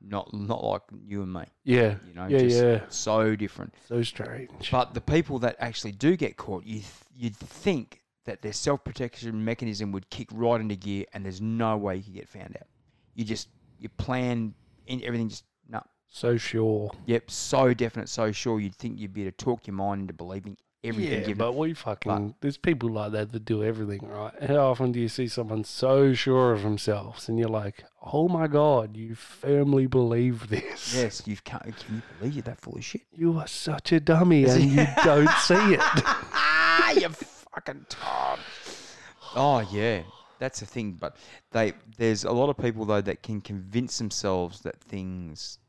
not 0.05 0.33
not 0.33 0.63
like 0.63 0.81
you 1.05 1.23
and 1.23 1.33
me. 1.33 1.43
yeah. 1.63 1.95
You 2.07 2.13
know, 2.13 2.27
yeah, 2.27 2.39
just 2.39 2.63
yeah. 2.63 2.81
so 2.89 3.35
different. 3.35 3.73
So 3.87 4.01
strange. 4.03 4.71
But 4.71 4.93
the 4.93 5.01
people 5.01 5.39
that 5.39 5.55
actually 5.59 5.91
do 5.93 6.15
get 6.15 6.37
caught, 6.37 6.65
you 6.65 6.79
th- 6.79 6.85
you'd 7.15 7.37
think 7.37 8.01
that 8.25 8.41
their 8.41 8.53
self 8.53 8.83
protection 8.83 9.43
mechanism 9.43 9.91
would 9.91 10.09
kick 10.09 10.29
right 10.31 10.59
into 10.59 10.75
gear, 10.75 11.05
and 11.13 11.25
there's 11.25 11.41
no 11.41 11.77
way 11.77 11.97
you 11.97 12.03
could 12.03 12.13
get 12.13 12.29
found 12.29 12.55
out. 12.59 12.67
You 13.15 13.25
just 13.25 13.49
you 13.79 13.89
plan 13.89 14.53
in 14.87 15.03
everything 15.03 15.29
just 15.29 15.45
no. 15.67 15.81
so 16.07 16.37
sure. 16.37 16.91
Yep, 17.05 17.31
so 17.31 17.73
definite, 17.73 18.09
so 18.09 18.31
sure. 18.31 18.59
You'd 18.59 18.75
think 18.75 18.99
you'd 18.99 19.13
be 19.13 19.21
able 19.23 19.31
to 19.31 19.37
talk 19.37 19.67
your 19.67 19.75
mind 19.75 20.01
into 20.01 20.13
believing 20.13 20.57
everything. 20.83 21.29
Yeah, 21.29 21.35
but 21.35 21.55
we 21.55 21.73
fucking 21.73 22.35
there's 22.41 22.57
people 22.57 22.89
like 22.89 23.11
that 23.11 23.31
that 23.31 23.45
do 23.45 23.63
everything 23.63 24.07
right. 24.07 24.33
How 24.43 24.71
often 24.71 24.91
do 24.91 24.99
you 24.99 25.07
see 25.07 25.27
someone 25.27 25.63
so 25.63 26.13
sure 26.13 26.53
of 26.53 26.63
themselves 26.63 27.29
and 27.29 27.37
you're 27.37 27.49
like, 27.49 27.83
oh 28.01 28.27
my 28.27 28.47
god, 28.47 28.95
you 28.97 29.15
firmly 29.15 29.85
believe 29.87 30.49
this? 30.49 30.93
yes, 30.95 31.23
you 31.25 31.37
can't. 31.43 31.75
Can 31.77 31.95
you 31.95 32.01
believe 32.17 32.33
you're 32.33 32.43
that 32.43 32.59
full 32.61 32.75
of 32.75 32.83
shit? 32.83 33.03
You 33.15 33.37
are 33.37 33.47
such 33.47 33.91
a 33.91 33.99
dummy 33.99 34.45
and 34.45 34.63
you 34.71 34.87
don't 35.03 35.29
see 35.39 35.73
it. 35.73 35.79
ah, 35.81 36.91
you 36.95 37.09
fucking 37.09 37.85
Tom. 37.89 38.39
Oh 39.35 39.59
yeah, 39.71 40.01
that's 40.39 40.59
the 40.59 40.65
thing. 40.65 40.93
But 40.93 41.17
they 41.51 41.73
there's 41.97 42.23
a 42.23 42.31
lot 42.31 42.49
of 42.49 42.57
people 42.57 42.85
though 42.85 43.01
that 43.01 43.23
can 43.23 43.41
convince 43.41 43.97
themselves 43.97 44.61
that 44.61 44.79
things 44.81 45.59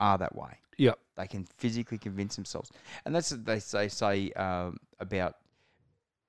are 0.00 0.18
that 0.18 0.34
way. 0.34 0.58
Yep. 0.78 0.98
They 1.16 1.26
can 1.26 1.44
physically 1.44 1.98
convince 1.98 2.36
themselves, 2.36 2.70
and 3.04 3.14
that's 3.14 3.30
what 3.30 3.44
they 3.44 3.58
say 3.58 3.88
say 3.88 4.32
um, 4.32 4.78
about 4.98 5.36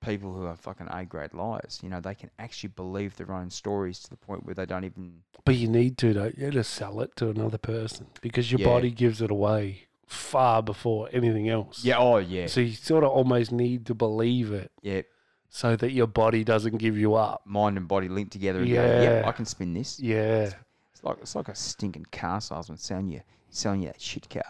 people 0.01 0.33
who 0.33 0.45
are 0.45 0.55
fucking 0.57 0.87
A 0.91 1.05
grade 1.05 1.33
liars. 1.33 1.79
You 1.81 1.89
know, 1.89 2.01
they 2.01 2.15
can 2.15 2.29
actually 2.39 2.69
believe 2.69 3.15
their 3.15 3.31
own 3.31 3.49
stories 3.49 3.99
to 3.99 4.09
the 4.09 4.17
point 4.17 4.45
where 4.45 4.53
they 4.55 4.65
don't 4.65 4.83
even. 4.83 5.21
But 5.45 5.55
you 5.55 5.67
need 5.67 5.97
to, 5.99 6.13
don't 6.13 6.37
you, 6.37 6.51
to 6.51 6.63
sell 6.63 6.99
it 6.99 7.15
to 7.17 7.29
another 7.29 7.57
person 7.57 8.07
because 8.21 8.51
your 8.51 8.59
Yeah. 8.59 8.67
body 8.67 8.91
gives 8.91 9.21
it 9.21 9.31
away 9.31 9.87
far 10.05 10.61
before 10.61 11.09
anything 11.13 11.49
else. 11.49 11.83
Yeah. 11.83 11.97
Oh 11.97 12.17
yeah. 12.17 12.47
So 12.47 12.59
you 12.61 12.73
sort 12.73 13.03
of 13.05 13.11
almost 13.11 13.51
need 13.51 13.85
to 13.87 13.93
believe 13.95 14.51
it 14.51 14.71
Yeah. 14.81 15.03
so 15.49 15.75
that 15.77 15.91
your 15.91 16.07
body 16.07 16.43
doesn't 16.43 16.77
give 16.77 16.97
you 16.97 17.15
up. 17.15 17.41
Mind 17.45 17.77
and 17.77 17.87
body 17.87 18.09
linked 18.09 18.33
together 18.33 18.59
and 18.59 18.67
go. 18.67 18.73
Yeah. 18.73 19.01
Yeah. 19.01 19.23
I 19.25 19.31
can 19.31 19.45
spin 19.45 19.73
this. 19.73 19.99
Yeah. 19.99 20.51
It's 20.91 21.03
like 21.03 21.17
it's 21.21 21.35
like 21.35 21.47
a 21.47 21.55
stinking 21.55 22.07
car 22.11 22.41
salesman 22.41 22.77
selling 22.77 23.07
you 23.07 23.21
selling 23.53 23.81
you 23.83 23.87
that 23.87 24.01
shit 24.01 24.29
car. 24.29 24.43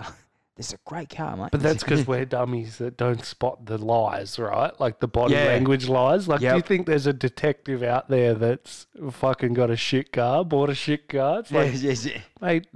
This 0.55 0.67
is 0.67 0.73
a 0.73 0.77
great 0.85 1.09
car, 1.09 1.35
mate. 1.35 1.49
But 1.51 1.61
that's 1.63 1.83
because 1.85 2.05
we're 2.05 2.25
dummies 2.25 2.77
that 2.77 2.95
don't 2.95 3.25
spot 3.25 3.65
the 3.65 3.77
lies, 3.79 4.37
right? 4.37 4.71
Like 4.79 4.99
the 4.99 5.07
body 5.07 5.33
Yeah. 5.33 5.45
language 5.45 5.87
lies. 5.89 6.27
Like, 6.27 6.41
do 6.41 6.45
you 6.45 6.53
Yep. 6.55 6.67
think 6.67 6.85
there's 6.85 7.07
a 7.07 7.13
detective 7.13 7.81
out 7.81 8.07
there 8.07 8.35
that's 8.35 8.85
fucking 9.11 9.53
got 9.55 9.71
a 9.71 9.75
shit 9.75 10.11
car, 10.13 10.45
bought 10.45 10.69
a 10.69 10.75
shit 10.75 11.09
car? 11.09 11.39
It's 11.39 11.51
like, 11.51 11.71
yes, 11.73 11.81
yes, 11.81 12.05
yes. 12.05 12.21
mate, 12.39 12.67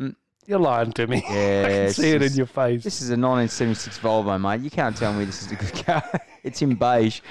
you're 0.47 0.57
lying 0.59 0.91
to 0.93 1.05
me. 1.05 1.17
I 1.19 1.21
can 1.21 1.33
Yes, 1.35 1.95
see 1.97 2.09
it 2.11 2.23
in 2.23 2.33
your 2.33 2.45
face. 2.47 2.83
This 2.83 3.01
is 3.01 3.09
a 3.09 3.13
1976 3.13 3.99
Volvo, 3.99 4.41
mate. 4.41 4.61
You 4.61 4.71
can't 4.71 4.97
tell 4.97 5.13
me 5.13 5.25
this 5.25 5.43
is 5.43 5.51
a 5.51 5.55
good 5.55 5.85
car. 5.85 6.03
it's 6.43 6.61
in 6.63 6.73
beige. 6.73 7.21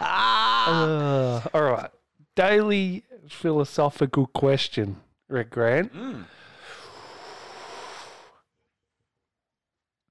Uh, 0.00 1.40
all 1.54 1.62
right. 1.62 1.90
Daily 2.34 3.04
philosophical 3.28 4.26
question, 4.26 4.96
Rick 5.28 5.50
Grant. 5.50 5.92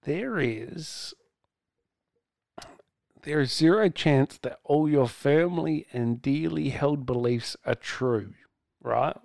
There 0.08 0.40
is 0.40 1.14
there 3.24 3.42
is 3.42 3.52
zero 3.52 3.90
chance 3.90 4.38
that 4.38 4.58
all 4.64 4.88
your 4.88 5.10
firmly 5.10 5.86
and 5.92 6.22
dearly 6.22 6.70
held 6.70 7.06
beliefs 7.06 7.58
are 7.66 7.76
true, 7.76 8.34
right? 8.82 9.18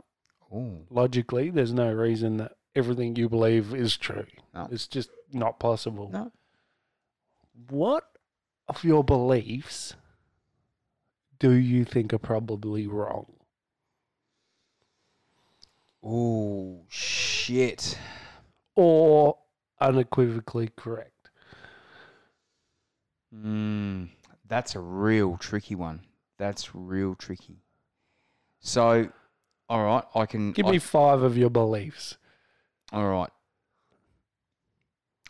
Oh, 0.53 0.81
Logically, 0.91 1.51
there's 1.51 1.73
no 1.73 1.93
reason 1.93 2.39
that 2.39 2.57
everything 2.75 3.15
you 3.15 3.29
believe 3.29 3.73
is 3.73 3.97
true. 3.97 4.27
No. 4.53 4.67
It's 4.73 4.89
just 4.89 5.11
not 5.33 5.61
possible. 5.61 6.11
no. 6.11 6.33
What 7.69 8.09
of 8.67 8.83
your 8.83 9.05
beliefs 9.05 9.95
do 11.39 11.53
you 11.53 11.85
think 11.85 12.13
are 12.13 12.19
probably 12.19 12.89
wrong? 12.89 13.27
Oh, 16.03 16.87
shit. 16.89 17.97
or 18.75 19.39
unequivocally 19.83 20.71
correct? 20.77 21.31
Mm, 23.35 24.09
that's 24.47 24.75
a 24.75 24.81
real 24.81 25.37
tricky 25.37 25.75
one. 25.75 26.01
That's 26.39 26.75
real 26.75 27.15
tricky. 27.15 27.63
So, 28.61 29.09
all 29.69 29.85
right, 29.85 30.05
I 30.15 30.27
can. 30.27 30.53
Give 30.53 30.67
I- 30.67 30.73
me 30.73 30.79
five 30.79 31.23
of 31.23 31.37
your 31.37 31.51
beliefs. 31.51 32.17
All 32.93 33.09
right. 33.09 33.31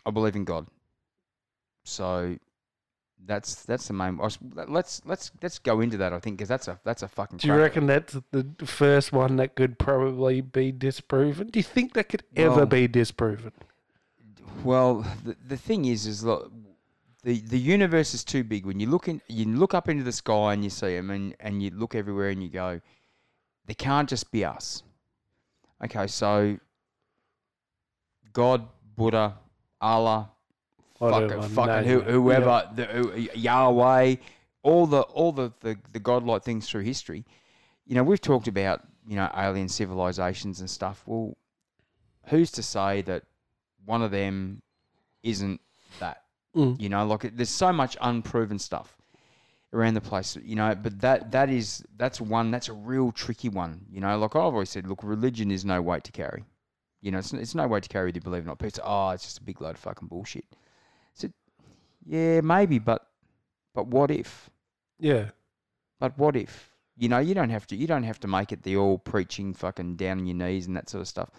I 0.05 0.11
believe 0.11 0.35
in 0.35 0.43
God. 0.43 0.67
So 1.85 2.37
that's 3.25 3.63
that's 3.63 3.87
the 3.87 3.93
main. 3.93 4.17
Let's 4.67 5.01
let's 5.05 5.31
let's 5.41 5.59
go 5.59 5.79
into 5.79 5.95
that. 5.97 6.11
I 6.11 6.19
think 6.19 6.37
because 6.37 6.49
that's 6.49 6.67
a 6.67 6.77
that's 6.83 7.03
a 7.03 7.07
fucking. 7.07 7.37
Do 7.37 7.47
you 7.47 7.55
reckon 7.55 7.87
that's 7.87 8.17
the 8.31 8.45
first 8.65 9.13
one 9.13 9.37
that 9.37 9.55
could 9.55 9.79
probably 9.79 10.41
be 10.41 10.73
disproven? 10.73 11.47
Do 11.47 11.59
you 11.59 11.63
think 11.63 11.93
that 11.93 12.09
could 12.09 12.23
ever 12.35 12.55
Well- 12.57 12.65
be 12.65 12.87
disproven? 12.89 13.53
Well, 14.63 15.05
the, 15.23 15.35
the 15.47 15.57
thing 15.57 15.85
is, 15.85 16.05
is 16.05 16.23
look, 16.23 16.51
the 17.23 17.39
the 17.41 17.59
universe 17.59 18.13
is 18.13 18.23
too 18.23 18.43
big. 18.43 18.65
When 18.65 18.79
you 18.79 18.89
look 18.89 19.07
in, 19.07 19.21
you 19.27 19.45
look 19.45 19.73
up 19.73 19.89
into 19.89 20.03
the 20.03 20.11
sky 20.11 20.53
and 20.53 20.63
you 20.63 20.69
see 20.69 20.95
them, 20.95 21.09
and 21.09 21.35
and 21.39 21.61
you 21.63 21.71
look 21.71 21.95
everywhere 21.95 22.29
and 22.29 22.43
you 22.43 22.49
go, 22.49 22.81
there 23.65 23.75
can't 23.75 24.09
just 24.09 24.31
be 24.31 24.45
us. 24.45 24.83
Okay, 25.83 26.07
so 26.07 26.57
God, 28.31 28.67
Buddha, 28.95 29.35
Allah, 29.81 30.31
fucking, 30.97 31.41
fucking 31.41 31.89
who, 31.89 32.01
whoever, 32.01 32.69
the, 32.75 32.85
who, 32.85 33.27
Yahweh, 33.35 34.15
all 34.63 34.87
the 34.87 35.01
all 35.01 35.31
the, 35.31 35.51
the 35.61 35.77
the 35.91 35.99
godlike 35.99 36.43
things 36.43 36.69
through 36.69 36.81
history. 36.81 37.25
You 37.85 37.95
know, 37.95 38.03
we've 38.03 38.21
talked 38.21 38.47
about 38.47 38.81
you 39.07 39.15
know 39.15 39.29
alien 39.37 39.69
civilizations 39.69 40.59
and 40.59 40.69
stuff. 40.69 41.03
Well, 41.05 41.37
who's 42.27 42.51
to 42.51 42.63
say 42.63 43.01
that 43.03 43.23
one 43.85 44.01
of 44.01 44.11
them 44.11 44.61
isn't 45.23 45.61
that? 45.99 46.23
Mm. 46.55 46.79
You 46.79 46.89
know, 46.89 47.05
like 47.05 47.35
there's 47.35 47.49
so 47.49 47.73
much 47.73 47.97
unproven 48.01 48.59
stuff 48.59 48.95
around 49.73 49.95
the 49.95 50.01
place. 50.01 50.37
You 50.43 50.55
know, 50.55 50.75
but 50.75 50.99
that 51.01 51.31
that 51.31 51.49
is 51.49 51.83
that's 51.97 52.21
one 52.21 52.51
that's 52.51 52.69
a 52.69 52.73
real 52.73 53.11
tricky 53.11 53.49
one. 53.49 53.85
You 53.91 54.01
know, 54.01 54.17
like 54.17 54.35
I've 54.35 54.41
always 54.41 54.69
said, 54.69 54.87
look, 54.87 55.03
religion 55.03 55.51
is 55.51 55.65
no 55.65 55.81
weight 55.81 56.03
to 56.05 56.11
carry. 56.11 56.45
You 57.01 57.11
know, 57.11 57.17
it's, 57.19 57.33
it's 57.33 57.55
no 57.55 57.67
weight 57.67 57.83
to 57.83 57.89
carry 57.89 58.07
whether 58.07 58.17
you 58.17 58.21
believe 58.21 58.43
it 58.43 58.45
or 58.45 58.49
not. 58.49 58.59
People 58.59 58.75
say, 58.75 58.81
oh, 58.85 59.09
it's 59.09 59.23
just 59.23 59.39
a 59.39 59.43
big 59.43 59.59
load 59.59 59.71
of 59.71 59.79
fucking 59.79 60.07
bullshit. 60.07 60.45
So, 61.13 61.27
yeah, 62.05 62.39
maybe, 62.41 62.79
but 62.79 63.05
but 63.73 63.87
what 63.87 64.11
if? 64.11 64.49
Yeah. 64.99 65.31
But 65.99 66.17
what 66.17 66.35
if? 66.35 66.71
You 66.95 67.09
know, 67.09 67.19
you 67.19 67.33
don't 67.33 67.49
have 67.49 67.65
to. 67.67 67.75
You 67.75 67.87
don't 67.87 68.03
have 68.03 68.19
to 68.21 68.27
make 68.27 68.51
it 68.51 68.63
the 68.63 68.77
all 68.77 68.99
preaching, 68.99 69.53
fucking 69.53 69.95
down 69.95 70.19
on 70.19 70.25
your 70.25 70.35
knees 70.35 70.67
and 70.67 70.77
that 70.77 70.89
sort 70.89 71.01
of 71.01 71.07
stuff. 71.07 71.29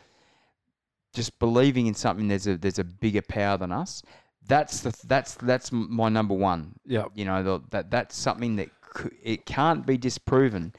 Just 1.15 1.39
believing 1.39 1.87
in 1.87 1.95
something. 1.95 2.29
There's 2.29 2.47
a 2.47 2.59
there's 2.59 2.79
a 2.79 2.85
bigger 2.85 3.23
power 3.23 3.57
than 3.57 3.73
us. 3.73 4.03
That's 4.47 4.81
the 4.81 4.95
that's 5.07 5.35
that's 5.37 5.73
my 5.73 6.09
number 6.11 6.35
one. 6.35 6.75
Yeah. 6.85 7.05
You 7.15 7.25
know 7.25 7.43
the, 7.43 7.61
that 7.71 7.91
that's 7.91 8.17
something 8.17 8.57
that 8.57 8.69
c- 8.99 9.09
it 9.23 9.47
can't 9.47 9.87
be 9.87 9.97
disproven, 9.97 10.75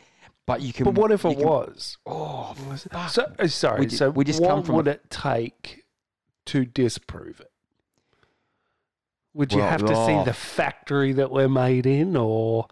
but 0.45 0.61
you 0.61 0.71
can. 0.73 0.83
But 0.83 0.95
what 0.95 1.11
if 1.11 1.25
it 1.25 1.37
can- 1.37 1.47
was? 1.47 1.97
Oh, 2.05 2.53
fuck. 2.53 3.09
So, 3.09 3.31
uh, 3.39 3.47
sorry. 3.47 3.79
We 3.81 3.89
so, 3.89 4.11
we 4.11 4.23
just 4.25 4.41
what 4.41 4.49
come 4.49 4.63
from 4.63 4.75
what 4.75 4.85
would 4.85 4.93
a- 4.93 4.95
it 4.99 5.09
take 5.09 5.83
to 6.47 6.65
disprove 6.65 7.39
it? 7.39 7.51
Would 9.33 9.51
you 9.51 9.59
Well, 9.59 9.69
have 9.69 9.81
to 9.85 9.95
see 9.95 10.13
oh. 10.13 10.23
the 10.23 10.33
factory 10.33 11.11
that 11.13 11.31
we're 11.31 11.49
made 11.49 11.85
in, 11.85 12.15
or 12.15 12.67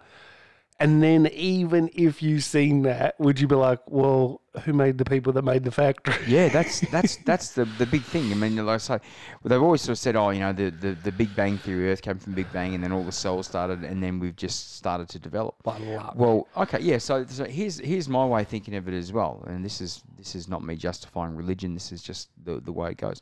and 0.80 1.02
then 1.02 1.28
even 1.28 1.90
if 1.94 2.22
you 2.22 2.40
seen 2.40 2.84
that, 2.84 3.20
would 3.20 3.40
you 3.40 3.48
be 3.48 3.56
like, 3.56 3.80
well, 3.90 4.42
who 4.62 4.74
made 4.74 4.98
the 4.98 5.06
people 5.06 5.34
that 5.34 5.44
made 5.44 5.64
the 5.64 5.72
factory? 5.72 6.16
Yeah, 6.28 6.50
that's 6.50 6.80
that's 6.92 7.18
that's 7.18 7.52
the 7.52 7.66
the 7.78 7.86
big 7.86 8.04
thing. 8.04 8.32
I 8.32 8.36
mean, 8.36 8.56
like 8.58 8.76
I 8.76 8.78
say, 8.78 8.94
well, 9.42 9.50
they've 9.50 9.62
always 9.62 9.82
sort 9.82 9.92
of 9.92 10.00
said, 10.00 10.16
oh, 10.16 10.30
you 10.30 10.40
know, 10.40 10.54
the, 10.54 10.70
the 10.70 10.92
the 10.94 11.12
Big 11.12 11.36
Bang 11.36 11.58
theory, 11.58 11.92
Earth 11.92 12.02
came 12.02 12.20
from 12.20 12.34
Big 12.34 12.52
Bang, 12.54 12.76
and 12.76 12.84
then 12.84 12.92
all 12.92 13.04
the 13.04 13.12
cells 13.12 13.48
started, 13.48 13.84
and 13.84 14.02
then 14.02 14.20
we've 14.20 14.36
just 14.36 14.76
started 14.76 15.10
to 15.10 15.20
develop. 15.20 15.56
By 15.64 15.78
luck. 15.80 16.14
Well, 16.16 16.48
okay, 16.58 16.80
yeah. 16.82 16.98
So, 17.00 17.26
so 17.26 17.46
here's 17.46 17.80
here's 17.80 18.08
my 18.08 18.26
way 18.26 18.42
of 18.42 18.48
thinking 18.48 18.76
of 18.76 18.88
it 18.88 18.94
as 18.94 19.12
well, 19.12 19.44
and 19.48 19.66
this 19.66 19.82
is 19.82 20.04
this 20.18 20.36
is 20.36 20.48
not 20.48 20.64
me 20.64 20.76
justifying 20.76 21.36
religion. 21.36 21.74
This 21.74 21.92
is 21.92 22.02
just 22.02 22.30
the 22.44 22.60
the 22.60 22.72
way 22.72 22.92
it 22.92 22.98
goes. 22.98 23.22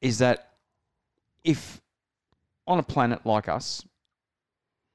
Is 0.00 0.18
that 0.18 0.52
if 1.44 1.80
on 2.66 2.78
a 2.78 2.82
planet 2.82 3.26
like 3.26 3.48
us, 3.48 3.84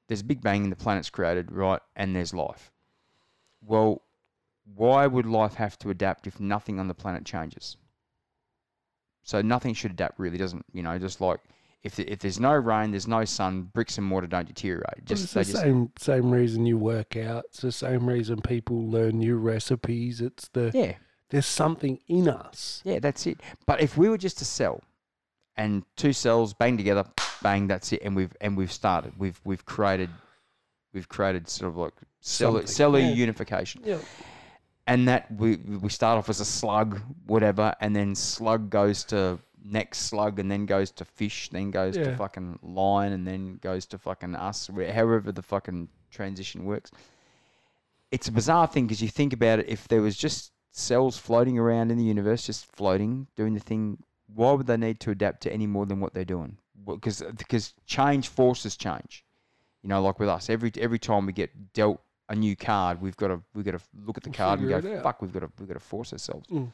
there's 0.08 0.22
a 0.22 0.24
Big 0.24 0.40
Bang 0.40 0.64
and 0.64 0.72
the 0.72 0.76
planet's 0.76 1.10
created, 1.10 1.52
right, 1.52 1.80
and 1.94 2.16
there's 2.16 2.32
life. 2.32 2.72
Well, 3.62 4.02
why 4.74 5.06
would 5.06 5.26
life 5.26 5.54
have 5.54 5.78
to 5.80 5.90
adapt 5.90 6.26
if 6.26 6.40
nothing 6.40 6.78
on 6.78 6.88
the 6.88 6.94
planet 6.94 7.24
changes? 7.24 7.76
So 9.22 9.42
nothing 9.42 9.74
should 9.74 9.90
adapt, 9.90 10.18
really, 10.18 10.38
doesn't 10.38 10.64
you 10.72 10.82
know? 10.82 10.98
Just 10.98 11.20
like 11.20 11.40
if 11.82 11.96
the, 11.96 12.10
if 12.10 12.20
there's 12.20 12.40
no 12.40 12.52
rain, 12.52 12.90
there's 12.90 13.06
no 13.06 13.24
sun, 13.24 13.62
bricks 13.72 13.98
and 13.98 14.06
mortar 14.06 14.26
don't 14.26 14.46
deteriorate. 14.46 15.04
Just 15.04 15.24
it's 15.24 15.32
the 15.32 15.44
just 15.44 15.56
same 15.56 15.92
same 15.98 16.30
reason 16.30 16.66
you 16.66 16.78
work 16.78 17.16
out. 17.16 17.44
It's 17.46 17.60
the 17.60 17.72
same 17.72 18.08
reason 18.08 18.40
people 18.40 18.88
learn 18.88 19.18
new 19.18 19.36
recipes. 19.36 20.20
It's 20.20 20.48
the 20.48 20.70
yeah. 20.74 20.94
there's 21.30 21.46
something 21.46 22.00
in 22.08 22.28
us. 22.28 22.82
Yeah, 22.84 22.98
that's 22.98 23.26
it. 23.26 23.40
But 23.66 23.80
if 23.80 23.96
we 23.96 24.08
were 24.08 24.18
just 24.18 24.40
a 24.40 24.44
cell, 24.44 24.82
and 25.56 25.84
two 25.96 26.12
cells 26.12 26.54
bang 26.54 26.76
together, 26.76 27.04
bang, 27.42 27.66
that's 27.66 27.92
it, 27.92 28.00
and 28.02 28.16
we've 28.16 28.34
and 28.40 28.56
we've 28.56 28.72
started. 28.72 29.12
We've 29.18 29.40
we've 29.44 29.64
created, 29.64 30.10
we've 30.92 31.08
created 31.08 31.48
sort 31.48 31.68
of 31.68 31.76
like 31.76 31.92
cellular, 32.20 32.66
cellular 32.66 33.00
yeah. 33.00 33.12
unification, 33.12 33.82
Yeah. 33.84 33.98
And 34.88 35.06
that 35.06 35.30
we 35.30 35.56
we 35.56 35.90
start 35.90 36.18
off 36.18 36.28
as 36.28 36.40
a 36.40 36.44
slug, 36.44 37.00
whatever, 37.26 37.74
and 37.80 37.94
then 37.94 38.14
slug 38.14 38.70
goes 38.70 39.04
to 39.04 39.38
next 39.62 39.98
slug, 40.10 40.38
and 40.40 40.50
then 40.50 40.64
goes 40.66 40.90
to 40.92 41.04
fish, 41.04 41.50
then 41.50 41.70
goes 41.70 41.94
to 41.94 42.10
Yeah. 42.10 42.16
fucking 42.16 42.58
lion, 42.62 43.12
and 43.12 43.26
then 43.26 43.58
goes 43.62 43.84
to 43.86 43.98
fucking 43.98 44.34
us, 44.34 44.70
where- 44.70 44.92
however 44.92 45.30
the 45.30 45.42
fucking 45.42 45.88
transition 46.10 46.64
works. 46.64 46.90
It's 48.10 48.28
a 48.28 48.32
bizarre 48.32 48.66
thing 48.66 48.86
because 48.86 49.02
you 49.02 49.08
think 49.10 49.34
about 49.34 49.58
it. 49.58 49.68
If 49.68 49.86
there 49.88 50.00
was 50.00 50.16
just 50.16 50.52
cells 50.70 51.18
floating 51.18 51.58
around 51.58 51.90
in 51.90 51.98
the 51.98 52.04
universe, 52.04 52.46
just 52.46 52.64
floating, 52.74 53.26
doing 53.36 53.52
the 53.52 53.60
thing, 53.60 54.02
why 54.34 54.52
would 54.52 54.66
they 54.66 54.78
need 54.78 55.00
to 55.00 55.10
adapt 55.10 55.42
to 55.42 55.52
any 55.52 55.66
more 55.66 55.84
than 55.84 56.00
what 56.00 56.14
they're 56.14 56.24
doing? 56.24 56.56
Because 56.86 57.22
because 57.36 57.74
change 57.84 58.28
forces 58.28 58.74
change. 58.76 59.24
You 59.82 59.90
know, 59.90 60.00
like 60.00 60.18
with 60.18 60.30
us, 60.30 60.48
every 60.48 60.72
every 60.78 60.98
time 60.98 61.26
we 61.26 61.32
get 61.34 61.74
dealt 61.74 62.00
a 62.28 62.34
new 62.34 62.56
card, 62.56 63.00
we've 63.00 63.16
got 63.16 63.28
to 63.28 63.40
we've 63.54 63.64
got 63.64 63.72
to 63.72 63.80
look 64.04 64.16
at 64.16 64.24
the 64.24 64.30
card 64.30 64.60
and 64.60 64.68
go, 64.68 65.02
fuck, 65.02 65.22
we've 65.22 65.32
got 65.32 65.40
to 65.40 65.50
we've 65.58 65.68
got 65.68 65.74
to 65.74 65.80
force 65.80 66.12
ourselves. 66.12 66.48
Mm. 66.48 66.70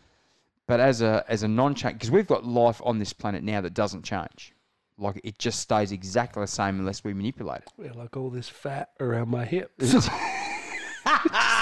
But 0.67 0.81
as 0.81 1.03
a 1.03 1.25
as 1.29 1.43
a 1.43 1.49
non-change, 1.49 1.95
because 1.95 2.11
we've 2.11 2.27
got 2.27 2.45
life 2.45 2.81
on 2.85 2.99
this 2.99 3.13
planet 3.13 3.43
now 3.43 3.61
that 3.61 3.75
doesn't 3.75 4.03
change. 4.03 4.53
Like 4.97 5.21
it 5.25 5.39
just 5.39 5.61
stays 5.61 5.91
exactly 5.93 6.43
the 6.43 6.47
same 6.47 6.79
unless 6.79 7.03
we 7.03 7.15
manipulate 7.15 7.63
it. 7.63 7.69
Yeah, 7.79 7.93
like 7.95 8.17
all 8.17 8.31
this 8.31 8.49
fat 8.49 8.91
around 9.01 9.29
my 9.29 9.45
hips. 9.45 10.09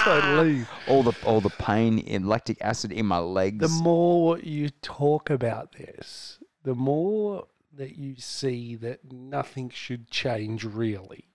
leave. 0.05 0.69
all 0.87 1.03
the 1.03 1.15
all 1.25 1.41
the 1.41 1.49
pain 1.49 1.99
in 1.99 2.27
lactic 2.27 2.57
acid 2.61 2.91
in 2.91 3.05
my 3.05 3.17
legs. 3.17 3.59
The 3.59 3.83
more 3.83 4.39
you 4.39 4.69
talk 4.69 5.29
about 5.29 5.73
this, 5.73 6.39
the 6.63 6.75
more 6.75 7.47
that 7.75 7.97
you 7.97 8.15
see 8.17 8.75
that 8.75 9.11
nothing 9.11 9.69
should 9.69 10.09
change 10.09 10.63
really. 10.63 11.25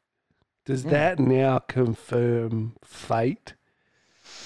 Does 0.69 0.85
Yeah. 0.85 0.91
that 0.91 1.19
now 1.19 1.61
confirm 1.61 2.75
fate? 2.85 3.55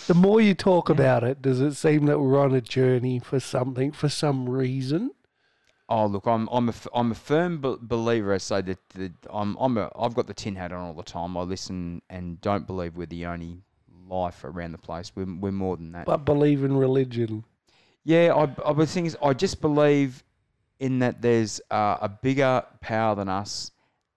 The 0.06 0.14
more 0.14 0.40
you 0.40 0.54
talk 0.54 0.88
Yeah. 0.88 0.94
about 0.94 1.24
it, 1.24 1.42
does 1.42 1.60
it 1.60 1.74
seem 1.74 2.06
that 2.06 2.20
we're 2.20 2.40
on 2.40 2.54
a 2.54 2.60
journey 2.60 3.18
for 3.18 3.40
something, 3.40 3.90
for 3.90 4.08
some 4.08 4.48
reason? 4.48 5.10
Oh 5.88 6.06
look, 6.06 6.24
I'm 6.28 6.48
I'm 6.52 6.68
a, 6.68 6.74
I'm 6.94 7.10
a 7.10 7.16
firm 7.16 7.60
be- 7.60 7.74
believer. 7.82 8.32
I 8.32 8.38
say 8.38 8.60
that 8.62 8.78
the, 8.90 9.12
I'm 9.30 9.56
I'm 9.58 9.76
a, 9.76 9.90
I've 9.98 10.14
got 10.14 10.28
the 10.28 10.32
tin 10.32 10.54
hat 10.54 10.70
on 10.70 10.78
all 10.80 10.94
the 10.94 11.02
time. 11.02 11.36
I 11.36 11.42
listen 11.42 12.02
and 12.08 12.40
don't 12.40 12.68
believe 12.68 12.96
we're 12.96 13.06
the 13.06 13.26
only 13.26 13.58
life 14.08 14.44
around 14.44 14.70
the 14.72 14.78
place. 14.78 15.10
We're 15.16 15.26
we're 15.26 15.50
more 15.50 15.76
than 15.76 15.90
that. 15.90 16.06
But 16.06 16.18
believe 16.24 16.62
in 16.62 16.76
religion. 16.76 17.44
Yeah, 18.04 18.32
I, 18.32 18.70
I 18.70 18.72
the 18.74 18.86
thing 18.86 19.06
is, 19.06 19.16
I 19.20 19.32
just 19.32 19.60
believe 19.60 20.22
in 20.78 21.00
that 21.00 21.20
there's 21.20 21.60
uh, 21.68 21.96
a 22.00 22.08
bigger 22.08 22.62
power 22.80 23.16
than 23.16 23.28
us 23.28 23.71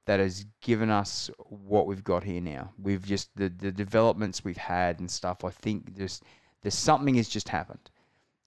that 0.06 0.20
has 0.20 0.46
given 0.62 0.90
us 0.90 1.30
what 1.38 1.88
we've 1.88 2.04
got 2.04 2.24
here 2.24 2.42
now. 2.42 2.72
We've 2.82 3.06
just 3.06 3.36
the, 3.36 3.50
the 3.50 3.72
developments 3.72 4.44
we've 4.44 4.58
had 4.58 5.00
and 5.00 5.10
stuff. 5.10 5.44
I 5.44 5.50
think 5.50 5.96
there's 5.96 6.22
there's 6.62 6.76
something 6.76 7.16
has 7.16 7.30
just 7.30 7.50
happened. 7.50 7.90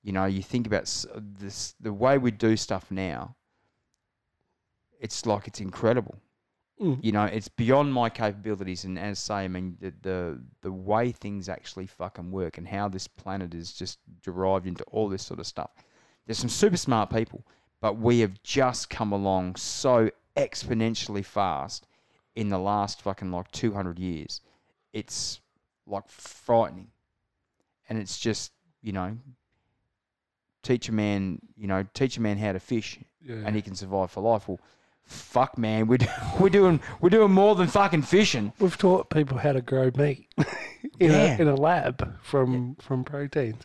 You 0.02 0.12
know, 0.12 0.24
you 0.24 0.42
think 0.42 0.66
about 0.66 0.84
this 1.40 1.74
the 1.80 1.92
way 1.92 2.18
we 2.18 2.30
do 2.30 2.56
stuff 2.56 2.90
now. 2.90 3.36
It's 5.00 5.26
like 5.26 5.46
it's 5.46 5.60
incredible. 5.60 6.16
Mm. 6.80 6.98
You 7.02 7.10
know, 7.10 7.24
it's 7.24 7.48
beyond 7.48 7.92
my 7.92 8.08
capabilities, 8.08 8.84
and 8.84 8.98
as 8.98 9.18
I 9.30 9.40
say, 9.40 9.44
I 9.44 9.48
mean 9.48 9.76
the, 9.80 9.92
the 10.02 10.42
the 10.62 10.72
way 10.72 11.10
things 11.10 11.48
actually 11.48 11.86
fucking 11.86 12.30
work 12.30 12.56
and 12.58 12.68
how 12.68 12.88
this 12.88 13.08
planet 13.08 13.52
is 13.52 13.72
just 13.72 13.98
derived 14.22 14.66
into 14.66 14.84
all 14.84 15.08
this 15.08 15.24
sort 15.24 15.40
of 15.40 15.46
stuff. 15.46 15.70
There's 16.26 16.38
some 16.38 16.48
super 16.48 16.76
smart 16.76 17.10
people, 17.10 17.44
but 17.80 17.98
we 17.98 18.20
have 18.20 18.40
just 18.42 18.90
come 18.90 19.12
along 19.12 19.56
so 19.56 20.10
exponentially 20.38 21.24
fast 21.24 21.86
in 22.34 22.48
the 22.48 22.58
last 22.58 23.02
fucking 23.02 23.30
like 23.30 23.50
200 23.52 23.98
years. 23.98 24.40
It's 24.92 25.40
like 25.86 26.08
frightening, 26.08 26.88
and 27.88 27.98
it's 27.98 28.18
just 28.18 28.52
you 28.82 28.92
know, 28.92 29.16
teach 30.62 30.88
a 30.88 30.92
man, 30.92 31.40
you 31.56 31.66
know, 31.66 31.84
teach 31.94 32.16
a 32.16 32.20
man 32.20 32.38
how 32.38 32.52
to 32.52 32.60
fish, 32.60 32.98
Yeah. 33.22 33.42
and 33.44 33.56
he 33.56 33.62
can 33.62 33.74
survive 33.74 34.10
for 34.10 34.20
life. 34.22 34.48
Well, 34.48 34.60
fuck, 35.04 35.58
man, 35.58 35.86
we're, 35.86 35.98
do- 35.98 36.06
we're 36.40 36.48
doing 36.48 36.80
we're 37.00 37.10
doing 37.10 37.32
more 37.32 37.54
than 37.54 37.66
fucking 37.68 38.02
fishing. 38.02 38.52
We've 38.58 38.76
taught 38.78 39.10
people 39.10 39.38
how 39.38 39.52
to 39.52 39.60
grow 39.62 39.90
meat 39.96 40.28
in, 41.00 41.10
Yeah. 41.10 41.36
a, 41.36 41.40
in 41.42 41.48
a 41.48 41.54
lab 41.56 42.16
from 42.22 42.76
from 42.76 43.04
proteins. 43.04 43.62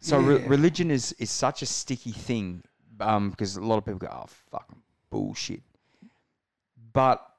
So 0.00 0.18
re- 0.18 0.46
religion 0.46 0.90
is 0.90 1.12
is 1.18 1.30
such 1.30 1.62
a 1.62 1.66
sticky 1.66 2.12
thing, 2.12 2.62
um, 3.00 3.30
because 3.30 3.56
a 3.56 3.62
lot 3.62 3.78
of 3.78 3.84
people 3.84 3.98
go, 3.98 4.08
"Oh, 4.10 4.26
fucking 4.50 4.82
bullshit," 5.10 5.62
but 6.96 7.30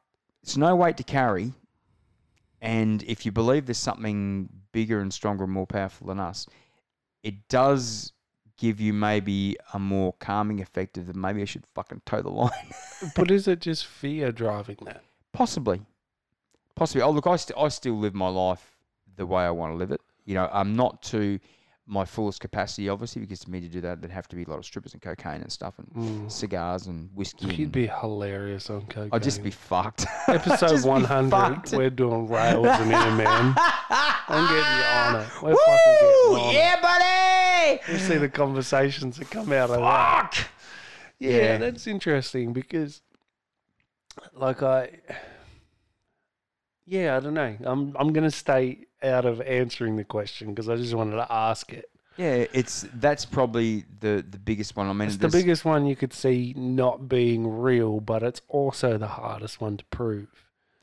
it's 0.43 0.55
no 0.55 0.75
weight 0.75 0.97
to 0.97 1.03
carry. 1.03 1.51
And 2.61 3.01
if 3.03 3.25
you 3.25 3.31
believe 3.31 3.65
there's 3.65 3.79
something 3.79 4.49
bigger 4.71 4.99
and 4.99 5.11
stronger 5.11 5.45
and 5.45 5.53
more 5.53 5.65
powerful 5.65 6.07
than 6.07 6.19
us, 6.19 6.45
it 7.23 7.47
does 7.49 8.13
give 8.57 8.79
you 8.79 8.93
maybe 8.93 9.57
a 9.73 9.79
more 9.79 10.13
calming 10.19 10.61
effect 10.61 10.99
of 10.99 11.07
that 11.07 11.15
maybe 11.15 11.41
I 11.41 11.45
should 11.45 11.65
fucking 11.73 12.03
toe 12.05 12.21
the 12.21 12.29
line. 12.29 12.51
But 13.15 13.31
is 13.31 13.47
it 13.47 13.59
just 13.61 13.87
fear 13.87 14.31
driving 14.31 14.77
that? 14.85 15.03
Possibly, 15.33 15.81
possibly. 16.75 17.01
Oh, 17.01 17.09
look, 17.09 17.25
I, 17.25 17.35
st- 17.35 17.57
I 17.57 17.67
still 17.69 17.97
live 17.97 18.13
my 18.13 18.29
life 18.29 18.77
the 19.15 19.25
way 19.25 19.43
I 19.43 19.49
want 19.49 19.73
to 19.73 19.77
live 19.77 19.91
it. 19.91 20.01
You 20.25 20.35
know, 20.35 20.49
I'm 20.53 20.75
not 20.75 21.01
to 21.03 21.39
my 21.89 22.03
fullest 22.03 22.41
capacity, 22.41 22.89
obviously, 22.89 23.21
because 23.21 23.39
to 23.39 23.49
me 23.49 23.61
to 23.61 23.67
do 23.69 23.79
that, 23.79 24.01
there'd 24.01 24.11
have 24.11 24.27
to 24.27 24.35
be 24.35 24.43
a 24.43 24.49
lot 24.49 24.59
of 24.59 24.65
strippers 24.65 24.91
and 24.93 25.01
cocaine 25.01 25.41
and 25.41 25.49
stuff, 25.51 25.75
and 25.79 25.87
Mm. 25.95 26.31
cigars 26.31 26.87
and 26.87 27.09
whiskey. 27.15 27.45
You'd 27.47 27.59
and- 27.61 27.71
be 27.71 27.87
hilarious 27.87 28.69
on 28.69 28.81
cocaine. 28.87 29.09
I'd 29.13 29.23
just 29.23 29.41
be 29.41 29.51
fucked. 29.51 30.05
Episode 30.27 30.67
just 30.69 30.85
100, 30.85 31.29
fucked. 31.31 31.71
we're 31.71 31.89
doing 31.89 32.27
rails 32.27 32.65
in 32.81 32.87
here, 32.87 33.11
man. 33.15 33.55
I'm 34.29 34.47
getting 34.49 34.77
you 34.77 34.83
on 34.83 35.21
it. 35.21 35.27
We're 35.41 35.49
Woo! 35.51 35.57
fucking 35.65 35.93
getting 35.93 36.45
on 36.47 36.53
Yeah, 36.53 36.81
buddy. 36.81 37.91
You 37.93 37.99
see 37.99 38.17
the 38.17 38.29
conversations 38.29 39.17
that 39.17 39.29
come 39.31 39.53
out 39.53 39.69
of 39.69 39.79
that. 39.79 40.33
Fuck. 40.35 40.49
Yeah, 41.19 41.31
Yeah. 41.31 41.57
that's 41.57 41.87
interesting 41.87 42.51
because, 42.53 43.01
like, 44.33 44.61
I, 44.61 44.89
yeah, 46.87 47.15
I 47.15 47.19
don't 47.19 47.33
know. 47.33 47.55
I'm 47.63 47.95
I'm 47.99 48.13
gonna 48.13 48.31
stay 48.31 48.85
out 49.03 49.25
of 49.25 49.41
answering 49.41 49.95
the 49.97 50.03
question 50.03 50.49
because 50.49 50.69
I 50.69 50.75
just 50.75 50.93
wanted 50.95 51.17
to 51.17 51.31
ask 51.31 51.71
it. 51.73 51.89
Yeah, 52.17 52.45
it's 52.53 52.85
that's 52.95 53.25
probably 53.25 53.85
the 53.99 54.25
the 54.27 54.39
biggest 54.39 54.75
one. 54.75 54.87
I 54.87 54.93
mean, 54.93 55.07
It's 55.07 55.17
the 55.17 55.27
there's- 55.27 55.43
biggest 55.43 55.65
one 55.65 55.85
you 55.85 55.95
could 55.95 56.13
see 56.13 56.53
not 56.57 57.07
being 57.07 57.47
real, 57.59 57.99
but 57.99 58.23
it's 58.23 58.41
also 58.47 58.97
the 58.97 59.07
hardest 59.07 59.61
one 59.61 59.77
to 59.77 59.85
prove. 59.85 60.29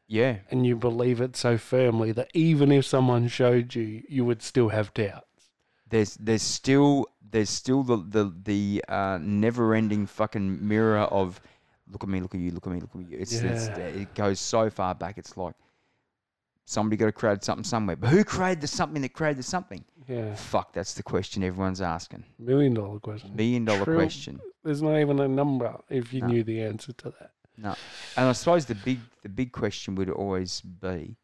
Yeah, 0.06 0.36
And 0.50 0.66
you 0.66 0.76
believe 0.76 1.20
it 1.22 1.34
so 1.34 1.56
firmly 1.56 2.12
that 2.12 2.28
even 2.34 2.70
if 2.70 2.84
someone 2.84 3.26
showed 3.26 3.74
you, 3.74 4.02
you 4.06 4.22
would 4.26 4.42
still 4.42 4.68
have 4.68 4.92
doubts. 4.94 5.48
there's 5.88 6.14
there's 6.16 6.42
still 6.42 7.06
there's 7.30 7.50
still 7.50 7.82
the 7.82 7.96
the 7.96 8.24
the 8.44 8.84
uh, 8.88 9.18
never 9.20 9.74
ending 9.74 10.06
fucking 10.06 10.68
mirror 10.68 10.98
of 11.20 11.40
look 11.90 12.02
at 12.04 12.08
me, 12.08 12.20
look 12.20 12.34
at 12.34 12.40
you, 12.40 12.50
look 12.52 12.66
at 12.66 12.72
me, 12.74 12.80
look 12.80 12.90
at 12.94 13.00
you. 13.10 13.18
It's, 13.18 13.32
it's 13.32 13.66
Yeah. 13.68 13.78
it 14.02 14.14
goes 14.14 14.38
so 14.38 14.68
far 14.70 14.94
back. 14.94 15.18
It's 15.18 15.36
like 15.36 15.54
somebody 16.64 16.96
got 16.96 17.06
to 17.06 17.12
create 17.12 17.44
something 17.44 17.64
somewhere, 17.64 17.96
but 17.96 18.08
who 18.10 18.24
created 18.24 18.60
the 18.60 18.66
something 18.66 19.02
that 19.02 19.12
created 19.12 19.38
the 19.38 19.42
something? 19.42 19.84
Yeah, 20.08 20.34
Fuck, 20.34 20.72
that's 20.72 20.94
the 20.94 21.02
question 21.02 21.42
everyone's 21.42 21.80
asking. 21.80 22.24
million 22.38 22.74
dollar 22.74 22.98
question. 23.00 23.34
Million 23.34 23.64
dollar 23.64 23.84
True. 23.84 23.96
question. 23.96 24.40
There's 24.62 24.82
not 24.82 24.98
even 24.98 25.18
a 25.20 25.28
number 25.28 25.76
if 25.88 26.12
you 26.12 26.20
No. 26.22 26.26
knew 26.28 26.44
the 26.44 26.62
answer 26.62 26.92
to 26.94 27.10
that. 27.20 27.30
No, 27.56 27.74
and 28.16 28.28
I 28.28 28.32
suppose 28.32 28.66
the 28.66 28.74
big 28.74 28.98
the 29.22 29.28
big 29.28 29.52
question 29.52 29.94
would 29.94 30.10
always 30.10 30.60
be, 30.60 31.16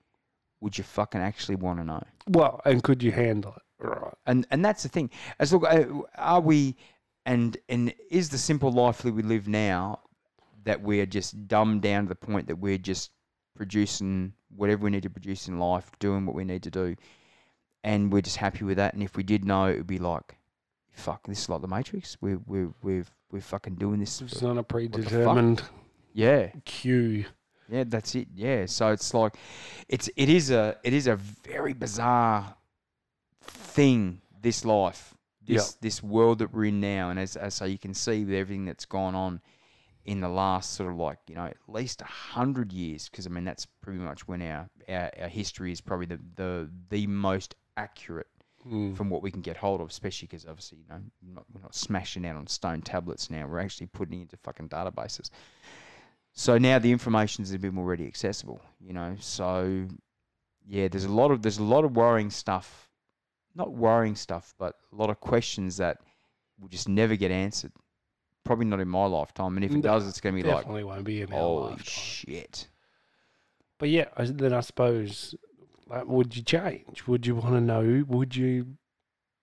would 0.60 0.78
you 0.78 0.84
fucking 0.84 1.20
actually 1.20 1.56
want 1.56 1.80
to 1.80 1.84
know? 1.84 2.02
Well, 2.28 2.60
and 2.64 2.82
could 2.82 3.02
you 3.02 3.10
handle 3.12 3.54
it? 3.56 3.62
Right. 3.84 4.14
and 4.26 4.46
and 4.50 4.64
that's 4.64 4.82
the 4.84 4.88
thing. 4.90 5.10
As 5.40 5.52
look, 5.52 5.64
uh, 5.64 5.84
are 6.16 6.40
we, 6.40 6.76
and 7.26 7.56
and 7.68 7.92
is 8.10 8.28
the 8.28 8.38
simple 8.38 8.70
life 8.70 9.02
that 9.02 9.12
we 9.12 9.22
live 9.22 9.48
now 9.48 10.00
that 10.64 10.80
we 10.82 11.00
are 11.00 11.06
just 11.06 11.48
dumbed 11.48 11.82
down 11.82 12.04
to 12.04 12.08
the 12.10 12.14
point 12.14 12.46
that 12.46 12.56
we're 12.56 12.78
just 12.78 13.10
producing 13.60 14.32
whatever 14.56 14.84
we 14.84 14.90
need 14.90 15.02
to 15.02 15.10
produce 15.10 15.46
in 15.46 15.58
life, 15.58 15.90
doing 15.98 16.24
what 16.24 16.34
we 16.34 16.44
need 16.44 16.62
to 16.62 16.70
do, 16.70 16.96
and 17.84 18.10
we're 18.10 18.22
just 18.22 18.38
happy 18.38 18.64
with 18.64 18.78
that. 18.78 18.94
And 18.94 19.02
if 19.02 19.18
we 19.18 19.22
did 19.22 19.44
know, 19.44 19.66
it 19.66 19.76
would 19.76 19.86
be 19.86 19.98
like, 19.98 20.38
fuck, 20.92 21.26
this 21.26 21.40
is 21.42 21.48
like 21.50 21.60
the 21.60 21.68
Matrix. 21.68 22.16
We 22.22 22.36
we 22.36 22.68
we're 22.82 23.04
we're 23.30 23.42
fucking 23.42 23.74
doing 23.74 24.00
this. 24.00 24.22
It's 24.22 24.40
not 24.40 24.56
a 24.56 24.62
predetermined 24.62 25.62
yeah, 26.14 26.52
cue. 26.64 27.26
yeah, 27.68 27.84
that's 27.86 28.14
it. 28.14 28.28
Yeah, 28.34 28.64
so 28.64 28.92
it's 28.92 29.12
like, 29.12 29.36
it's 29.90 30.08
it 30.16 30.30
is 30.30 30.50
a 30.50 30.78
it 30.82 30.94
is 30.94 31.06
a 31.06 31.16
very 31.16 31.74
bizarre 31.74 32.54
thing. 33.42 34.22
This 34.40 34.64
life, 34.64 35.14
this 35.46 35.74
this 35.82 36.02
world 36.02 36.38
that 36.38 36.54
we're 36.54 36.64
in 36.64 36.80
now, 36.80 37.10
and 37.10 37.20
as 37.20 37.36
as 37.36 37.52
so 37.56 37.66
you 37.66 37.76
can 37.76 37.92
see 37.92 38.24
with 38.24 38.34
everything 38.34 38.64
that's 38.64 38.86
gone 38.86 39.14
on 39.14 39.42
in 40.10 40.20
the 40.20 40.28
last 40.28 40.74
sort 40.74 40.90
of 40.90 40.96
like 40.98 41.18
you 41.28 41.36
know 41.36 41.46
at 41.46 41.56
least 41.68 42.02
a 42.02 42.04
hundred 42.04 42.72
years, 42.72 43.08
because 43.08 43.26
I 43.26 43.30
mean 43.30 43.44
that's 43.44 43.66
pretty 43.66 44.00
much 44.00 44.26
when 44.26 44.42
our, 44.42 44.68
our 44.88 45.10
our 45.22 45.28
history 45.28 45.70
is 45.70 45.80
probably 45.80 46.06
the 46.06 46.20
the 46.34 46.70
the 46.90 47.06
most 47.06 47.54
accurate 47.76 48.26
Mm. 48.66 48.94
from 48.94 49.08
what 49.08 49.22
we 49.22 49.30
can 49.30 49.40
get 49.40 49.56
hold 49.56 49.80
of, 49.80 49.88
especially 49.88 50.26
because 50.26 50.44
obviously 50.44 50.76
you 50.80 50.84
know 50.90 51.00
we're 51.22 51.32
not, 51.32 51.44
we're 51.50 51.62
not 51.62 51.74
smashing 51.74 52.26
out 52.26 52.36
on 52.36 52.46
stone 52.46 52.82
tablets 52.82 53.30
now. 53.30 53.46
We're 53.46 53.58
actually 53.60 53.86
putting 53.86 54.18
it 54.18 54.22
into 54.24 54.36
fucking 54.36 54.68
databases. 54.68 55.30
So 56.34 56.58
now 56.58 56.78
the 56.78 56.92
information 56.92 57.42
is 57.42 57.54
a 57.54 57.58
bit 57.58 57.72
more 57.72 57.86
readily 57.86 58.06
accessible, 58.06 58.60
you 58.78 58.92
know. 58.92 59.16
So 59.18 59.88
yeah, 60.66 60.88
there's 60.88 61.06
a 61.06 61.12
lot 61.20 61.30
of 61.30 61.40
there's 61.40 61.56
a 61.56 61.62
lot 61.64 61.84
of 61.86 61.96
worrying 61.96 62.28
stuff, 62.28 62.90
not 63.54 63.72
worrying 63.72 64.14
stuff, 64.14 64.54
but 64.58 64.74
a 64.92 64.96
lot 64.96 65.08
of 65.08 65.20
questions 65.20 65.78
that 65.78 65.96
will 66.60 66.68
just 66.68 66.86
never 66.86 67.16
get 67.16 67.30
answered. 67.30 67.72
Probably 68.44 68.64
not 68.66 68.80
in 68.80 68.88
my 68.88 69.04
lifetime, 69.06 69.56
and 69.56 69.64
if 69.64 69.70
it 69.72 69.76
No, 69.76 69.82
does, 69.82 70.08
it's 70.08 70.20
going 70.20 70.34
to 70.36 70.42
be 70.42 70.48
like, 70.48 70.58
Definitely 70.58 70.84
won't 70.84 71.04
be 71.04 71.20
in 71.22 71.32
our 71.32 71.38
holy 71.38 71.70
lifetime. 71.70 71.84
shit. 71.84 72.68
But 73.78 73.90
yeah, 73.90 74.06
then 74.18 74.52
I 74.52 74.60
suppose, 74.60 75.34
like, 75.88 76.06
would 76.06 76.36
you 76.36 76.42
change? 76.42 77.06
Would 77.06 77.26
you 77.26 77.34
want 77.34 77.54
to 77.54 77.60
know? 77.60 78.04
Would 78.08 78.36
you 78.36 78.76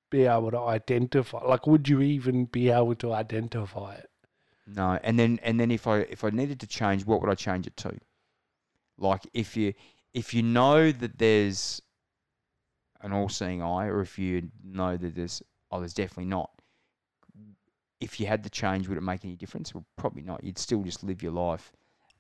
be 0.10 0.26
able 0.26 0.52
to 0.52 0.60
identify? 0.60 1.43
Like, 1.43 1.68
would 1.68 1.88
you 1.88 2.02
even 2.02 2.45
be 2.45 2.70
able 2.70 2.95
to 2.95 3.14
identify 3.14 3.95
it? 3.95 4.10
No, 4.68 5.00
and 5.02 5.18
then 5.18 5.39
and 5.43 5.60
then 5.60 5.72
if 5.72 5.88
I 5.88 6.00
if 6.00 6.24
I 6.24 6.30
needed 6.30 6.60
to 6.60 6.68
change, 6.68 7.06
what 7.06 7.22
would 7.22 7.30
I 7.30 7.36
change 7.36 7.68
it 7.68 7.78
to? 7.78 7.98
Like 8.98 9.22
if 9.34 9.56
you 9.56 9.74
if 10.14 10.34
you 10.34 10.43
know 10.43 10.91
that 10.91 11.18
there's 11.18 11.82
an 13.02 13.14
all-seeing 13.14 13.62
eye, 13.62 13.86
or 13.86 14.02
if 14.02 14.20
you 14.20 14.50
know 14.64 14.98
that 14.98 15.16
there's 15.16 15.41
oh, 15.72 15.80
there's 15.80 15.93
definitely 15.93 16.26
not. 16.26 16.50
If 18.00 18.20
you 18.20 18.28
had 18.28 18.43
to 18.43 18.50
change, 18.50 18.88
would 18.88 18.98
it 18.98 19.02
make 19.02 19.26
any 19.26 19.36
difference? 19.36 19.74
Well, 19.74 19.86
probably 19.98 20.22
not. 20.22 20.43
You'd 20.43 20.60
still 20.60 20.84
just 20.84 21.04
live 21.04 21.24
your 21.24 21.32
life. 21.32 21.72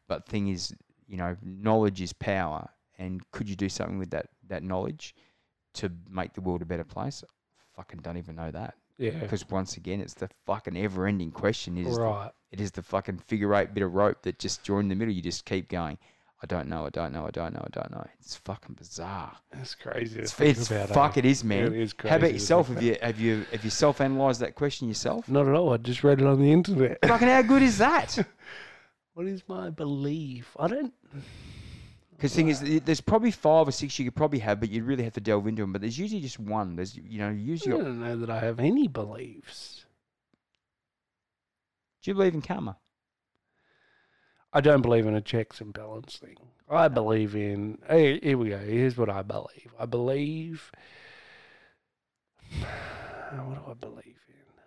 But 0.07 0.25
thing 0.27 0.47
is, 0.47 0.73
you 1.07 1.17
know, 1.17 1.35
knowledge 1.43 2.01
is 2.01 2.13
power, 2.13 2.69
and 2.97 3.21
could 3.31 3.47
you 3.49 3.55
do 3.55 3.69
something 3.69 3.97
with 3.99 4.09
that 4.11 4.29
that 4.47 4.63
knowledge 4.63 5.15
to 5.75 5.91
make 6.09 6.33
the 6.33 6.41
world 6.41 6.61
a 6.61 6.65
better 6.65 6.83
place? 6.83 7.23
Fucking 7.75 7.99
don't 8.01 8.17
even 8.17 8.35
know 8.35 8.49
that. 8.51 8.73
Yeah. 8.97 9.11
Because 9.11 9.47
once 9.49 9.77
again, 9.77 10.01
it's 10.01 10.15
the 10.15 10.29
fucking 10.45 10.75
ever-ending 10.75 11.31
question: 11.31 11.77
is 11.77 11.95
the- 11.95 12.01
Right. 12.01 12.31
it 12.51 12.59
is 12.59 12.71
the 12.71 12.81
fucking 12.81 13.19
figure 13.19 13.53
eight 13.53 13.73
bit 13.73 13.83
of 13.83 13.93
rope 13.93 14.23
that 14.23 14.39
just 14.39 14.63
joined 14.63 14.89
the 14.89 14.95
middle. 14.95 15.13
You 15.13 15.21
just 15.21 15.45
keep 15.45 15.69
going. 15.69 15.99
I 16.41 16.45
don't 16.45 16.67
know. 16.67 16.85
I 16.85 16.89
don't 16.89 17.13
know. 17.13 17.25
I 17.25 17.31
don't 17.31 17.53
know. 17.55 17.63
I 17.65 17.69
don't 17.71 17.89
know. 17.91 18.05
It's 18.19 18.35
fucking 18.35 18.75
bizarre. 18.75 19.35
That's 19.51 19.73
crazy. 19.73 20.19
It's, 20.19 20.39
it's 20.39 20.69
about, 20.69 20.89
fuck. 20.89 21.17
eh? 21.17 21.21
It 21.21 21.25
is, 21.25 21.43
man. 21.43 21.73
It 21.73 21.81
is 21.81 21.93
crazy. 21.93 22.11
How 22.11 22.17
about 22.17 22.33
yourself? 22.33 22.67
Have 22.67 22.83
you 22.83 22.95
have 23.01 23.19
you 23.19 23.45
have 23.51 23.63
you 23.63 23.71
self 23.71 24.01
analyzed 24.01 24.41
that 24.41 24.53
question 24.53 24.87
yourself? 24.87 25.27
Not 25.27 25.47
at 25.47 25.55
all. 25.55 25.73
I 25.73 25.77
just 25.77 26.03
read 26.03 26.21
it 26.21 26.27
on 26.27 26.39
the 26.39 26.51
internet. 26.51 26.99
Fucking 27.07 27.27
how 27.27 27.41
good 27.41 27.63
is 27.63 27.79
that? 27.79 28.17
what 29.15 29.25
is 29.25 29.41
my 29.47 29.69
belief? 29.71 30.55
I 30.59 30.67
don't. 30.67 30.93
Because 32.15 32.33
thing 32.33 32.47
is, 32.47 32.61
there's 32.83 32.99
probably 32.99 33.29
five 33.29 33.67
or 33.67 33.71
six 33.71 33.99
you 33.99 34.05
could 34.05 34.15
probably 34.15 34.39
have, 34.39 34.59
but 34.59 34.69
you'd 34.71 34.85
really 34.85 35.03
have 35.03 35.13
to 35.13 35.21
delve 35.21 35.45
into 35.45 35.61
them. 35.61 35.71
But 35.71 35.81
there's 35.81 35.99
usually 35.99 36.19
just 36.19 36.39
one. 36.39 36.75
There's 36.75 36.97
you 36.97 37.19
know 37.19 37.29
usually. 37.29 37.75
I 37.75 37.77
don't 37.77 37.99
know 38.01 38.17
that 38.17 38.31
I 38.31 38.39
have 38.39 38.59
any 38.59 38.87
beliefs. 38.87 39.85
Do 42.01 42.09
you 42.09 42.15
believe 42.15 42.33
in 42.33 42.41
karma? 42.41 42.75
I 44.53 44.61
don't 44.61 44.81
believe 44.81 45.05
in 45.05 45.15
a 45.15 45.21
checks 45.21 45.61
and 45.61 45.73
balance 45.73 46.17
thing. 46.17 46.37
I 46.69 46.87
believe 46.87 47.35
in. 47.35 47.79
Hey, 47.87 48.19
here 48.19 48.37
we 48.37 48.49
go. 48.49 48.57
Here's 48.57 48.97
what 48.97 49.09
I 49.09 49.21
believe. 49.21 49.73
I 49.79 49.85
believe. 49.85 50.71
What 53.29 53.55
do 53.55 53.71
I 53.71 53.73
believe 53.73 54.19
in? 54.29 54.61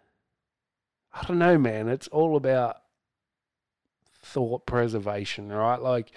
I 1.14 1.26
don't 1.26 1.38
know, 1.38 1.56
man. 1.56 1.88
It's 1.88 2.08
all 2.08 2.36
about 2.36 2.76
thought 4.22 4.66
preservation, 4.66 5.50
right? 5.50 5.80
Like 5.80 6.12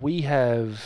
we 0.00 0.22
have. 0.22 0.84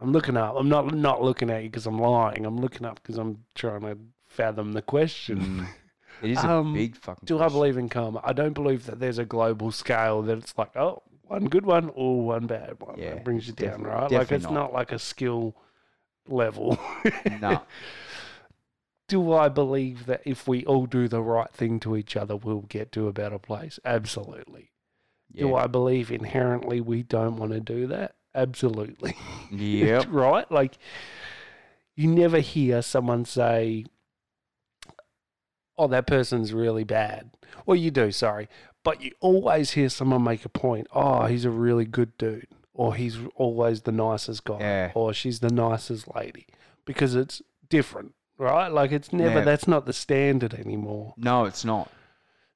I'm 0.00 0.12
looking 0.12 0.36
up. 0.36 0.54
I'm 0.58 0.68
not 0.68 0.94
not 0.94 1.22
looking 1.22 1.48
at 1.48 1.62
you 1.62 1.70
because 1.70 1.86
I'm 1.86 1.98
lying. 1.98 2.44
I'm 2.44 2.58
looking 2.58 2.84
up 2.84 3.00
because 3.02 3.16
I'm 3.16 3.44
trying 3.54 3.80
to 3.82 3.96
fathom 4.26 4.72
the 4.72 4.82
question. 4.82 5.38
Mm. 5.38 5.66
It 6.22 6.30
is 6.30 6.38
a 6.44 6.50
Um, 6.50 6.72
big 6.74 6.96
fucking. 6.96 7.24
Do 7.24 7.40
I 7.40 7.48
believe 7.48 7.76
in 7.76 7.88
karma? 7.88 8.20
I 8.24 8.32
don't 8.32 8.52
believe 8.52 8.86
that 8.86 9.00
there's 9.00 9.18
a 9.18 9.24
global 9.24 9.70
scale 9.72 10.22
that 10.22 10.38
it's 10.38 10.56
like, 10.56 10.76
oh, 10.76 11.02
one 11.22 11.46
good 11.46 11.64
one 11.66 11.90
or 11.94 12.24
one 12.24 12.46
bad 12.46 12.76
one. 12.80 12.98
Yeah, 12.98 13.14
that 13.14 13.24
brings 13.24 13.46
you 13.46 13.52
down, 13.54 13.82
right? 13.82 14.10
Like 14.10 14.30
it's 14.32 14.44
not. 14.44 14.52
not. 14.52 14.72
like 14.72 14.92
a 14.92 14.98
skill 14.98 15.56
level. 16.28 16.78
No. 17.40 17.62
Do 19.08 19.32
I 19.34 19.48
believe 19.48 20.06
that 20.06 20.22
if 20.24 20.48
we 20.48 20.64
all 20.64 20.86
do 20.86 21.06
the 21.06 21.20
right 21.20 21.50
thing 21.52 21.80
to 21.80 21.96
each 21.96 22.16
other, 22.16 22.34
we'll 22.34 22.62
get 22.62 22.92
to 22.92 23.08
a 23.08 23.12
better 23.12 23.38
place? 23.38 23.78
Absolutely. 23.84 24.70
Yeah. 25.30 25.42
Do 25.42 25.54
I 25.56 25.66
believe 25.66 26.10
inherently 26.10 26.80
we 26.80 27.02
don't 27.02 27.36
want 27.36 27.52
to 27.52 27.60
do 27.60 27.86
that? 27.88 28.14
Absolutely. 28.34 29.14
Yeah. 29.50 30.04
right? 30.08 30.50
Like, 30.50 30.78
you 31.94 32.08
never 32.08 32.38
hear 32.38 32.80
someone 32.80 33.26
say, 33.26 33.84
oh, 35.78 35.88
that 35.88 36.06
person's 36.06 36.52
really 36.52 36.84
bad. 36.84 37.30
Well, 37.66 37.76
you 37.76 37.90
do, 37.90 38.10
sorry. 38.10 38.48
But 38.84 39.00
you 39.02 39.12
always 39.20 39.72
hear 39.72 39.88
someone 39.88 40.24
make 40.24 40.44
a 40.44 40.48
point, 40.48 40.88
oh, 40.92 41.26
he's 41.26 41.44
a 41.44 41.50
really 41.50 41.84
good 41.84 42.16
dude. 42.18 42.48
Or 42.74 42.94
he's 42.94 43.18
always 43.36 43.82
the 43.82 43.92
nicest 43.92 44.44
guy. 44.44 44.58
Yeah. 44.60 44.92
Or 44.94 45.12
she's 45.12 45.40
the 45.40 45.50
nicest 45.52 46.14
lady. 46.14 46.46
Because 46.84 47.14
it's 47.14 47.42
different, 47.68 48.14
right? 48.38 48.68
Like, 48.68 48.92
it's 48.92 49.12
never, 49.12 49.40
Yeah. 49.40 49.44
that's 49.44 49.68
not 49.68 49.86
the 49.86 49.92
standard 49.92 50.54
anymore. 50.54 51.14
No, 51.16 51.44
it's 51.44 51.64
not. 51.64 51.90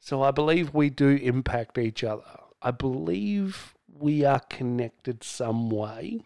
So 0.00 0.22
I 0.22 0.30
believe 0.30 0.72
we 0.74 0.88
do 0.90 1.10
impact 1.10 1.78
each 1.78 2.02
other. 2.02 2.22
I 2.62 2.70
believe 2.70 3.74
we 3.88 4.24
are 4.24 4.40
connected 4.40 5.22
some 5.22 5.68
way. 5.70 6.20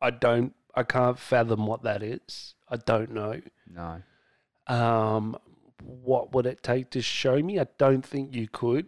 I 0.00 0.10
don't 0.10 0.54
I 0.74 0.82
can't 0.84 1.18
fathom 1.18 1.66
what 1.66 1.82
that 1.82 2.02
is. 2.02 2.54
I 2.68 2.76
don't 2.76 3.10
know. 3.12 3.40
No. 3.70 4.02
Um 4.66 5.36
what 5.82 6.32
would 6.32 6.46
it 6.46 6.62
take 6.62 6.90
to 6.90 7.02
show 7.02 7.42
me? 7.42 7.58
I 7.58 7.66
don't 7.78 8.04
think 8.04 8.34
you 8.34 8.48
could 8.48 8.86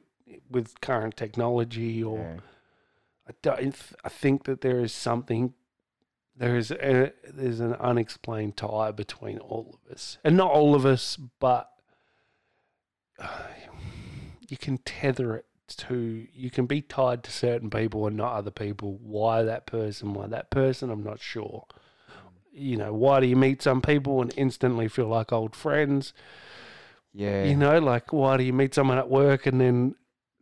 with 0.51 0.81
current 0.81 1.16
technology 1.16 2.03
or 2.03 2.18
Yeah. 2.18 2.41
I 3.29 3.33
don't. 3.43 3.77
I 4.05 4.09
think 4.09 4.45
that 4.45 4.61
there 4.61 4.81
is 4.81 4.93
something. 4.93 5.55
There 6.37 6.57
is 6.57 6.70
a, 6.70 7.12
there's 7.33 7.61
an 7.61 7.75
unexplained 7.75 8.57
tie 8.57 8.91
between 8.91 9.39
all 9.39 9.79
of 9.79 9.93
us, 9.93 10.18
and 10.25 10.37
not 10.37 10.51
all 10.51 10.75
of 10.75 10.85
us, 10.85 11.16
but 11.39 11.70
you 14.49 14.57
can 14.57 14.79
tether 14.79 15.37
it 15.37 15.47
to. 15.68 16.27
You 16.35 16.51
can 16.51 16.66
be 16.66 16.83
tied 16.83 17.22
to 17.25 17.31
certain 17.31 17.70
people 17.70 18.07
and 18.07 18.16
not 18.16 18.35
other 18.35 18.51
people. 18.51 18.99
Why 19.01 19.43
that 19.43 19.64
person? 19.66 20.12
Why 20.12 20.27
that 20.27 20.51
person? 20.51 20.91
I'm 20.91 21.05
not 21.05 21.20
sure. 21.20 21.66
You 22.55 22.76
know, 22.76 22.92
why 22.92 23.20
do 23.20 23.26
you 23.26 23.36
meet 23.36 23.62
some 23.62 23.82
people 23.82 24.22
and 24.22 24.32
instantly 24.36 24.88
feel 24.88 25.09
like 25.09 25.32
old 25.32 25.57
friends? 25.57 26.12
Yeah. 27.12 27.44
You 27.44 27.57
know, 27.57 27.78
like 27.78 28.12
why 28.12 28.36
do 28.36 28.44
you 28.44 28.52
meet 28.52 28.74
someone 28.74 28.98
at 28.98 29.11
work 29.11 29.46
and 29.46 29.61
then 29.61 29.94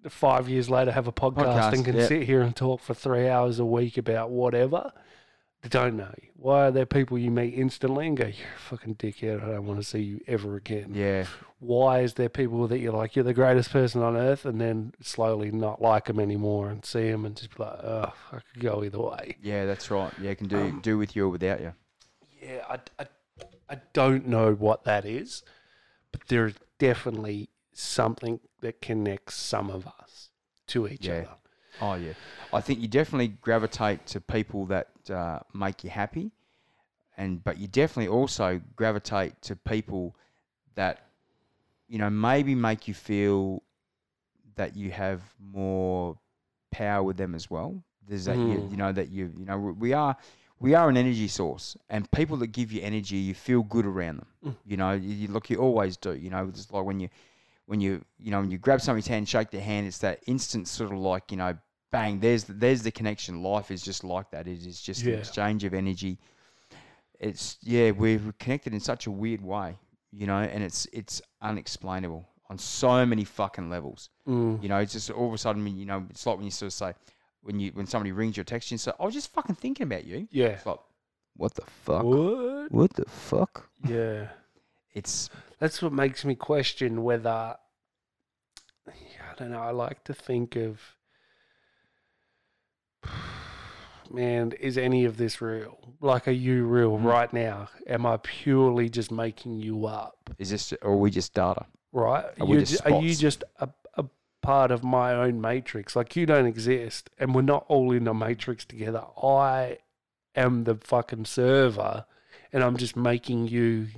five 0.09 0.49
years 0.49 0.69
later 0.69 0.91
have 0.93 1.07
a 1.07 1.13
podcast, 1.13 1.45
Podcast, 1.45 1.73
and 1.75 1.85
can 1.85 1.97
yep. 1.97 2.09
sit 2.09 2.23
here 2.25 2.43
and 2.43 2.55
talk 2.55 2.81
for 2.81 2.95
three 2.95 3.29
hours 3.29 3.59
a 3.59 3.65
week 3.65 3.97
about 3.97 4.31
whatever? 4.31 4.93
I 5.65 5.69
don't 5.69 5.97
know. 5.97 6.13
you. 6.21 6.29
Why 6.35 6.67
are 6.67 6.71
there 6.73 6.87
people 6.87 7.19
you 7.19 7.31
meet 7.31 7.55
instantly 7.55 8.09
and 8.09 8.17
go, 8.17 8.25
You're 8.25 8.47
a 8.57 8.59
fucking 8.59 8.97
dickhead, 8.97 9.45
I 9.45 9.53
don't 9.53 9.67
want 9.67 9.79
to 9.79 9.85
see 9.85 10.01
you 10.01 10.21
ever 10.27 10.57
again? 10.57 10.93
yeah. 10.95 11.27
Why 11.61 12.01
is 12.01 12.15
there 12.15 12.29
people 12.29 12.67
that 12.67 12.81
you're 12.81 12.93
like, 12.93 13.15
you're 13.15 13.25
the 13.25 13.33
greatest 13.33 13.71
person 13.71 14.03
on 14.03 14.17
earth, 14.17 14.45
and 14.45 14.61
then 14.61 14.95
slowly 15.01 15.53
not 15.53 15.81
like 15.81 16.07
them 16.07 16.19
anymore 16.19 16.69
and 16.69 16.85
see 16.85 17.09
them 17.09 17.25
and 17.25 17.37
just 17.37 17.57
be 17.57 17.63
like, 17.63 17.79
oh, 17.85 18.13
I 18.33 18.39
could 18.53 18.61
go 18.61 18.83
either 18.83 18.99
way? 18.99 19.37
Yeah, 19.41 19.65
that's 19.67 19.89
right. 19.89 20.13
Yeah, 20.21 20.35
can 20.35 20.49
do 20.49 20.57
Um, 20.59 20.81
do 20.83 20.99
with 20.99 21.15
you 21.15 21.27
or 21.27 21.29
without 21.29 21.61
you. 21.61 21.73
Yeah, 22.43 22.65
I, 22.69 22.79
I, 22.99 23.07
I 23.71 23.77
don't 23.93 24.27
know 24.27 24.53
what 24.53 24.85
that 24.85 25.05
is, 25.05 25.43
but 26.11 26.23
there 26.29 26.47
is 26.47 26.55
definitely 26.79 27.49
something 27.73 28.41
that 28.61 28.83
connects 28.83 29.37
some 29.37 29.71
of 29.71 29.87
us 29.87 30.31
to 30.69 30.89
each 30.89 31.07
Yeah. 31.07 31.21
other. 31.21 31.29
Oh 31.81 31.95
yeah, 31.95 32.13
I 32.53 32.61
think 32.61 32.81
you 32.81 32.89
definitely 32.89 33.29
gravitate 33.29 34.07
to 34.07 34.21
people 34.21 34.67
that 34.67 34.89
uh, 35.11 35.41
make 35.55 35.85
you 35.85 35.91
happy, 35.91 36.31
and 37.17 37.43
but 37.43 37.59
you 37.59 37.67
definitely 37.67 38.09
also 38.09 38.61
gravitate 38.77 39.41
to 39.43 39.57
people 39.57 40.15
that 40.75 41.07
you 41.89 41.99
know 41.99 42.11
maybe 42.11 42.55
make 42.55 42.89
you 42.89 42.95
feel 42.95 43.63
that 44.57 44.77
you 44.77 44.91
have 44.91 45.23
more 45.41 46.19
power 46.71 47.03
with 47.03 47.17
them 47.17 47.35
as 47.35 47.51
well. 47.51 47.83
There's 48.07 48.27
that 48.27 48.39
you, 48.39 48.59
Mm. 48.59 48.71
you 48.71 48.77
know 48.77 48.93
that 48.93 49.09
you 49.11 49.33
you 49.39 49.45
know 49.45 49.59
we 49.59 49.93
are 49.93 50.17
we 50.63 50.75
are 50.75 50.89
an 50.89 50.97
energy 50.97 51.29
source, 51.29 51.77
and 51.91 52.11
people 52.11 52.37
that 52.39 52.49
give 52.49 52.73
you 52.73 52.81
energy, 52.83 53.17
you 53.17 53.35
feel 53.35 53.63
good 53.63 53.85
around 53.87 54.19
them. 54.19 54.27
Mm. 54.47 54.57
You 54.65 54.77
know, 54.77 54.93
you, 54.93 55.15
you 55.15 55.29
look, 55.29 55.51
you 55.51 55.57
always 55.59 55.97
do. 55.97 56.15
You 56.15 56.31
know, 56.31 56.49
it's 56.49 56.71
like 56.71 56.85
when 56.85 57.01
you 57.01 57.09
when 57.67 57.81
you 57.81 58.05
you 58.19 58.31
know 58.31 58.41
when 58.41 58.51
you 58.51 58.59
grab 58.59 58.81
somebody's 58.81 59.07
hand, 59.09 59.29
shake 59.29 59.51
their 59.51 59.61
hand, 59.61 59.87
it's 59.87 59.99
that 59.99 60.21
instant 60.27 60.69
sort 60.69 60.93
of 60.93 60.99
like 60.99 61.31
you 61.31 61.37
know, 61.37 61.57
bang. 61.91 62.21
There's 62.21 62.45
the, 62.45 62.53
there's 62.53 62.83
the 62.83 62.91
connection. 62.91 63.43
Life 63.43 63.71
is 63.71 63.83
just 63.83 64.05
like 64.05 64.31
that. 64.31 64.47
It 64.49 64.65
is 64.67 64.81
just 64.81 65.03
Yeah. 65.03 65.15
an 65.15 65.19
exchange 65.21 65.65
of 65.65 65.75
energy. 65.75 66.19
It's 67.21 67.59
yeah, 67.63 67.91
we're 67.93 68.21
connected 68.39 68.73
in 68.75 68.81
such 68.81 69.07
a 69.07 69.11
weird 69.11 69.43
way, 69.43 69.77
you 70.11 70.27
know, 70.27 70.39
and 70.39 70.63
it's 70.63 70.87
it's 70.93 71.23
unexplainable 71.41 72.29
on 72.51 72.59
so 72.59 73.07
many 73.07 73.25
fucking 73.25 73.71
levels. 73.71 74.11
Mm. 74.29 74.63
You 74.63 74.69
know, 74.69 74.79
it's 74.79 74.93
just 74.93 75.11
all 75.11 75.29
of 75.29 75.33
a 75.35 75.39
sudden, 75.39 75.67
you 75.79 75.87
know, 75.87 76.05
it's 76.11 76.27
like 76.27 76.37
when 76.37 76.45
you 76.45 76.51
sort 76.51 76.67
of 76.69 76.73
say 76.75 76.93
when 77.43 77.59
you 77.61 77.71
when 77.73 77.87
somebody 77.87 78.13
rings 78.13 78.37
you 78.37 78.43
or 78.43 78.45
texts 78.45 78.71
you 78.71 78.75
and 78.77 78.81
say, 78.81 78.93
"I 78.99 79.05
was 79.05 79.15
just 79.15 79.33
fucking 79.33 79.57
thinking 79.57 79.85
about 79.85 80.05
you." 80.05 80.29
Yeah. 80.31 80.47
It's 80.49 80.67
like, 80.67 80.79
what 81.37 81.55
the 81.55 81.63
fuck? 81.85 82.05
What? 82.05 82.71
What 82.73 82.93
the 82.95 83.05
fuck? 83.07 83.69
Yeah. 83.89 84.29
It's 84.95 85.31
That's 85.59 85.81
what 85.81 85.95
makes 85.95 86.23
me 86.23 86.35
question 86.35 87.03
whether. 87.03 87.31
I 87.31 87.57
don't 89.39 89.51
know. 89.51 89.59
I 89.61 89.71
like 89.71 90.05
to 90.05 90.13
think 90.13 90.55
of. 90.57 90.79
Man, 94.11 94.53
is 94.61 94.77
any 94.77 95.07
of 95.07 95.17
this 95.17 95.41
real? 95.41 95.79
Like, 96.01 96.29
are 96.29 96.33
you 96.33 96.67
real 96.67 96.99
Mhm. 96.99 97.05
right 97.05 97.33
now? 97.33 97.69
Am 97.87 98.05
I 98.05 98.19
purely 98.19 98.91
just 98.91 99.11
making 99.11 99.61
you 99.61 99.87
up? 99.87 100.19
is 100.39 100.51
this 100.51 100.73
or 100.83 100.93
are 100.93 100.97
we 100.97 101.11
just 101.11 101.33
data? 101.35 101.65
right? 101.93 102.25
Are 102.41 102.47
we 102.47 102.57
You're 102.57 102.65
just 102.67 102.85
ju- 102.85 102.93
are 102.93 103.01
you 103.03 103.15
just 103.15 103.45
a 103.61 103.69
part 104.43 104.71
of 104.71 104.85
my 104.85 105.15
own 105.15 105.41
matrix? 105.41 105.97
Like 105.97 106.15
you 106.17 106.27
don't 106.27 106.47
exist, 106.47 107.09
and 107.19 107.35
we're 107.35 107.43
not 107.43 107.65
all 107.69 107.93
in 107.93 108.07
a 108.07 108.15
matrix 108.15 108.65
together. 108.65 109.05
I 109.23 109.79
am 110.35 110.65
the 110.65 110.75
fucking 110.77 111.25
server, 111.25 112.05
and 112.53 112.63
I'm 112.63 112.77
just 112.77 112.97
making 112.97 113.49
you 113.49 113.89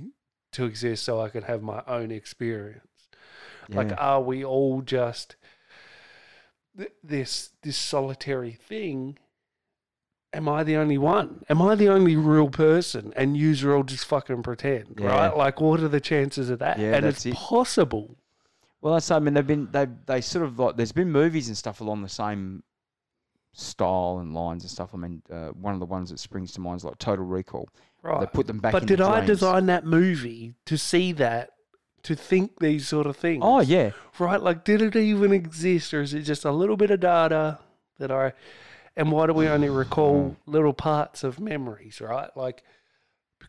to 0.53 0.65
exist 0.65 1.03
so 1.03 1.19
I 1.19 1.29
can 1.29 1.43
have 1.43 1.61
my 1.61 1.81
own 1.87 2.11
experience. 2.11 2.81
Like, 3.67 3.91
are 3.97 4.21
we 4.21 4.45
all 4.45 4.81
just 4.81 5.35
th- 6.77 6.91
this 7.03 7.49
this 7.63 7.75
solitary 7.77 8.51
thing? 8.51 9.17
Am 10.33 10.47
I 10.49 10.63
the 10.63 10.75
only 10.75 10.97
one? 10.97 11.43
Am 11.49 11.61
I 11.61 11.75
the 11.75 11.87
only 11.89 12.15
real 12.17 12.49
person? 12.49 13.13
And 13.15 13.35
you 13.37 13.55
all 13.73 13.83
just 13.83 14.05
fucking 14.05 14.43
pretend, 14.43 14.99
Yeah. 14.99 15.07
right? 15.07 15.35
Like, 15.37 15.61
what 15.61 15.79
are 15.79 15.87
the 15.87 16.01
chances 16.01 16.49
of 16.49 16.59
that? 16.59 16.77
Yeah, 16.77 16.93
and 16.95 17.05
it's 17.05 17.25
it. 17.25 17.33
possible. 17.33 18.17
Well, 18.85 18.93
that's 18.93 19.09
I 19.09 19.17
mean 19.17 19.33
they've 19.33 19.47
been 19.47 19.67
they 19.71 19.87
they 20.05 20.21
sort 20.21 20.45
of 20.45 20.59
like 20.59 20.77
there's 20.77 20.91
been 20.91 21.11
movies 21.11 21.47
and 21.47 21.57
stuff 21.57 21.81
along 21.81 22.03
the 22.03 22.07
same 22.07 22.61
style 23.51 24.19
and 24.21 24.35
lines 24.35 24.61
and 24.61 24.69
stuff. 24.69 24.91
I 24.93 24.97
mean, 24.97 25.23
uh, 25.31 25.47
one 25.47 25.73
of 25.73 25.79
the 25.79 25.87
ones 25.87 26.11
that 26.11 26.19
springs 26.19 26.51
to 26.51 26.61
mind 26.61 26.81
is 26.81 26.85
like 26.85 26.99
Total 26.99 27.25
Recall. 27.25 27.67
Right. 28.03 28.19
They 28.19 28.27
put 28.27 28.45
them 28.45 28.59
back. 28.59 28.73
But 28.73 28.85
did 28.85 29.01
I 29.01 29.21
dreams. 29.21 29.39
design 29.39 29.65
that 29.65 29.87
movie 29.87 30.53
to 30.65 30.77
see 30.77 31.13
that 31.13 31.49
to 32.03 32.15
think 32.15 32.59
these 32.59 32.87
sort 32.87 33.07
of 33.07 33.17
things. 33.17 33.41
Oh 33.43 33.59
yeah, 33.61 33.89
Right? 34.19 34.39
Like, 34.39 34.63
did 34.63 34.83
it 34.83 34.95
even 34.95 35.33
exist, 35.33 35.91
or 35.91 36.01
is 36.01 36.13
it 36.13 36.21
just 36.21 36.45
a 36.45 36.51
little 36.51 36.77
bit 36.77 36.91
of 36.91 36.99
data 36.99 37.57
that 37.97 38.11
I? 38.11 38.33
And 38.95 39.11
why 39.11 39.25
do 39.25 39.33
we 39.33 39.47
only 39.47 39.69
recall 39.69 40.37
little 40.45 40.73
parts 40.73 41.23
of 41.23 41.39
memories? 41.39 41.99
Right? 41.99 42.29
Like, 42.37 42.61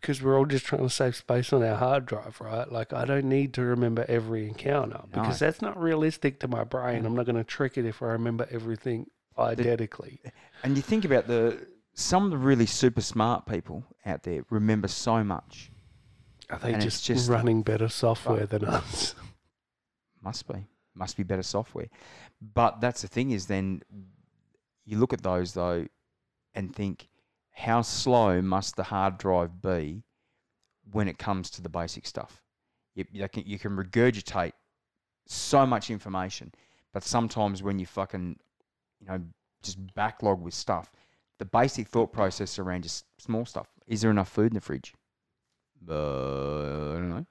because 0.01 0.23
we're 0.23 0.37
all 0.39 0.47
just 0.47 0.65
trying 0.67 0.83
to 0.83 0.91
save 0.91 1.17
space 1.17 1.53
on 1.53 1.63
our 1.63 1.77
hard 1.77 2.07
drive, 2.07 2.41
right? 2.41 2.71
Like, 2.71 2.93
I 2.93 3.05
don't 3.05 3.27
need 3.27 3.55
to 3.55 3.63
remember 3.63 4.05
every 4.09 4.47
encounter 4.47 5.01
because 5.13 5.39
that's 5.39 5.61
not 5.63 5.81
realistic 5.81 6.41
to 6.41 6.49
my 6.49 6.65
brain. 6.65 7.05
I'm 7.05 7.15
not 7.15 7.27
going 7.27 7.37
to 7.37 7.45
trick 7.45 7.77
it 7.79 7.85
if 7.85 8.03
I 8.03 8.07
remember 8.07 8.47
everything 8.51 9.07
identically. 9.39 10.21
and 10.63 10.77
you 10.77 10.83
think 10.83 11.05
about 11.05 11.27
the 11.27 11.67
some 11.93 12.25
of 12.25 12.31
the 12.31 12.37
really 12.37 12.67
super 12.67 13.01
smart 13.01 13.47
people 13.47 13.83
out 14.05 14.23
there 14.23 14.45
remember 14.51 14.89
so 14.89 15.25
much. 15.25 15.71
Are 16.51 16.59
they 16.59 16.75
just, 16.75 17.05
just- 17.05 17.29
running 17.29 17.63
better 17.63 17.89
software 17.89 18.47
than 18.47 18.65
us? 18.65 19.15
Must 20.23 20.47
be. 20.47 20.67
Must 20.95 21.17
be 21.17 21.23
better 21.23 21.43
software. 21.43 21.89
But 22.41 22.81
that's 22.81 23.03
the 23.03 23.09
thing 23.09 23.31
is 23.31 23.47
then 23.47 23.83
you 24.85 24.99
look 24.99 25.13
at 25.13 25.23
those 25.23 25.53
though 25.53 25.87
and 26.55 26.75
think 26.75 27.09
how 27.57 27.83
slow 27.83 28.41
must 28.43 28.77
the 28.77 28.85
hard 28.85 29.19
drive 29.19 29.61
be 29.63 30.03
when 30.93 31.09
it 31.09 31.19
comes 31.19 31.51
to 31.51 31.63
the 31.63 31.69
basic 31.69 32.07
stuff? 32.07 32.43
You, 32.95 33.05
you, 33.11 33.29
can, 33.29 33.45
you 33.47 33.59
can 33.59 33.77
regurgitate 33.77 34.53
so 35.27 35.67
much 35.67 35.91
information, 35.91 36.53
but 36.93 37.03
sometimes 37.03 37.63
when 37.63 37.79
you 37.79 37.87
fucking, 37.87 38.39
you 39.01 39.07
know, 39.07 39.21
just 39.63 39.79
backlog 39.95 40.41
with 40.43 40.55
stuff, 40.55 40.93
the 41.39 41.45
basic 41.45 41.89
thought 41.89 42.13
process 42.13 42.59
around 42.59 42.83
just 42.83 43.05
small 43.19 43.45
stuff. 43.45 43.69
Is 43.87 44.01
there 44.03 44.11
enough 44.11 44.29
food 44.29 44.53
in 44.53 44.55
the 44.55 44.61
fridge? 44.61 44.95
Uh, 45.89 46.93
I 46.93 46.95
don't 46.95 47.11
know 47.11 47.27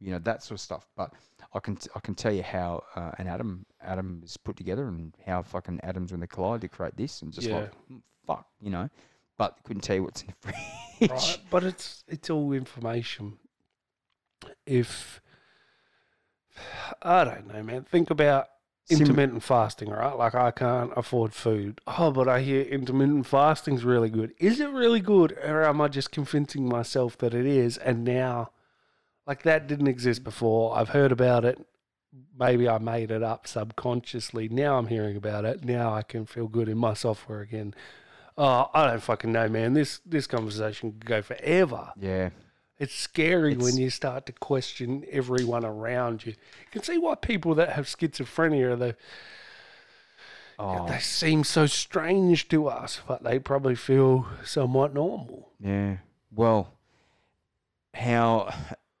you 0.00 0.12
know 0.12 0.18
that 0.20 0.42
sort 0.42 0.56
of 0.56 0.60
stuff. 0.60 0.86
But 0.96 1.12
I 1.52 1.60
can 1.60 1.76
t- 1.76 1.90
I 1.94 2.00
can 2.00 2.14
tell 2.14 2.32
you 2.32 2.42
how 2.42 2.82
uh, 2.94 3.12
an 3.18 3.26
atom 3.26 3.66
atom 3.80 4.22
is 4.24 4.36
put 4.36 4.56
together 4.56 4.88
and 4.88 5.14
how 5.26 5.42
fucking 5.42 5.80
atoms 5.82 6.10
when 6.12 6.20
they 6.20 6.26
collide 6.26 6.60
to 6.62 6.68
create 6.68 6.96
this 6.96 7.22
and 7.22 7.32
just 7.32 7.48
like 7.48 7.70
Yeah. 7.90 7.96
mm, 7.96 8.02
fuck, 8.26 8.46
you 8.60 8.70
know. 8.70 8.88
But 9.38 9.56
couldn't 9.64 9.82
tell 9.82 9.96
you 9.96 10.02
what's 10.02 10.22
in 10.22 10.28
the 10.42 10.52
fridge. 10.98 11.10
right? 11.10 11.38
But 11.50 11.64
it's 11.64 12.04
it's 12.06 12.28
all 12.28 12.52
information. 12.52 13.38
If 14.66 15.22
I 17.02 17.24
don't 17.24 17.46
know, 17.52 17.62
man, 17.62 17.84
think 17.84 18.10
about 18.10 18.48
intermittent 18.90 19.42
fasting, 19.42 19.90
right? 19.90 20.16
Like 20.16 20.34
I 20.34 20.50
can't 20.50 20.92
afford 20.96 21.34
food. 21.34 21.80
Oh, 21.86 22.10
but 22.10 22.28
I 22.28 22.40
hear 22.40 22.62
intermittent 22.62 23.26
fasting's 23.26 23.84
really 23.84 24.10
good. 24.10 24.32
Is 24.38 24.60
it 24.60 24.70
really 24.70 25.00
good, 25.00 25.32
or 25.32 25.64
am 25.64 25.80
I 25.80 25.88
just 25.88 26.10
convincing 26.10 26.68
myself 26.68 27.16
that 27.18 27.34
it 27.34 27.46
is? 27.46 27.76
And 27.78 28.04
now, 28.04 28.50
like 29.26 29.42
that 29.42 29.66
didn't 29.66 29.88
exist 29.88 30.24
before. 30.24 30.76
I've 30.76 30.90
heard 30.90 31.12
about 31.12 31.44
it. 31.44 31.64
Maybe 32.38 32.68
I 32.68 32.78
made 32.78 33.10
it 33.10 33.22
up 33.22 33.46
subconsciously. 33.46 34.48
Now 34.48 34.78
I'm 34.78 34.86
hearing 34.86 35.16
about 35.16 35.44
it. 35.44 35.64
Now 35.64 35.92
I 35.92 36.02
can 36.02 36.24
feel 36.24 36.48
good 36.48 36.68
in 36.68 36.78
my 36.78 36.94
software 36.94 37.40
again. 37.40 37.74
Oh, 38.40 38.70
I 38.72 38.86
don't 38.86 39.02
fucking 39.02 39.32
know, 39.32 39.48
man. 39.48 39.72
This 39.74 40.00
this 40.06 40.26
conversation 40.28 40.92
could 40.92 41.04
go 41.06 41.22
forever. 41.22 41.92
yeah, 42.00 42.30
It's 42.78 42.94
scary 42.94 43.52
It's- 43.52 43.64
when 43.64 43.76
you 43.76 43.90
start 43.90 44.26
to 44.26 44.32
question 44.32 45.04
everyone 45.10 45.64
around 45.64 46.24
you. 46.24 46.32
You 46.32 46.70
can 46.70 46.82
see 46.84 46.98
why 46.98 47.16
people 47.16 47.54
that 47.56 47.70
have 47.70 47.86
schizophrenia 47.86 48.78
they 48.78 48.94
oh 50.58 50.86
they 50.88 50.98
seem 51.00 51.42
so 51.44 51.66
strange 51.66 52.48
to 52.48 52.68
us, 52.68 53.00
but 53.08 53.22
they 53.24 53.38
probably 53.40 53.74
feel 53.74 54.26
somewhat 54.44 54.94
normal. 54.94 55.50
yeah. 55.60 55.96
Well, 56.30 56.74
how 57.94 58.54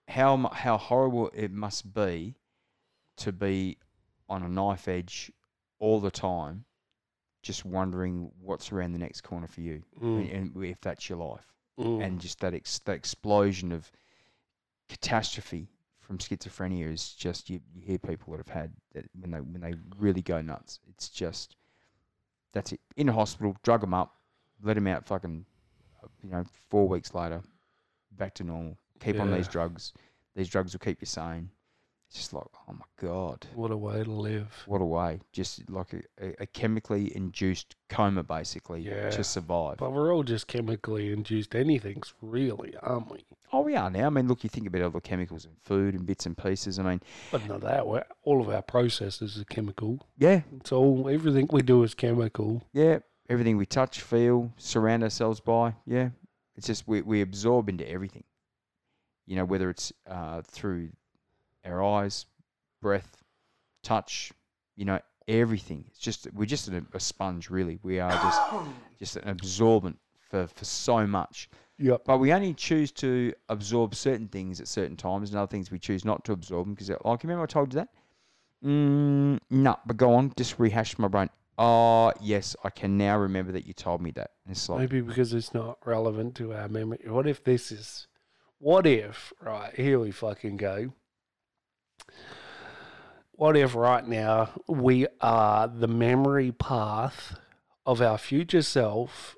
how 0.08 0.48
how 0.52 0.78
horrible 0.78 1.30
it 1.34 1.52
must 1.52 1.92
be 1.94 2.34
to 3.18 3.30
be 3.32 3.76
on 4.28 4.42
a 4.42 4.48
knife 4.48 4.88
edge 4.88 5.30
all 5.78 6.00
the 6.00 6.10
time, 6.10 6.64
just 7.48 7.64
wondering 7.64 8.30
what's 8.42 8.70
around 8.72 8.92
the 8.92 8.98
next 8.98 9.22
corner 9.22 9.46
for 9.48 9.62
you, 9.62 9.82
Mm, 10.02 10.20
and, 10.34 10.54
and 10.54 10.64
if 10.64 10.80
that's 10.82 11.08
your 11.08 11.18
life. 11.18 11.46
mm. 11.78 12.04
and 12.04 12.20
just 12.20 12.38
that 12.40 12.52
ex- 12.54 12.80
that 12.80 12.92
explosion 12.96 13.72
of 13.72 13.90
catastrophe 14.88 15.68
from 15.98 16.18
schizophrenia 16.18 16.90
is 16.92 17.12
just 17.14 17.50
you, 17.50 17.60
you 17.74 17.82
hear 17.82 17.98
people 17.98 18.32
that 18.32 18.38
have 18.38 18.48
had 18.62 18.72
that 18.94 19.04
when 19.20 19.30
they 19.30 19.38
when 19.40 19.60
they 19.60 19.74
really 19.98 20.22
go 20.22 20.40
nuts. 20.42 20.80
It's 20.88 21.08
just 21.08 21.56
that's 22.52 22.72
it. 22.72 22.80
In 22.96 23.08
a 23.08 23.12
hospital, 23.12 23.56
drug 23.62 23.80
them 23.80 23.94
up, 23.94 24.14
let 24.62 24.74
them 24.74 24.86
out. 24.86 25.06
Fucking, 25.06 25.44
you 26.22 26.30
know, 26.30 26.44
four 26.70 26.86
weeks 26.88 27.14
later, 27.14 27.42
back 28.12 28.34
to 28.34 28.44
normal. 28.44 28.76
Keep 29.00 29.20
on 29.20 29.30
these 29.30 29.48
drugs. 29.48 29.92
These 30.34 30.48
drugs 30.48 30.72
will 30.72 30.80
keep 30.80 31.00
you 31.00 31.06
sane. 31.06 31.50
It's 32.08 32.16
just 32.16 32.32
like, 32.32 32.44
oh 32.66 32.72
my 32.72 32.86
god, 32.98 33.46
what 33.54 33.70
a 33.70 33.76
way 33.76 34.02
to 34.02 34.10
live. 34.10 34.62
what 34.64 34.80
a 34.80 34.84
way! 34.84 35.20
Just 35.32 35.68
like 35.68 35.92
a, 36.18 36.42
a, 36.42 36.46
chemically 36.46 37.14
induced 37.14 37.76
coma, 37.90 38.22
basically, 38.22 38.80
Yeah. 38.80 39.10
to 39.10 39.22
survive. 39.22 39.76
But 39.76 39.92
we're 39.92 40.14
all 40.14 40.22
just 40.22 40.46
chemically 40.46 41.12
induced 41.12 41.50
anythings, 41.50 42.14
really, 42.22 42.74
aren't 42.82 43.10
we? 43.10 43.26
Oh, 43.52 43.60
we 43.60 43.76
are 43.76 43.90
now. 43.90 44.06
I 44.06 44.08
mean, 44.08 44.26
look, 44.26 44.42
you 44.42 44.48
think 44.48 44.66
about 44.66 44.80
all 44.80 44.90
the 44.90 45.02
chemicals 45.02 45.44
in 45.44 45.50
food 45.64 45.94
and 45.94 46.06
bits 46.06 46.24
and 46.24 46.36
pieces. 46.36 46.78
I 46.78 46.82
mean, 46.82 47.00
But 47.30 47.46
not 47.46 47.60
that. 47.60 47.86
We're, 47.86 48.04
all 48.22 48.40
of 48.40 48.48
our 48.48 48.62
processes 48.62 49.38
are 49.38 49.44
chemical. 49.44 50.06
yeah, 50.16 50.40
It's 50.56 50.72
all 50.72 51.10
everything 51.10 51.46
we 51.52 51.60
do 51.60 51.82
is 51.82 51.92
chemical. 51.94 52.62
yeah. 52.72 53.00
Everything 53.30 53.58
we 53.58 53.66
touch, 53.66 54.00
feel, 54.00 54.50
surround 54.56 55.02
ourselves 55.02 55.40
by, 55.40 55.74
yeah. 55.84 56.08
It's 56.56 56.66
just 56.66 56.88
we, 56.88 57.02
we 57.02 57.20
absorb 57.20 57.68
into 57.68 57.86
everything. 57.86 58.24
You 59.26 59.36
know, 59.36 59.44
whether 59.44 59.68
it's 59.68 59.92
uh, 60.06 60.40
through 60.40 60.88
our 61.64 61.82
eyes, 61.82 62.26
breath, 62.80 63.22
touch, 63.82 64.32
you 64.76 64.84
know, 64.84 65.00
everything. 65.26 65.84
It's 65.88 65.98
just 65.98 66.26
we're 66.32 66.46
just 66.46 66.68
a, 66.68 66.84
a 66.92 67.00
sponge, 67.00 67.50
really. 67.50 67.78
We 67.82 68.00
are 68.00 68.10
just 68.10 68.40
just 68.98 69.16
an 69.16 69.28
absorbent 69.28 69.98
for, 70.30 70.46
for 70.46 70.64
so 70.64 71.06
much. 71.06 71.48
Yep. 71.78 72.02
But 72.06 72.18
we 72.18 72.32
only 72.32 72.54
choose 72.54 72.90
to 72.92 73.32
absorb 73.48 73.94
certain 73.94 74.26
things 74.28 74.60
at 74.60 74.66
certain 74.66 74.96
times, 74.96 75.30
and 75.30 75.38
other 75.38 75.46
things 75.46 75.70
we 75.70 75.78
choose 75.78 76.04
not 76.04 76.24
to 76.24 76.32
absorb 76.32 76.66
them 76.66 76.74
because, 76.74 76.90
like, 76.90 77.22
remember 77.22 77.44
I 77.44 77.46
told 77.46 77.72
you 77.72 77.80
that? 77.80 77.88
Mm, 78.64 79.38
no, 79.50 79.76
but 79.86 79.96
go 79.96 80.14
on, 80.14 80.32
just 80.36 80.58
rehash 80.58 80.98
my 80.98 81.06
brain. 81.06 81.30
Oh, 81.56 82.12
yes, 82.20 82.56
I 82.64 82.70
can 82.70 82.96
now 82.96 83.18
remember 83.18 83.52
that 83.52 83.66
you 83.66 83.72
told 83.72 84.00
me 84.00 84.10
that. 84.12 84.30
And 84.44 84.52
it's 84.52 84.68
like, 84.68 84.80
Maybe 84.80 85.00
because 85.00 85.32
it's 85.32 85.54
not 85.54 85.78
relevant 85.84 86.34
to 86.36 86.52
our 86.52 86.68
memory. 86.68 87.00
What 87.06 87.26
if 87.26 87.42
this 87.42 87.70
is? 87.72 88.06
What 88.58 88.86
if? 88.86 89.32
Right 89.40 89.74
here 89.74 90.00
we 90.00 90.10
fucking 90.10 90.56
go. 90.56 90.92
What 93.32 93.56
if 93.56 93.74
right 93.74 94.06
now 94.06 94.50
we 94.66 95.06
are 95.20 95.68
the 95.68 95.86
memory 95.86 96.50
path 96.52 97.38
of 97.86 98.02
our 98.02 98.18
future 98.18 98.62
self? 98.62 99.36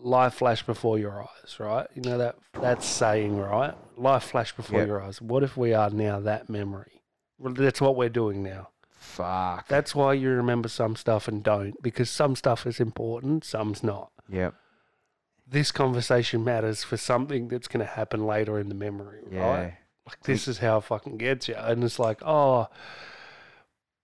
Life 0.00 0.34
flash 0.34 0.62
before 0.64 0.98
your 0.98 1.22
eyes, 1.22 1.56
right? 1.58 1.86
You 1.94 2.02
know 2.02 2.18
that 2.18 2.36
that 2.60 2.82
saying, 2.84 3.36
right? 3.38 3.74
Life 3.96 4.24
flash 4.24 4.54
before 4.54 4.80
Yep. 4.80 4.88
your 4.88 5.02
eyes. 5.02 5.20
What 5.20 5.42
if 5.42 5.56
we 5.56 5.72
are 5.74 5.90
now 5.90 6.20
that 6.20 6.48
memory? 6.48 7.02
That's 7.40 7.80
what 7.80 7.96
we're 7.96 8.08
doing 8.08 8.42
now. 8.42 8.68
fuck. 9.00 9.66
That's 9.68 9.94
why 9.94 10.12
you 10.12 10.28
remember 10.30 10.68
some 10.68 10.94
stuff 10.94 11.26
and 11.28 11.42
don't, 11.42 11.80
because 11.82 12.10
some 12.10 12.36
stuff 12.36 12.66
is 12.66 12.78
important, 12.78 13.44
some's 13.44 13.82
not 13.82 14.10
Yep. 14.28 14.54
this 15.46 15.72
conversation 15.72 16.44
matters 16.44 16.84
for 16.84 16.96
something 16.96 17.48
that's 17.48 17.66
going 17.68 17.84
to 17.84 17.90
happen 17.92 18.26
later 18.26 18.58
in 18.58 18.68
the 18.68 18.74
memory, 18.74 19.22
Yeah. 19.30 19.40
right? 19.50 19.74
Like 20.08 20.22
this 20.22 20.48
is 20.48 20.58
how 20.58 20.78
it 20.78 20.84
fucking 20.84 21.18
gets 21.18 21.48
you, 21.48 21.54
and 21.54 21.84
it's 21.84 21.98
like, 21.98 22.22
oh, 22.24 22.68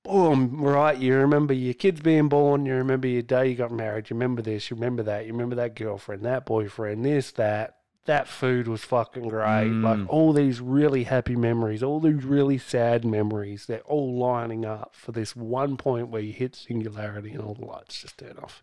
boom, 0.02 0.60
right? 0.62 0.98
You 0.98 1.16
remember 1.16 1.54
your 1.54 1.72
kids 1.72 2.02
being 2.02 2.28
born, 2.28 2.66
you 2.66 2.74
remember 2.74 3.08
your 3.08 3.22
day 3.22 3.48
you 3.48 3.54
got 3.54 3.72
married, 3.72 4.10
you 4.10 4.14
remember 4.14 4.42
this, 4.42 4.70
you 4.70 4.76
remember 4.76 5.02
that, 5.04 5.24
you 5.24 5.32
remember 5.32 5.56
that 5.56 5.74
girlfriend, 5.74 6.22
that 6.24 6.46
boyfriend, 6.46 7.04
this, 7.04 7.32
that. 7.32 7.78
That 8.06 8.28
food 8.28 8.68
was 8.68 8.84
fucking 8.84 9.28
great. 9.28 9.70
Mm. 9.70 9.82
Like 9.82 10.12
all 10.12 10.34
these 10.34 10.60
really 10.60 11.04
happy 11.04 11.36
memories, 11.36 11.82
all 11.82 12.00
these 12.00 12.22
really 12.22 12.58
sad 12.58 13.02
memories, 13.02 13.64
they're 13.64 13.80
all 13.80 14.18
lining 14.18 14.66
up 14.66 14.94
for 14.94 15.12
this 15.12 15.34
one 15.34 15.78
point 15.78 16.10
where 16.10 16.20
you 16.20 16.34
hit 16.34 16.54
singularity 16.54 17.32
and 17.32 17.40
all 17.40 17.54
the 17.54 17.64
lights 17.64 18.02
just 18.02 18.18
turn 18.18 18.36
off. 18.42 18.62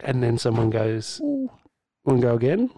And 0.00 0.24
then 0.24 0.38
someone 0.38 0.70
goes, 0.70 1.20
Want 1.22 2.20
to 2.20 2.26
go 2.26 2.34
again? 2.34 2.70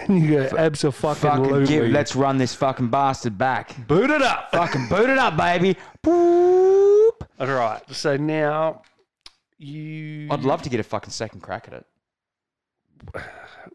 And 0.08 0.22
you 0.22 0.48
go, 0.48 0.56
absolutely. 0.56 1.14
Fucking 1.14 1.64
give, 1.64 1.90
let's 1.90 2.14
run 2.14 2.38
this 2.38 2.54
fucking 2.54 2.88
bastard 2.88 3.38
back. 3.38 3.86
boot 3.86 4.10
it 4.10 4.22
up. 4.22 4.50
fucking 4.52 4.86
boot 4.90 5.08
it 5.10 5.18
up, 5.18 5.36
baby. 5.36 5.76
Boop. 6.04 7.12
All 7.40 7.46
right. 7.46 7.82
So 7.90 8.16
now 8.16 8.82
you. 9.58 10.28
I'd 10.30 10.44
love 10.44 10.62
to 10.62 10.68
get 10.68 10.80
a 10.80 10.82
fucking 10.82 11.10
second 11.10 11.40
crack 11.40 11.68
at 11.68 11.74
it. 11.74 11.86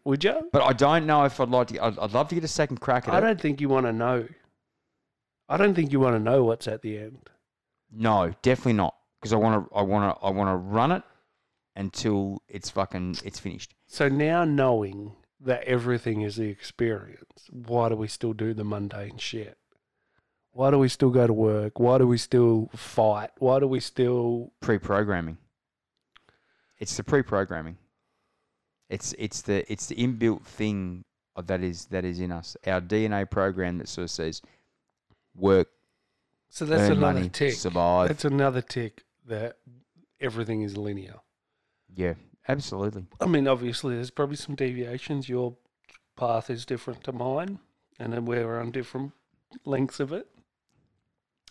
Would 0.04 0.24
you? 0.24 0.48
But 0.52 0.62
I 0.62 0.72
don't 0.72 1.06
know 1.06 1.24
if 1.24 1.40
I'd 1.40 1.48
like 1.48 1.68
to. 1.68 1.84
I'd, 1.84 1.98
I'd 1.98 2.12
love 2.12 2.28
to 2.28 2.34
get 2.34 2.44
a 2.44 2.48
second 2.48 2.78
crack 2.80 3.08
at 3.08 3.14
I 3.14 3.18
it. 3.18 3.22
I 3.22 3.26
don't 3.26 3.40
think 3.40 3.60
you 3.60 3.68
want 3.68 3.86
to 3.86 3.92
know. 3.92 4.26
I 5.48 5.56
don't 5.56 5.74
think 5.74 5.92
you 5.92 6.00
want 6.00 6.16
to 6.16 6.20
know 6.20 6.44
what's 6.44 6.66
at 6.66 6.82
the 6.82 6.98
end. 6.98 7.28
No, 7.90 8.32
definitely 8.42 8.74
not. 8.74 8.94
Because 9.20 9.32
I 9.32 9.36
want 9.36 9.68
to. 9.68 9.74
I 9.76 9.82
want 9.82 10.18
to. 10.18 10.24
I 10.24 10.30
want 10.30 10.48
to 10.48 10.56
run 10.56 10.92
it 10.92 11.02
until 11.76 12.42
it's 12.48 12.70
fucking. 12.70 13.18
It's 13.24 13.38
finished. 13.38 13.74
So 13.86 14.08
now 14.08 14.44
knowing 14.44 15.12
that 15.44 15.64
everything 15.64 16.22
is 16.22 16.36
the 16.36 16.48
experience, 16.48 17.48
why 17.50 17.88
do 17.88 17.96
we 17.96 18.08
still 18.08 18.32
do 18.32 18.54
the 18.54 18.64
mundane 18.64 19.18
shit? 19.18 19.58
Why 20.52 20.70
do 20.70 20.78
we 20.78 20.88
still 20.88 21.10
go 21.10 21.26
to 21.26 21.32
work? 21.32 21.80
Why 21.80 21.98
do 21.98 22.06
we 22.06 22.18
still 22.18 22.68
fight? 22.76 23.30
Why 23.38 23.58
do 23.58 23.66
we 23.66 23.80
still 23.80 24.52
Pre-programming. 24.60 25.38
It's 26.78 26.96
the 26.96 27.04
pre-programming. 27.04 27.78
It's 28.90 29.14
it's 29.18 29.40
the 29.42 29.70
it's 29.72 29.86
the 29.86 29.94
inbuilt 29.94 30.42
thing 30.44 31.04
that 31.42 31.62
is 31.62 31.86
that 31.86 32.04
is 32.04 32.20
in 32.20 32.30
us. 32.32 32.56
Our 32.66 32.80
DNA 32.82 33.30
program 33.30 33.78
that 33.78 33.88
sort 33.88 34.04
of 34.04 34.10
says 34.10 34.42
work, 35.34 35.68
So 36.50 36.66
that's 36.66 36.90
another 36.90 37.00
money, 37.14 37.28
tick. 37.30 37.54
survive. 37.54 38.08
That's 38.08 38.26
another 38.26 38.60
tick 38.60 39.04
that 39.26 39.56
everything 40.20 40.60
is 40.62 40.76
linear. 40.76 41.20
yeah, 41.94 42.14
absolutely. 42.48 43.06
I 43.20 43.26
mean, 43.26 43.46
obviously, 43.48 43.94
there's 43.96 44.10
probably 44.10 44.36
some 44.36 44.54
deviations. 44.54 45.28
Your 45.28 45.56
path 46.16 46.50
is 46.50 46.64
different 46.66 47.02
to 47.04 47.12
mine, 47.12 47.58
and 47.98 48.12
then 48.12 48.24
we're 48.24 48.58
on 48.60 48.70
different 48.70 49.12
lengths 49.64 50.00
of 50.00 50.12
it. 50.12 50.26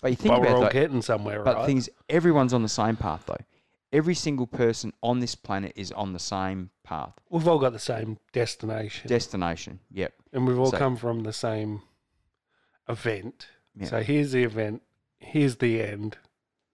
But 0.01 0.11
you 0.11 0.15
think 0.17 0.33
but 0.33 0.41
we're 0.41 0.47
all 0.47 0.57
about 0.57 0.73
that. 0.73 0.79
getting 0.79 1.01
somewhere, 1.03 1.43
But 1.43 1.55
right? 1.57 1.67
the 1.67 1.81
thing 1.81 1.93
everyone's 2.09 2.53
on 2.53 2.63
the 2.63 2.69
same 2.69 2.95
path 2.95 3.23
though. 3.27 3.37
Every 3.93 4.15
single 4.15 4.47
person 4.47 4.93
on 5.03 5.19
this 5.19 5.35
planet 5.35 5.73
is 5.75 5.91
on 5.91 6.13
the 6.13 6.19
same 6.19 6.69
path, 6.83 7.13
We've 7.29 7.47
all 7.47 7.59
got 7.59 7.73
the 7.73 7.77
same 7.79 8.17
destination, 8.31 9.07
destination. 9.09 9.79
Yep. 9.91 10.13
and 10.33 10.47
we've 10.47 10.57
all 10.57 10.71
so- 10.71 10.77
come 10.77 10.95
from 10.95 11.21
the 11.23 11.33
same 11.33 11.81
event. 12.89 13.47
Yeah. 13.75 13.87
So 13.87 14.01
here's 14.01 14.31
the 14.31 14.43
event. 14.43 14.81
Here's 15.19 15.57
the 15.57 15.81
end. 15.81 16.17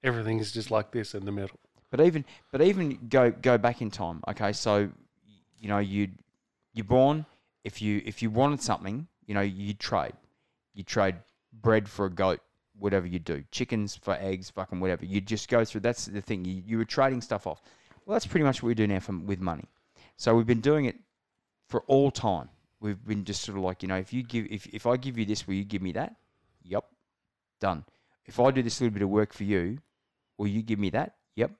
Everything 0.03 0.39
is 0.39 0.51
just 0.51 0.71
like 0.71 0.91
this 0.91 1.13
in 1.13 1.25
the 1.25 1.31
middle. 1.31 1.59
But 1.89 2.01
even 2.01 2.25
but 2.51 2.61
even 2.61 3.07
go 3.09 3.31
go 3.31 3.57
back 3.57 3.81
in 3.81 3.91
time. 3.91 4.21
Okay, 4.27 4.53
so 4.53 4.89
you 5.59 5.69
know 5.69 5.79
you 5.79 6.09
you're 6.73 6.83
born. 6.83 7.25
If 7.63 7.81
you 7.81 8.01
if 8.05 8.21
you 8.21 8.29
wanted 8.29 8.61
something, 8.61 9.07
you 9.25 9.33
know 9.33 9.41
you 9.41 9.73
trade. 9.73 10.13
You 10.73 10.83
trade 10.83 11.15
bread 11.53 11.89
for 11.89 12.05
a 12.05 12.09
goat, 12.09 12.39
whatever 12.77 13.07
you 13.07 13.19
do. 13.19 13.43
Chickens 13.51 13.95
for 13.95 14.15
eggs, 14.19 14.49
fucking 14.49 14.79
whatever. 14.79 15.05
You 15.05 15.21
just 15.21 15.49
go 15.49 15.63
through. 15.65 15.81
That's 15.81 16.05
the 16.05 16.21
thing. 16.21 16.45
You 16.45 16.61
you 16.65 16.77
were 16.77 16.85
trading 16.85 17.21
stuff 17.21 17.47
off. 17.47 17.61
Well, 18.05 18.13
that's 18.13 18.27
pretty 18.27 18.43
much 18.43 18.61
what 18.61 18.67
we 18.67 18.75
do 18.75 18.87
now 18.87 18.99
for, 18.99 19.17
with 19.17 19.39
money. 19.39 19.65
So 20.17 20.35
we've 20.35 20.45
been 20.45 20.61
doing 20.61 20.85
it 20.85 20.95
for 21.67 21.81
all 21.87 22.11
time. 22.11 22.49
We've 22.79 23.03
been 23.05 23.25
just 23.25 23.41
sort 23.41 23.57
of 23.57 23.63
like 23.63 23.81
you 23.81 23.89
know 23.89 23.97
if 23.97 24.13
you 24.13 24.23
give 24.23 24.47
if 24.49 24.67
if 24.67 24.85
I 24.85 24.97
give 24.97 25.17
you 25.17 25.25
this, 25.25 25.47
will 25.47 25.55
you 25.55 25.63
give 25.63 25.81
me 25.81 25.93
that? 25.93 26.15
Yep, 26.63 26.85
done. 27.59 27.85
If 28.25 28.39
I 28.39 28.51
do 28.51 28.61
this 28.61 28.81
little 28.81 28.93
bit 28.93 29.01
of 29.03 29.09
work 29.09 29.33
for 29.33 29.43
you, 29.45 29.79
will 30.37 30.47
you 30.47 30.61
give 30.61 30.79
me 30.79 30.89
that? 30.91 31.15
Yep. 31.35 31.51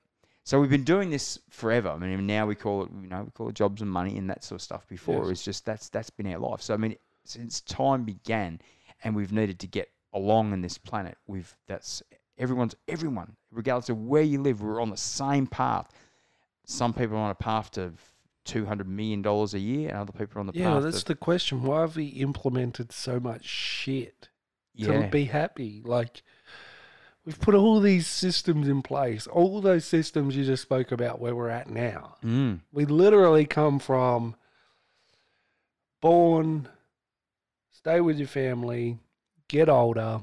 So 0.48 0.58
we've 0.58 0.70
been 0.70 0.82
doing 0.82 1.10
this 1.10 1.38
forever. 1.50 1.90
I 1.90 1.98
mean, 1.98 2.26
now 2.26 2.46
we 2.46 2.54
call 2.54 2.84
it, 2.84 2.88
you 3.02 3.06
know, 3.06 3.24
we 3.24 3.30
call 3.32 3.50
it 3.50 3.54
jobs 3.54 3.82
and 3.82 3.90
money 3.90 4.16
and 4.16 4.30
that 4.30 4.42
sort 4.42 4.56
of 4.58 4.62
stuff. 4.62 4.88
Before 4.88 5.24
Yes. 5.24 5.30
it's 5.32 5.44
just 5.44 5.66
that's 5.66 5.90
that's 5.90 6.08
been 6.08 6.26
our 6.32 6.38
life. 6.38 6.62
So 6.62 6.72
I 6.72 6.78
mean, 6.78 6.96
since 7.24 7.60
time 7.60 8.04
began, 8.04 8.58
and 9.04 9.14
we've 9.14 9.30
needed 9.30 9.58
to 9.58 9.66
get 9.66 9.90
along 10.14 10.54
in 10.54 10.62
this 10.62 10.78
planet. 10.78 11.18
We've 11.26 11.54
that's 11.66 12.02
everyone's 12.38 12.74
everyone, 12.88 13.36
regardless 13.50 13.90
of 13.90 13.98
where 13.98 14.22
you 14.22 14.40
live. 14.40 14.62
We're 14.62 14.80
on 14.80 14.88
the 14.88 14.96
same 14.96 15.46
path. 15.46 15.92
Some 16.64 16.94
people 16.94 17.18
are 17.18 17.24
on 17.24 17.30
a 17.30 17.34
path 17.34 17.70
to 17.72 17.92
two 18.46 18.64
hundred 18.64 18.88
million 18.88 19.20
dollars 19.20 19.52
a 19.52 19.58
year, 19.58 19.90
and 19.90 19.98
other 19.98 20.12
people 20.12 20.38
are 20.38 20.40
on 20.40 20.46
the 20.46 20.54
path. 20.54 20.62
Yeah, 20.62 20.72
path. 20.72 20.82
that's 20.84 21.02
to, 21.02 21.08
the 21.08 21.14
question. 21.14 21.62
Why 21.62 21.82
have 21.82 21.96
we 21.96 22.06
implemented 22.06 22.90
so 22.90 23.20
much 23.20 23.44
shit 23.44 24.30
to 24.80 24.92
yeah, 24.92 25.06
be 25.08 25.26
happy? 25.26 25.82
Like, 25.84 26.22
we've 27.28 27.40
put 27.42 27.54
all 27.54 27.78
these 27.78 28.06
systems 28.06 28.68
in 28.68 28.80
place. 28.80 29.26
All 29.26 29.60
those 29.60 29.84
systems 29.84 30.34
you 30.34 30.44
just 30.44 30.62
spoke 30.62 30.90
about 30.92 31.20
where 31.20 31.36
we're 31.36 31.50
at 31.50 31.68
now. 31.68 32.14
mm, 32.24 32.60
We 32.72 32.86
literally 32.86 33.44
come 33.44 33.78
from 33.78 34.34
born, 36.00 36.68
stay 37.70 38.00
with 38.00 38.16
your 38.18 38.28
family, 38.28 38.96
get 39.46 39.68
older, 39.68 40.20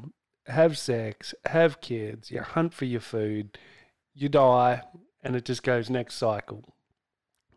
have 0.48 0.80
sex, 0.80 1.36
have 1.46 1.80
kids, 1.80 2.32
you 2.32 2.42
hunt 2.42 2.74
for 2.74 2.86
your 2.86 3.02
food, 3.02 3.56
you 4.16 4.28
die, 4.28 4.82
and 5.22 5.36
it 5.36 5.46
just 5.46 5.62
goes 5.62 5.92
next 5.92 6.16
cycle. 6.16 6.75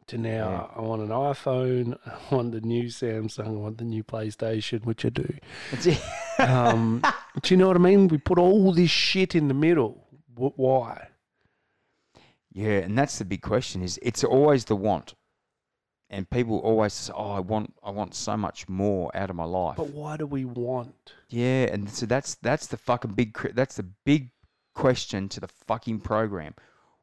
To 0.08 0.16
now, 0.16 0.72
I 0.74 0.80
want 0.80 1.02
an 1.02 1.08
iPhone, 1.08 1.98
I 2.06 2.34
want 2.34 2.52
the 2.52 2.62
new 2.62 2.84
Samsung, 2.84 3.46
I 3.46 3.50
want 3.50 3.76
the 3.76 3.84
new 3.84 4.02
PlayStation, 4.02 4.86
which 4.86 5.04
I 5.04 5.10
do. 5.10 5.28
Um, 6.38 7.02
do 7.42 7.52
you 7.52 7.58
know 7.58 7.66
what 7.66 7.76
I 7.76 7.80
mean? 7.80 8.08
We 8.08 8.16
put 8.16 8.38
all 8.38 8.72
this 8.72 8.88
shit 8.88 9.34
in 9.34 9.48
the 9.48 9.54
middle. 9.54 10.06
Why? 10.34 11.08
Yeah, 12.50 12.78
and 12.78 12.96
that's 12.96 13.18
the 13.18 13.26
big 13.26 13.42
question. 13.42 13.82
Is 13.82 13.98
it's 14.00 14.24
always 14.24 14.64
the 14.64 14.76
want, 14.76 15.14
and 16.08 16.28
people 16.30 16.58
always 16.60 16.94
say, 16.94 17.12
"Oh, 17.14 17.32
I 17.32 17.40
want, 17.40 17.74
I 17.82 17.90
want 17.90 18.14
so 18.14 18.34
much 18.36 18.66
more 18.66 19.14
out 19.14 19.28
of 19.28 19.36
my 19.36 19.44
life." 19.44 19.76
But 19.76 19.90
why 19.90 20.16
do 20.16 20.26
we 20.26 20.46
want? 20.46 21.12
Yeah, 21.28 21.64
and 21.64 21.90
so 21.90 22.06
that's 22.06 22.36
that's 22.36 22.66
the 22.66 22.78
fucking 22.78 23.12
big 23.12 23.36
that's 23.54 23.76
the 23.76 23.86
big 24.04 24.30
question 24.74 25.28
to 25.28 25.40
the 25.40 25.48
fucking 25.66 26.00
program. 26.00 26.54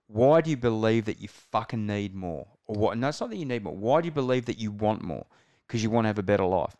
Why 0.08 0.42
do 0.42 0.50
you 0.50 0.58
believe 0.58 1.06
that 1.06 1.20
you 1.20 1.28
fucking 1.28 1.86
need 1.86 2.14
more, 2.14 2.48
or 2.68 2.76
what? 2.76 2.98
No, 2.98 3.08
it's 3.10 3.20
not 3.20 3.30
that 3.32 3.38
you 3.38 3.46
need 3.46 3.64
more. 3.64 3.76
Why 3.76 4.02
do 4.02 4.06
you 4.06 4.12
believe 4.12 4.46
that 4.46 4.60
you 4.60 4.72
want 4.72 5.02
more? 5.02 5.26
Because 5.68 5.82
you 5.82 5.90
want 5.90 6.06
to 6.06 6.10
have 6.10 6.20
a 6.20 6.24
better 6.24 6.46
life. 6.46 6.76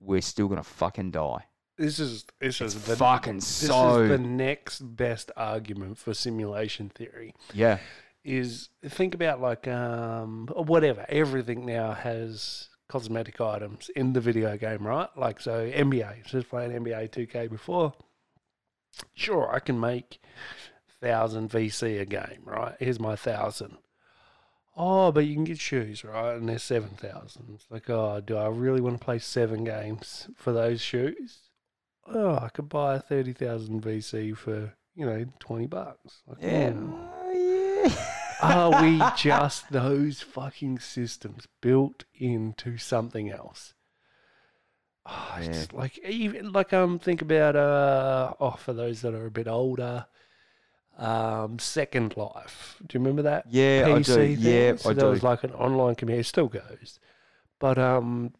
We're 0.00 0.22
still 0.22 0.48
gonna 0.48 0.62
fucking 0.62 1.10
die. 1.10 1.44
This 1.76 1.98
is 1.98 2.24
this 2.40 2.60
is 2.60 2.74
the 2.84 2.96
fucking 2.96 3.36
this 3.36 3.46
so 3.66 4.02
is 4.02 4.08
the 4.08 4.18
next 4.18 4.80
best 4.96 5.30
argument 5.36 5.98
for 5.98 6.14
simulation 6.14 6.88
theory. 6.88 7.34
yeah, 7.52 7.78
Is 8.22 8.70
think 8.86 9.14
about 9.14 9.40
like 9.40 9.66
um 9.68 10.48
whatever 10.54 11.04
everything 11.08 11.66
now 11.66 11.92
has 11.92 12.68
cosmetic 12.88 13.40
items 13.40 13.90
in 13.96 14.12
the 14.12 14.20
video 14.20 14.56
game, 14.56 14.86
right? 14.86 15.08
Like 15.16 15.40
so 15.40 15.68
NBA, 15.70 16.24
just 16.26 16.48
playing 16.48 16.70
NBA 16.70 17.10
2K 17.10 17.50
before. 17.50 17.92
Sure, 19.14 19.52
I 19.52 19.58
can 19.58 19.78
make 19.80 20.20
thousand 21.04 21.50
VC 21.50 22.00
a 22.00 22.04
game, 22.04 22.42
right? 22.44 22.74
Here's 22.80 22.98
my 23.00 23.16
thousand. 23.16 23.76
Oh, 24.76 25.12
but 25.12 25.26
you 25.26 25.34
can 25.34 25.44
get 25.44 25.60
shoes, 25.60 26.02
right? 26.04 26.34
And 26.34 26.48
they're 26.48 26.58
seven 26.58 26.90
thousand. 26.90 27.50
It's 27.54 27.66
like, 27.70 27.88
oh, 27.90 28.20
do 28.24 28.36
I 28.36 28.48
really 28.48 28.80
want 28.80 28.98
to 28.98 29.04
play 29.04 29.18
seven 29.18 29.62
games 29.64 30.28
for 30.36 30.52
those 30.52 30.80
shoes? 30.80 31.38
Oh, 32.06 32.34
I 32.36 32.48
could 32.48 32.68
buy 32.68 32.96
a 32.96 33.00
thirty 33.00 33.32
thousand 33.32 33.82
VC 33.82 34.36
for 34.36 34.74
you 34.96 35.06
know 35.06 35.24
twenty 35.38 35.66
bucks. 35.66 36.22
Like, 36.26 36.38
yeah. 36.42 36.72
Oh, 36.76 37.30
yeah. 37.86 37.94
Are 38.42 38.82
we 38.82 39.00
just 39.16 39.70
those 39.70 40.20
fucking 40.22 40.80
systems 40.80 41.46
built 41.62 42.04
into 42.14 42.76
something 42.78 43.30
else? 43.30 43.74
Oh, 45.06 45.36
it's 45.38 45.68
Yeah. 45.72 45.78
like 45.78 45.98
even 45.98 46.52
like 46.52 46.72
um 46.72 46.98
think 46.98 47.22
about 47.22 47.56
uh 47.56 48.32
oh 48.40 48.52
for 48.52 48.72
those 48.72 49.02
that 49.02 49.14
are 49.14 49.26
a 49.26 49.30
bit 49.30 49.46
older, 49.48 50.06
um 50.98 51.58
Second 51.58 52.16
Life. 52.16 52.76
Do 52.86 52.96
you 52.96 53.00
remember 53.00 53.22
that? 53.22 53.46
Yeah, 53.50 53.86
I 53.94 54.02
do. 54.02 54.14
thing? 54.14 54.36
Yeah, 54.38 54.76
so 54.76 54.90
I 54.90 54.92
that 54.94 55.00
do. 55.00 55.06
was 55.06 55.22
like 55.22 55.44
an 55.44 55.52
online 55.52 55.94
community. 55.94 56.20
It 56.20 56.26
still 56.26 56.48
goes, 56.48 56.98
but 57.58 57.78
um, 57.78 58.32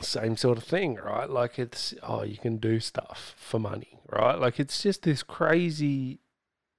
same 0.00 0.36
sort 0.36 0.58
of 0.58 0.64
thing, 0.64 0.96
right? 0.96 1.28
Like 1.28 1.58
it's 1.58 1.94
oh, 2.02 2.22
you 2.22 2.36
can 2.36 2.58
do 2.58 2.80
stuff 2.80 3.34
for 3.36 3.58
money, 3.58 4.00
right? 4.10 4.38
Like 4.38 4.60
it's 4.60 4.82
just 4.82 5.02
this 5.02 5.22
crazy, 5.22 6.20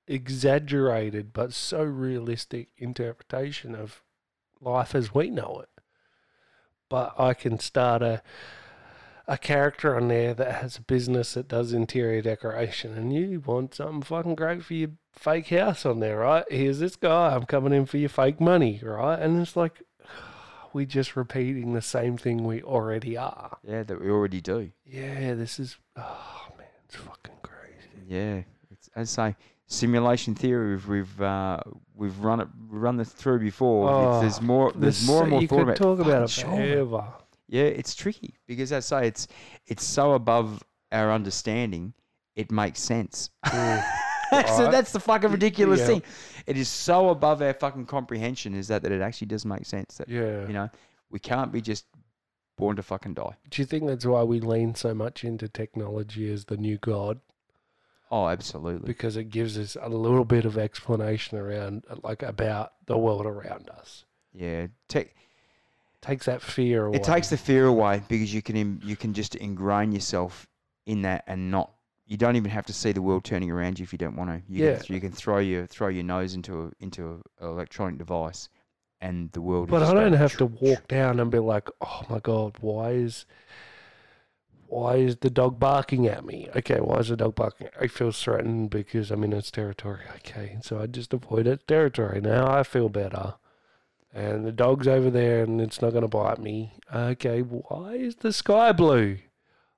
exaggerated 0.07 1.34
but 1.34 1.53
so 1.53 1.84
realistic 1.84 2.69
interpretation 2.78 3.75
of 3.75 4.03
life 4.61 4.95
as 4.95 5.13
we 5.13 5.30
know 5.30 5.61
it. 5.61 5.69
But 6.89 7.19
I 7.19 7.34
can 7.34 7.59
start 7.59 8.01
a 8.01 8.21
a 9.28 9.38
character 9.38 9.95
on 9.95 10.07
there 10.07 10.34
that 10.34 10.61
has 10.61 10.78
a 10.78 10.82
business 10.82 11.34
that 11.34 11.47
does 11.47 11.73
interior 11.73 12.21
decoration, 12.21 12.93
and 12.97 13.13
you 13.13 13.41
want 13.45 13.75
something 13.75 14.01
fucking 14.01 14.36
great 14.36 14.63
for 14.63 14.73
your 14.73 14.91
fake 15.13 15.47
house 15.49 15.86
on 15.86 15.99
there, 15.99 16.19
right? 16.19 16.45
Here's 16.49 16.80
this 16.80 16.95
guy. 16.95 17.36
I'm 17.36 17.45
coming 17.45 17.73
in 17.73 17.86
for 17.86 17.97
your 17.97 18.09
fake 18.09 18.39
money, 18.39 18.80
right? 18.82 19.19
And 19.19 19.41
it's 19.41 19.55
like 19.55 19.82
we 20.73 20.86
just 20.86 21.15
repeating 21.15 21.73
the 21.73 21.82
same 21.82 22.17
thing 22.17 22.45
we 22.45 22.61
already 22.61 23.17
are. 23.17 23.57
yeah, 23.63 23.84
that 23.84 23.99
we 23.99 24.09
already 24.09 24.39
do. 24.41 24.71
Yeah, 24.86 25.34
this 25.34 25.59
is 25.59 25.78
oh 25.97 26.47
man, 26.57 26.67
it's 26.86 26.95
fucking 26.95 27.36
crazy. 27.41 28.05
Yeah, 28.07 28.41
it's, 28.71 28.89
as 28.95 29.17
I 29.17 29.32
say, 29.32 29.36
simulation 29.65 30.36
theory. 30.36 30.71
We've 30.75 30.88
we've, 30.88 31.21
uh, 31.21 31.59
we've 31.95 32.17
run 32.19 32.39
it 32.39 32.47
run 32.69 32.95
this 32.95 33.09
through 33.11 33.39
before. 33.39 33.89
Oh, 33.89 34.21
there's 34.21 34.41
more 34.41 34.71
there's 34.73 35.05
more 35.05 35.23
and 35.23 35.32
more 35.32 35.41
you 35.41 35.47
thought 35.49 35.55
could 35.57 35.63
about. 35.63 35.75
talk 35.78 35.99
about 35.99 36.23
it 36.23 36.32
forever. 36.32 37.07
Yeah, 37.47 37.63
it's 37.63 37.95
tricky 37.95 38.35
because 38.45 38.71
as 38.71 38.91
I 38.91 39.01
say, 39.01 39.07
it's 39.07 39.27
it's 39.67 39.83
so 39.85 40.13
above 40.13 40.63
our 40.91 41.11
understanding. 41.11 41.93
It 42.35 42.51
makes 42.51 42.79
sense. 42.79 43.29
Mm. 43.45 43.83
so 44.29 44.63
Right. 44.63 44.71
that's 44.71 44.91
the 44.91 44.99
fucking 44.99 45.31
ridiculous 45.31 45.79
Yeah. 45.79 45.85
thing. 45.87 46.03
It 46.45 46.57
is 46.57 46.67
so 46.69 47.09
above 47.09 47.41
our 47.41 47.53
fucking 47.53 47.85
comprehension. 47.87 48.53
Is 48.53 48.67
that 48.67 48.81
that 48.83 48.91
it 48.91 49.01
actually 49.01 49.27
does 49.27 49.45
make 49.45 49.65
sense? 49.65 49.97
That 49.97 50.07
Yeah. 50.09 50.45
you 50.47 50.53
know 50.53 50.69
we 51.09 51.19
can't 51.19 51.51
be 51.51 51.61
just 51.61 51.85
born 52.57 52.75
to 52.75 52.83
fucking 52.83 53.13
die. 53.13 53.35
Do 53.49 53.61
you 53.61 53.65
think 53.65 53.87
that's 53.87 54.05
why 54.05 54.23
we 54.23 54.39
lean 54.39 54.75
so 54.75 54.93
much 54.93 55.23
into 55.23 55.47
technology 55.47 56.31
as 56.31 56.45
the 56.45 56.57
new 56.57 56.77
god? 56.77 57.21
Oh, 58.09 58.27
absolutely. 58.29 58.87
Because 58.87 59.17
it 59.17 59.25
gives 59.25 59.57
us 59.57 59.75
a 59.81 59.89
little 59.89 60.23
bit 60.25 60.45
of 60.45 60.57
explanation 60.57 61.37
around, 61.37 61.83
like, 62.03 62.23
about 62.23 62.73
the 62.85 62.97
world 62.97 63.25
around 63.25 63.69
us. 63.69 64.05
Yeah, 64.33 64.67
tech. 64.87 65.13
Takes 66.01 66.25
that 66.27 66.41
fear 66.41 66.85
away. 66.85 66.97
It 66.97 67.03
takes 67.03 67.29
the 67.29 67.37
fear 67.37 67.65
away 67.65 68.03
because 68.07 68.33
you 68.33 68.41
can 68.41 68.55
im- 68.55 68.79
you 68.83 68.95
can 68.95 69.13
just 69.13 69.35
ingrain 69.35 69.91
yourself 69.91 70.47
in 70.85 71.01
that 71.01 71.23
and 71.27 71.51
not 71.51 71.71
you 72.05 72.15
don't 72.15 72.37
even 72.37 72.51
have 72.51 72.65
to 72.67 72.73
see 72.73 72.91
the 72.93 73.01
world 73.01 73.25
turning 73.25 73.51
around 73.51 73.79
you 73.79 73.83
if 73.83 73.91
you 73.91 73.97
don't 73.97 74.15
want 74.15 74.29
to. 74.29 74.41
You 74.51 74.63
Yeah. 74.65 74.77
can, 74.77 74.95
you 74.95 75.01
can 75.01 75.11
throw 75.11 75.39
your 75.39 75.65
throw 75.65 75.87
your 75.89 76.03
nose 76.03 76.33
into 76.35 76.63
a 76.65 76.71
into 76.79 77.09
an 77.39 77.47
electronic 77.47 77.97
device, 77.97 78.47
and 79.01 79.31
the 79.33 79.41
world. 79.41 79.69
But 79.69 79.83
I 79.83 79.93
don't 79.93 80.13
have 80.13 80.37
to 80.37 80.45
walk 80.45 80.87
down 80.87 81.19
and 81.19 81.29
be 81.31 81.39
like, 81.39 81.67
"Oh 81.81 82.03
my 82.09 82.19
god, 82.19 82.57
why 82.61 82.91
is 82.91 83.25
why 84.67 84.95
is 84.97 85.17
the 85.17 85.29
dog 85.29 85.59
barking 85.59 86.07
at 86.07 86.23
me?" 86.23 86.47
Okay, 86.55 86.79
why 86.79 86.97
is 86.99 87.09
the 87.09 87.17
dog 87.17 87.35
barking? 87.35 87.69
I 87.79 87.87
feel 87.87 88.11
threatened 88.11 88.69
because 88.69 89.11
I'm 89.11 89.23
in 89.23 89.33
its 89.33 89.51
territory. 89.51 90.01
Okay, 90.17 90.57
so 90.61 90.79
I 90.79 90.85
just 90.87 91.11
avoid 91.13 91.47
its 91.47 91.63
territory. 91.67 92.21
Now 92.21 92.49
I 92.49 92.63
feel 92.63 92.87
better. 92.87 93.35
And 94.18 94.43
the 94.45 94.51
dog's 94.51 94.88
over 94.88 95.11
there 95.11 95.43
and 95.43 95.61
it's 95.61 95.80
not 95.80 95.91
going 95.91 96.01
to 96.01 96.07
bite 96.07 96.39
me. 96.39 96.74
Okay, 96.93 97.41
why 97.41 97.93
is 97.93 98.15
the 98.15 98.34
sky 98.34 98.72
blue? 98.72 99.20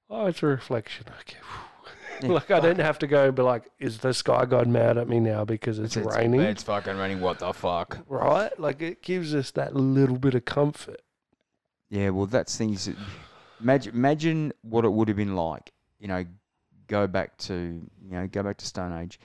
Oh, 0.09 0.27
it's 0.27 0.41
a 0.41 0.47
reflection. 0.47 1.05
Okay. 1.19 1.37
Yeah, 2.21 2.29
like 2.31 2.49
I 2.49 2.59
don't 2.59 2.79
have 2.79 2.99
to 2.99 3.07
go 3.07 3.27
and 3.27 3.35
be 3.35 3.41
like, 3.41 3.69
"Is 3.79 3.99
the 3.99 4.13
sky 4.13 4.45
god 4.45 4.67
mad 4.67 4.97
at 4.97 5.07
me 5.07 5.19
now 5.19 5.45
because 5.45 5.79
it's, 5.79 5.95
raining?" 5.95 6.41
It's 6.41 6.63
fucking 6.63 6.97
raining. 6.97 7.21
What 7.21 7.39
the 7.39 7.53
fuck? 7.53 7.99
right? 8.07 8.57
Like 8.59 8.81
it 8.81 9.01
gives 9.01 9.33
us 9.33 9.51
that 9.51 9.75
little 9.75 10.17
bit 10.17 10.35
of 10.35 10.45
comfort. 10.45 11.01
Yeah, 11.89 12.09
well, 12.09 12.25
that's 12.25 12.57
things. 12.57 12.85
That, 12.85 12.97
imagine, 13.61 13.93
imagine 13.93 14.53
what 14.61 14.85
it 14.85 14.89
would 14.89 15.07
have 15.07 15.17
been 15.17 15.35
like. 15.35 15.71
You 15.99 16.07
know, 16.07 16.25
go 16.87 17.07
back 17.07 17.37
to 17.39 17.53
you 17.53 18.11
know, 18.11 18.27
go 18.27 18.43
back 18.43 18.57
to 18.57 18.65
Stone 18.65 18.93
Age. 19.01 19.19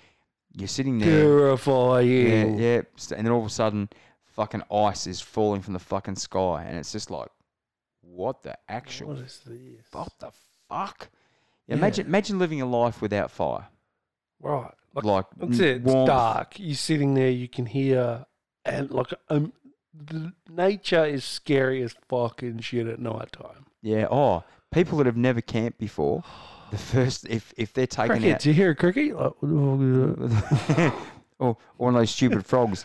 You're 0.53 0.69
sitting 0.69 0.99
there. 0.99 1.09
Yeah, 1.09 1.25
Purifying. 1.25 2.59
yeah, 2.59 2.83
st- 2.97 3.19
and 3.19 3.27
then 3.27 3.33
all 3.33 3.41
of 3.41 3.47
a 3.47 3.51
sudden, 3.51 3.89
fucking 4.35 4.62
ice 4.70 5.07
is 5.07 5.20
falling 5.20 5.62
from 5.62 5.72
the 5.74 5.78
fucking 5.80 6.16
sky, 6.16 6.64
and 6.66 6.76
it's 6.78 6.93
just 6.93 7.11
like, 7.11 7.28
what 8.03 8.43
the 8.43 8.57
actual 8.68 9.09
What 9.09 9.18
is 9.18 9.41
this? 9.47 9.59
what 9.93 10.12
the 10.20 10.30
fuck? 10.68 11.09
Yeah. 11.66 11.76
Imagine, 11.76 12.07
imagine 12.07 12.39
living 12.39 12.61
a 12.61 12.66
life 12.66 13.01
without 13.01 13.30
fire. 13.30 13.66
Right. 14.41 14.70
Like, 14.95 15.05
Like 15.05 15.24
that's 15.37 15.59
it. 15.61 15.76
It's 15.78 15.85
warmth. 15.87 16.09
dark. 16.09 16.59
You're 16.59 16.74
sitting 16.76 17.14
there. 17.14 17.30
You 17.30 17.49
can 17.49 17.66
hear, 17.66 18.26
and 18.64 18.91
like 18.91 19.12
um, 19.30 19.53
the 19.95 20.32
nature 20.49 21.05
is 21.05 21.24
scary 21.24 21.82
as 21.82 21.95
fucking 22.09 22.59
shit 22.61 22.87
at 22.87 22.99
night 23.01 23.32
time. 23.32 23.64
Yeah. 23.82 24.07
Oh, 24.11 24.45
people 24.72 24.99
that 24.99 25.07
have 25.07 25.16
never 25.16 25.41
camped 25.41 25.78
before. 25.78 26.22
The 26.70 26.78
first, 26.93 27.26
if 27.28 27.53
if 27.57 27.72
they're 27.72 27.87
taken 27.87 28.11
Cricket. 28.16 28.35
out, 28.35 28.41
Do 28.41 28.51
you 28.51 28.55
hear 28.55 28.70
a 28.70 28.74
cricket? 28.76 29.16
Like, 29.16 29.32
what 29.41 29.49
the 29.49 30.39
fuck 30.39 30.61
is 30.61 30.76
that? 30.76 30.95
or, 31.39 31.49
or 31.49 31.57
one 31.78 31.95
of 31.95 32.01
those 32.01 32.11
stupid 32.11 32.45
frogs. 32.47 32.85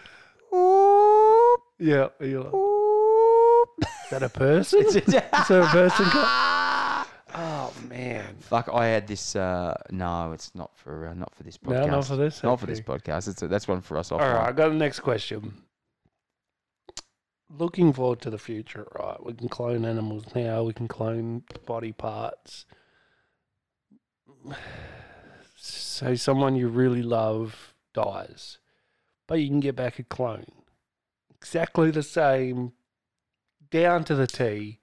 Yeah. 1.79 2.09
You're 2.19 2.43
like, 2.43 2.53
is 3.81 4.09
that 4.11 4.23
a 4.23 4.29
person? 4.29 4.79
is 4.85 4.95
that 5.05 5.49
a 5.49 5.67
person? 5.67 6.05
Oh 7.31 7.71
man. 7.87 8.35
Fuck! 8.39 8.69
I 8.73 8.87
had 8.87 9.05
this. 9.05 9.35
Uh, 9.35 9.75
no, 9.91 10.31
it's 10.31 10.55
not 10.55 10.75
for 10.75 11.09
uh, 11.09 11.13
not 11.13 11.33
for 11.35 11.43
this 11.43 11.59
No, 11.63 11.71
podcast. 11.71 11.87
not 11.91 12.05
for 12.05 12.15
this, 12.15 12.43
Not 12.43 12.59
for 12.59 12.65
this 12.65 12.79
okay. 12.79 12.91
podcast. 12.91 13.27
It's 13.27 13.41
a, 13.43 13.47
that's 13.47 13.67
one 13.67 13.81
for 13.81 13.97
us. 13.97 14.11
All 14.11 14.17
right, 14.17 14.47
I 14.47 14.51
got 14.51 14.69
the 14.69 14.73
next 14.75 15.01
question. 15.01 15.61
Looking 17.55 17.93
forward 17.93 18.19
to 18.21 18.31
the 18.31 18.39
future, 18.39 18.87
right? 18.99 19.23
We 19.23 19.33
can 19.33 19.47
clone 19.47 19.85
animals 19.85 20.25
now. 20.33 20.63
We 20.63 20.73
can 20.73 20.87
clone 20.87 21.43
body 21.67 21.91
parts. 21.91 22.65
So 25.55 26.15
someone 26.15 26.55
you 26.55 26.67
really 26.67 27.03
love 27.03 27.73
dies, 27.93 28.57
but 29.27 29.35
you 29.35 29.47
can 29.49 29.59
get 29.59 29.75
back 29.75 29.99
a 29.99 30.03
clone, 30.03 30.45
exactly 31.41 31.91
the 31.91 32.03
same, 32.03 32.73
down 33.71 34.03
to 34.05 34.15
the 34.15 34.27
T. 34.27 34.79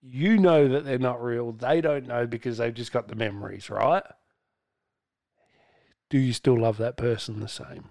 You 0.00 0.38
know 0.38 0.68
that 0.68 0.84
they're 0.84 0.98
not 0.98 1.22
real. 1.22 1.52
They 1.52 1.80
don't 1.80 2.06
know 2.06 2.26
because 2.26 2.58
they've 2.58 2.74
just 2.74 2.92
got 2.92 3.08
the 3.08 3.16
memories, 3.16 3.68
right? 3.70 4.02
Do 6.10 6.18
you 6.18 6.32
still 6.32 6.58
love 6.58 6.78
that 6.78 6.96
person 6.96 7.40
the 7.40 7.48
same? 7.48 7.90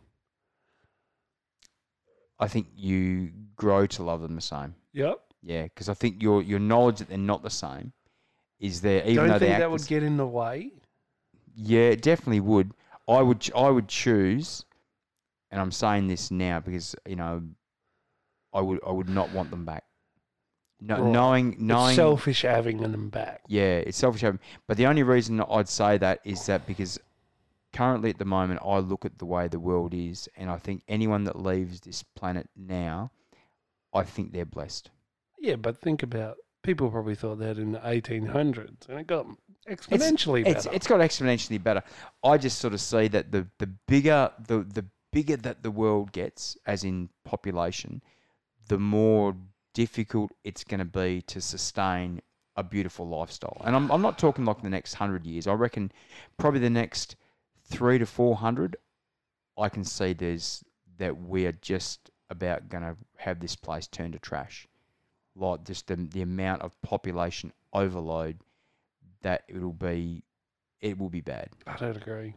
I 2.40 2.48
think 2.48 2.68
you 2.76 3.32
grow 3.56 3.86
to 3.88 4.04
love 4.04 4.22
them 4.22 4.36
the 4.36 4.42
same. 4.42 4.76
Yep. 4.94 5.20
Yeah, 5.42 5.64
because 5.64 5.90
I 5.90 5.94
think 5.94 6.22
your 6.22 6.42
your 6.42 6.60
knowledge 6.60 7.00
that 7.00 7.10
they're 7.10 7.18
not 7.18 7.44
the 7.44 7.50
same 7.50 7.94
is 8.60 8.82
there. 8.82 9.02
Even 9.04 9.16
Don't 9.16 9.28
though 9.30 9.40
think 9.40 9.58
that 9.58 9.72
would 9.72 9.82
s- 9.82 9.88
get 9.88 10.04
in 10.04 10.18
the 10.18 10.28
way. 10.28 10.72
Yeah, 11.56 11.90
it 11.90 12.02
definitely 12.02 12.40
would. 12.42 12.72
I 13.08 13.22
would. 13.22 13.50
I 13.56 13.70
would 13.70 13.88
choose, 13.88 14.66
and 15.52 15.62
I'm 15.62 15.72
saying 15.72 16.08
this 16.08 16.30
now 16.32 16.60
because 16.60 16.96
you 17.08 17.16
know, 17.16 17.44
I 18.54 18.62
would. 18.62 18.80
I 18.86 18.92
would 18.92 19.10
not 19.10 19.32
want 19.32 19.50
them 19.52 19.66
back. 19.66 19.84
No, 20.80 21.02
Right. 21.02 21.12
knowing, 21.12 21.56
knowing. 21.60 21.90
It's 21.90 21.96
selfish 21.96 22.42
having 22.44 22.78
them 22.78 23.10
back. 23.10 23.42
Yeah, 23.48 23.78
it's 23.78 23.98
selfish. 23.98 24.22
having- 24.22 24.40
But 24.68 24.78
the 24.78 24.86
only 24.86 25.02
reason 25.04 25.42
I'd 25.42 25.68
say 25.70 25.98
that 25.98 26.20
is 26.24 26.46
that 26.46 26.68
because 26.68 27.00
currently 27.74 28.12
at 28.12 28.20
the 28.20 28.26
moment 28.26 28.62
I 28.64 28.78
look 28.80 29.04
at 29.04 29.18
the 29.18 29.26
way 29.26 29.48
the 29.48 29.60
world 29.60 29.94
is, 29.94 30.30
and 30.38 30.50
I 30.52 30.58
think 30.58 30.84
anyone 30.88 31.24
that 31.26 31.36
leaves 31.42 31.82
this 31.82 32.04
planet 32.04 32.48
now, 32.56 33.12
I 33.94 34.04
think 34.04 34.32
they're 34.34 34.46
blessed. 34.46 34.92
Yeah, 35.40 35.56
but 35.56 35.82
think 35.82 36.04
about 36.04 36.38
people 36.62 36.92
probably 36.92 37.16
thought 37.16 37.40
that 37.40 37.58
in 37.58 37.72
the 37.72 37.80
1800s, 37.80 38.88
and 38.88 39.00
it 39.00 39.08
got 39.08 39.26
exponentially 39.68 40.46
It's 40.46 40.66
better. 40.66 40.76
it's 40.76 40.88
got 40.88 41.00
exponentially 41.00 41.62
better. 41.62 41.82
I 42.24 42.38
just 42.38 42.60
sort 42.60 42.74
of 42.74 42.82
see 42.82 43.08
that 43.10 43.32
the 43.32 43.48
the 43.58 43.68
bigger 43.88 44.32
the 44.48 44.60
the 44.64 44.86
bigger 45.12 45.38
that 45.38 45.64
the 45.64 45.72
world 45.72 46.12
gets, 46.12 46.56
as 46.68 46.84
in 46.84 47.10
population, 47.24 48.02
the 48.68 48.78
more 48.78 49.36
difficult 49.74 50.32
it's 50.44 50.64
going 50.64 50.80
to 50.80 50.86
be 50.86 51.22
to 51.22 51.40
sustain 51.42 52.22
a 52.56 52.64
beautiful 52.64 53.08
lifestyle. 53.08 53.62
And 53.64 53.76
I'm 53.76 53.92
I'm 53.92 54.02
not 54.02 54.18
talking 54.18 54.46
like 54.46 54.62
the 54.62 54.70
next 54.70 54.96
hundred 54.96 55.26
years. 55.26 55.48
I 55.48 55.54
reckon 55.54 55.92
probably 56.38 56.60
the 56.60 56.70
next 56.70 57.16
three 57.66 58.00
to 58.00 58.06
four 58.06 58.36
hundred. 58.36 58.76
I 59.58 59.70
can 59.70 59.84
see 59.84 60.14
there's 60.14 60.64
that 60.98 61.22
we 61.22 61.46
are 61.46 61.52
just 61.52 62.10
about 62.30 62.70
going 62.70 62.84
to 62.84 62.96
have 63.18 63.40
this 63.40 63.56
place 63.56 63.88
turned 63.88 64.14
to 64.14 64.20
trash. 64.20 64.68
Like 65.36 65.64
just 65.66 65.88
the 65.88 65.96
the 65.96 66.22
amount 66.24 66.64
of 66.64 66.82
population 66.82 67.54
overload 67.74 68.40
that 69.22 69.44
it'll 69.48 69.74
be 69.74 70.24
it 70.82 70.98
will 70.98 71.10
be 71.10 71.22
bad. 71.22 71.50
I 71.68 71.78
don't 71.78 71.98
agree. 71.98 72.34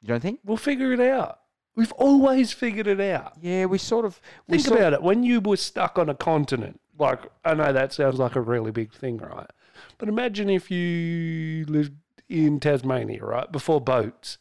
You 0.00 0.08
don't 0.08 0.20
think? 0.20 0.40
We'll 0.44 0.56
figure 0.56 0.92
it 0.92 1.00
out. 1.00 1.40
We've 1.80 1.92
always 1.92 2.52
figured 2.52 2.86
it 2.86 3.00
out. 3.00 3.38
Yeah, 3.40 3.64
we 3.64 3.78
sort 3.78 4.04
of 4.04 4.20
we 4.46 4.58
Think 4.58 4.66
sort 4.68 4.80
about 4.80 4.92
it. 4.92 5.02
When 5.02 5.22
you 5.22 5.40
were 5.40 5.56
stuck 5.56 5.98
on 5.98 6.10
a 6.10 6.14
continent, 6.14 6.78
like 6.98 7.20
I 7.42 7.54
know 7.54 7.72
that 7.72 7.94
sounds 7.94 8.18
like 8.18 8.36
a 8.36 8.40
really 8.42 8.70
big 8.70 8.92
thing, 8.92 9.16
right? 9.16 9.48
But 9.96 10.10
imagine 10.10 10.50
if 10.50 10.70
you 10.70 11.64
lived 11.64 11.94
in 12.28 12.60
Tasmania, 12.60 13.24
right, 13.24 13.50
before 13.50 13.80
boats. 13.80 14.36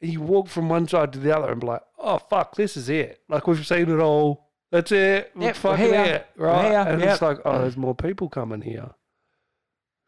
You 0.00 0.20
walk 0.20 0.46
from 0.46 0.68
one 0.68 0.86
side 0.86 1.12
to 1.14 1.18
the 1.18 1.36
other 1.36 1.50
and 1.50 1.60
be 1.60 1.66
like, 1.66 1.82
"Oh 1.98 2.18
fuck, 2.18 2.54
this 2.54 2.76
is 2.76 2.88
it! 2.88 3.22
Like 3.28 3.48
we've 3.48 3.66
seen 3.66 3.90
it 3.90 3.98
all. 3.98 4.46
That's 4.70 4.92
it. 4.92 5.32
We're 5.34 5.46
Yep, 5.46 5.56
fucking 5.56 5.84
here. 5.84 6.04
it, 6.04 6.26
right?" 6.36 6.72
And 6.86 7.00
yep. 7.00 7.14
it's 7.14 7.22
like, 7.22 7.38
"Oh, 7.44 7.58
there's 7.58 7.76
more 7.76 7.96
people 7.96 8.28
coming 8.28 8.60
here." 8.60 8.90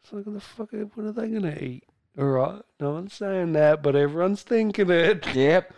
It's 0.05 0.13
like, 0.13 0.25
"What 0.25 0.35
the 0.35 0.41
fuck? 0.41 0.71
What 0.95 1.05
are 1.05 1.11
they 1.11 1.29
gonna 1.29 1.59
eat?" 1.59 1.83
All 2.17 2.27
right, 2.27 2.63
no 2.79 2.93
one's 2.93 3.13
saying 3.15 3.55
that, 3.55 3.83
but 3.83 3.97
everyone's 3.97 4.43
thinking 4.43 4.89
it 4.89 5.35
Yep. 5.35 5.73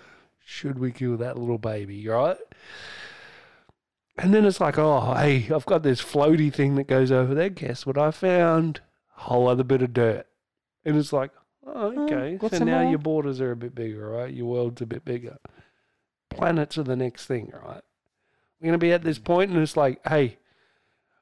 Should 0.44 0.78
we 0.78 0.92
kill 0.92 1.16
that 1.16 1.38
little 1.38 1.58
baby, 1.58 2.06
right? 2.06 2.36
And 4.16 4.32
then 4.32 4.44
it's 4.44 4.60
like, 4.60 4.78
oh, 4.78 5.14
hey, 5.14 5.48
I've 5.52 5.66
got 5.66 5.82
this 5.82 6.00
floaty 6.00 6.52
thing 6.52 6.76
that 6.76 6.86
goes 6.86 7.10
over 7.10 7.34
there. 7.34 7.48
Guess 7.48 7.84
what 7.86 7.98
I 7.98 8.10
found? 8.10 8.80
Whole 9.08 9.48
other 9.48 9.64
bit 9.64 9.82
of 9.82 9.92
dirt. 9.92 10.26
And 10.84 10.96
it's 10.96 11.12
like, 11.12 11.30
oh, 11.66 12.04
okay. 12.04 12.36
got 12.36 12.52
so 12.52 12.64
now 12.64 12.82
more? 12.82 12.90
your 12.90 12.98
borders 12.98 13.40
are 13.40 13.50
a 13.50 13.56
bit 13.56 13.74
bigger, 13.74 14.08
right? 14.08 14.32
Your 14.32 14.46
world's 14.46 14.82
a 14.82 14.86
bit 14.86 15.04
bigger. 15.04 15.38
Planets 16.28 16.78
are 16.78 16.84
the 16.84 16.94
next 16.94 17.26
thing, 17.26 17.52
right? 17.52 17.82
We're 18.60 18.66
going 18.66 18.72
to 18.72 18.78
be 18.78 18.92
at 18.92 19.02
this 19.02 19.18
point 19.18 19.50
and 19.50 19.60
it's 19.60 19.76
like, 19.76 20.00
hey, 20.06 20.38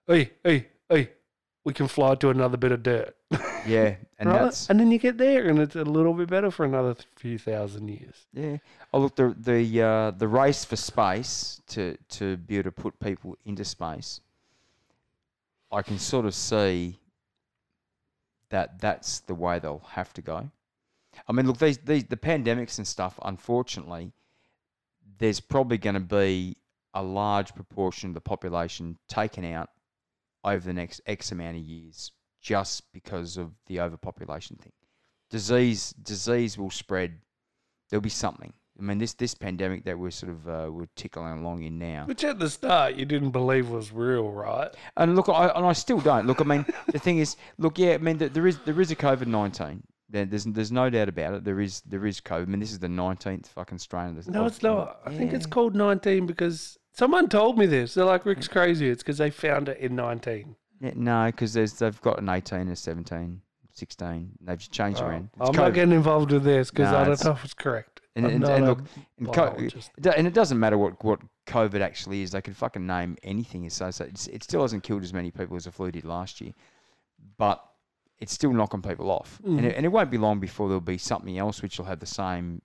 hey, 0.06 0.32
hey, 0.44 0.68
hey, 0.90 1.10
we 1.64 1.72
can 1.72 1.88
fly 1.88 2.14
to 2.16 2.28
another 2.28 2.56
bit 2.56 2.72
of 2.72 2.82
dirt. 2.82 3.16
Yeah, 3.66 3.96
and 4.18 4.28
right? 4.30 4.42
that's 4.42 4.68
and 4.68 4.78
then 4.78 4.90
you 4.90 4.98
get 4.98 5.18
there 5.18 5.48
and 5.48 5.58
it's 5.58 5.76
a 5.76 5.84
little 5.84 6.14
bit 6.14 6.28
better 6.28 6.50
for 6.50 6.64
another 6.64 6.96
few 7.16 7.38
thousand 7.38 7.88
years. 7.88 8.26
yeah. 8.32 8.58
Oh 8.92 9.00
look, 9.00 9.16
the 9.16 9.34
the 9.38 9.82
uh, 9.82 10.10
the 10.12 10.28
race 10.28 10.64
for 10.64 10.76
space 10.76 11.60
to 11.68 11.96
to 12.10 12.36
be 12.36 12.58
able 12.58 12.64
to 12.64 12.72
put 12.72 12.98
people 12.98 13.36
into 13.44 13.64
space. 13.64 14.20
I 15.70 15.82
can 15.82 15.98
sort 15.98 16.26
of 16.26 16.34
see 16.34 16.98
that 18.50 18.80
that's 18.80 19.20
the 19.20 19.34
way 19.34 19.58
they'll 19.58 19.86
have 19.92 20.12
to 20.14 20.22
go. 20.22 20.50
I 21.26 21.32
mean, 21.32 21.46
look, 21.46 21.58
these 21.58 21.78
these 21.78 22.04
the 22.04 22.16
pandemics 22.16 22.78
and 22.78 22.86
stuff. 22.86 23.18
Unfortunately, 23.22 24.12
there's 25.18 25.40
probably 25.40 25.78
going 25.78 25.94
to 25.94 26.00
be 26.00 26.56
a 26.94 27.02
large 27.02 27.54
proportion 27.54 28.10
of 28.10 28.14
the 28.14 28.20
population 28.20 28.98
taken 29.08 29.44
out 29.44 29.70
over 30.44 30.66
the 30.66 30.72
next 30.72 31.00
X 31.06 31.32
amount 31.32 31.56
of 31.56 31.62
years 31.62 32.12
just 32.42 32.92
because 32.92 33.36
of 33.36 33.52
the 33.66 33.80
overpopulation 33.80 34.56
thing. 34.56 34.72
Disease 35.30 35.94
disease 36.02 36.58
will 36.58 36.70
spread. 36.70 37.20
There'll 37.88 38.02
be 38.02 38.10
something. 38.10 38.52
I 38.78 38.82
mean, 38.82 38.98
this 38.98 39.14
this 39.14 39.34
pandemic 39.34 39.84
that 39.84 39.98
we're 39.98 40.10
sort 40.10 40.32
of 40.32 40.48
uh, 40.48 40.70
we're 40.70 40.88
tickling 40.96 41.38
along 41.38 41.62
in 41.62 41.78
now. 41.78 42.04
Which 42.06 42.24
at 42.24 42.38
the 42.38 42.50
start 42.50 42.96
you 42.96 43.04
didn't 43.04 43.30
believe 43.30 43.70
was 43.70 43.92
real, 43.92 44.30
right? 44.30 44.74
And 44.96 45.14
look, 45.14 45.28
I 45.28 45.48
and 45.48 45.64
I 45.64 45.72
still 45.72 46.00
don't. 46.00 46.26
Look, 46.26 46.40
I 46.40 46.44
mean, 46.44 46.66
the 46.88 46.98
thing 46.98 47.18
is, 47.18 47.36
look, 47.58 47.78
yeah, 47.78 47.92
I 47.92 47.98
mean, 47.98 48.18
th- 48.18 48.32
there 48.32 48.46
is 48.46 48.58
there 48.64 48.80
is 48.80 48.90
a 48.90 48.96
COVID 48.96 49.26
nineteen, 49.26 49.84
There's 50.10 50.44
there's 50.44 50.72
no 50.72 50.90
doubt 50.90 51.08
about 51.08 51.34
it. 51.34 51.44
There 51.44 51.60
is 51.60 51.80
there 51.82 52.04
is 52.06 52.20
COVID. 52.20 52.42
I 52.42 52.46
mean, 52.46 52.60
this 52.60 52.72
is 52.72 52.78
the 52.78 52.88
nineteenth 52.88 53.48
fucking 53.48 53.78
strain 53.78 54.08
of 54.10 54.16
this. 54.16 54.26
No, 54.26 54.44
it's 54.46 54.62
not. 54.62 55.00
I 55.06 55.14
think 55.14 55.32
it's 55.32 55.46
called 55.46 55.74
19 55.76 56.26
because 56.26 56.76
someone 56.92 57.28
told 57.28 57.58
me 57.58 57.66
this. 57.66 57.94
They're 57.94 58.04
like, 58.04 58.26
Rick's 58.26 58.48
crazy. 58.48 58.88
It's 58.88 59.02
because 59.02 59.18
they 59.18 59.30
found 59.30 59.68
it 59.68 59.78
in 59.78 59.94
19. 59.94 60.56
Yeah, 60.82 60.92
no, 60.96 61.26
because 61.26 61.52
they've 61.54 62.00
got 62.02 62.18
an 62.18 62.28
18, 62.28 62.68
a 62.68 62.74
17, 62.76 63.40
16. 63.72 64.32
They've 64.40 64.58
just 64.58 64.72
changed 64.72 65.00
Oh, 65.00 65.06
around. 65.06 65.30
It's 65.38 65.48
I'm 65.48 65.54
COVID. 65.54 65.56
not 65.56 65.74
getting 65.74 65.94
involved 65.94 66.32
with 66.32 66.42
this 66.42 66.70
because 66.70 66.90
No, 66.90 66.98
I 66.98 67.04
don't 67.04 67.12
it's- 67.12 67.24
know 67.24 67.30
if 67.32 67.44
it's 67.44 67.54
correct. 67.54 68.00
And- 68.16 68.26
I'm 68.26 68.32
and- 68.32 68.40
not 68.42 68.50
and 68.50 68.64
a 68.64 68.66
look, 68.68 68.78
and 69.18 69.26
co- 69.32 69.50
biologist. 69.52 69.90
It 69.96 70.02
do- 70.02 70.10
And 70.10 70.26
it 70.26 70.34
doesn't 70.34 70.58
matter 70.58 70.76
what, 70.76 71.02
what 71.04 71.20
COVID 71.46 71.80
actually 71.80 72.22
is. 72.22 72.32
They 72.32 72.42
could 72.42 72.56
fucking 72.56 72.84
name 72.86 73.16
anything. 73.22 73.70
So, 73.70 73.90
so 73.92 74.04
it's, 74.04 74.26
it 74.26 74.42
still 74.42 74.60
hasn't 74.62 74.82
killed 74.82 75.02
as 75.04 75.12
many 75.14 75.30
people 75.30 75.56
as 75.56 75.64
the 75.64 75.72
flu 75.72 75.90
did 75.92 76.04
last 76.04 76.40
year. 76.40 76.52
But 77.38 77.64
it's 78.18 78.32
still 78.32 78.52
knocking 78.52 78.82
people 78.82 79.10
off. 79.10 79.40
And, 79.44 79.60
Mhm. 79.60 79.64
it, 79.64 79.76
and 79.76 79.86
it 79.86 79.88
won't 79.90 80.10
be 80.10 80.18
long 80.18 80.40
before 80.40 80.68
there'll 80.68 80.80
be 80.80 80.98
something 80.98 81.38
else 81.38 81.62
which 81.62 81.78
will 81.78 81.86
have 81.86 82.00
the 82.00 82.06
same 82.06 82.60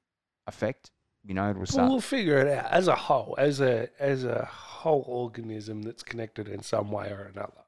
effect. 0.47 0.89
You 1.24 1.34
know, 1.36 1.49
it'll 1.51 1.59
Well, 1.59 1.65
start. 1.68 1.89
we'll 1.91 2.01
figure 2.01 2.39
it 2.39 2.47
out 2.47 2.72
as 2.72 2.88
a 2.88 2.95
whole, 2.95 3.36
as 3.38 3.61
a 3.61 3.89
as 3.99 4.24
a 4.24 4.45
whole 4.45 5.03
organism 5.07 5.82
that's 5.82 6.01
connected 6.03 6.47
in 6.47 6.61
some 6.63 6.89
way 6.91 7.09
or 7.11 7.24
another. 7.34 7.63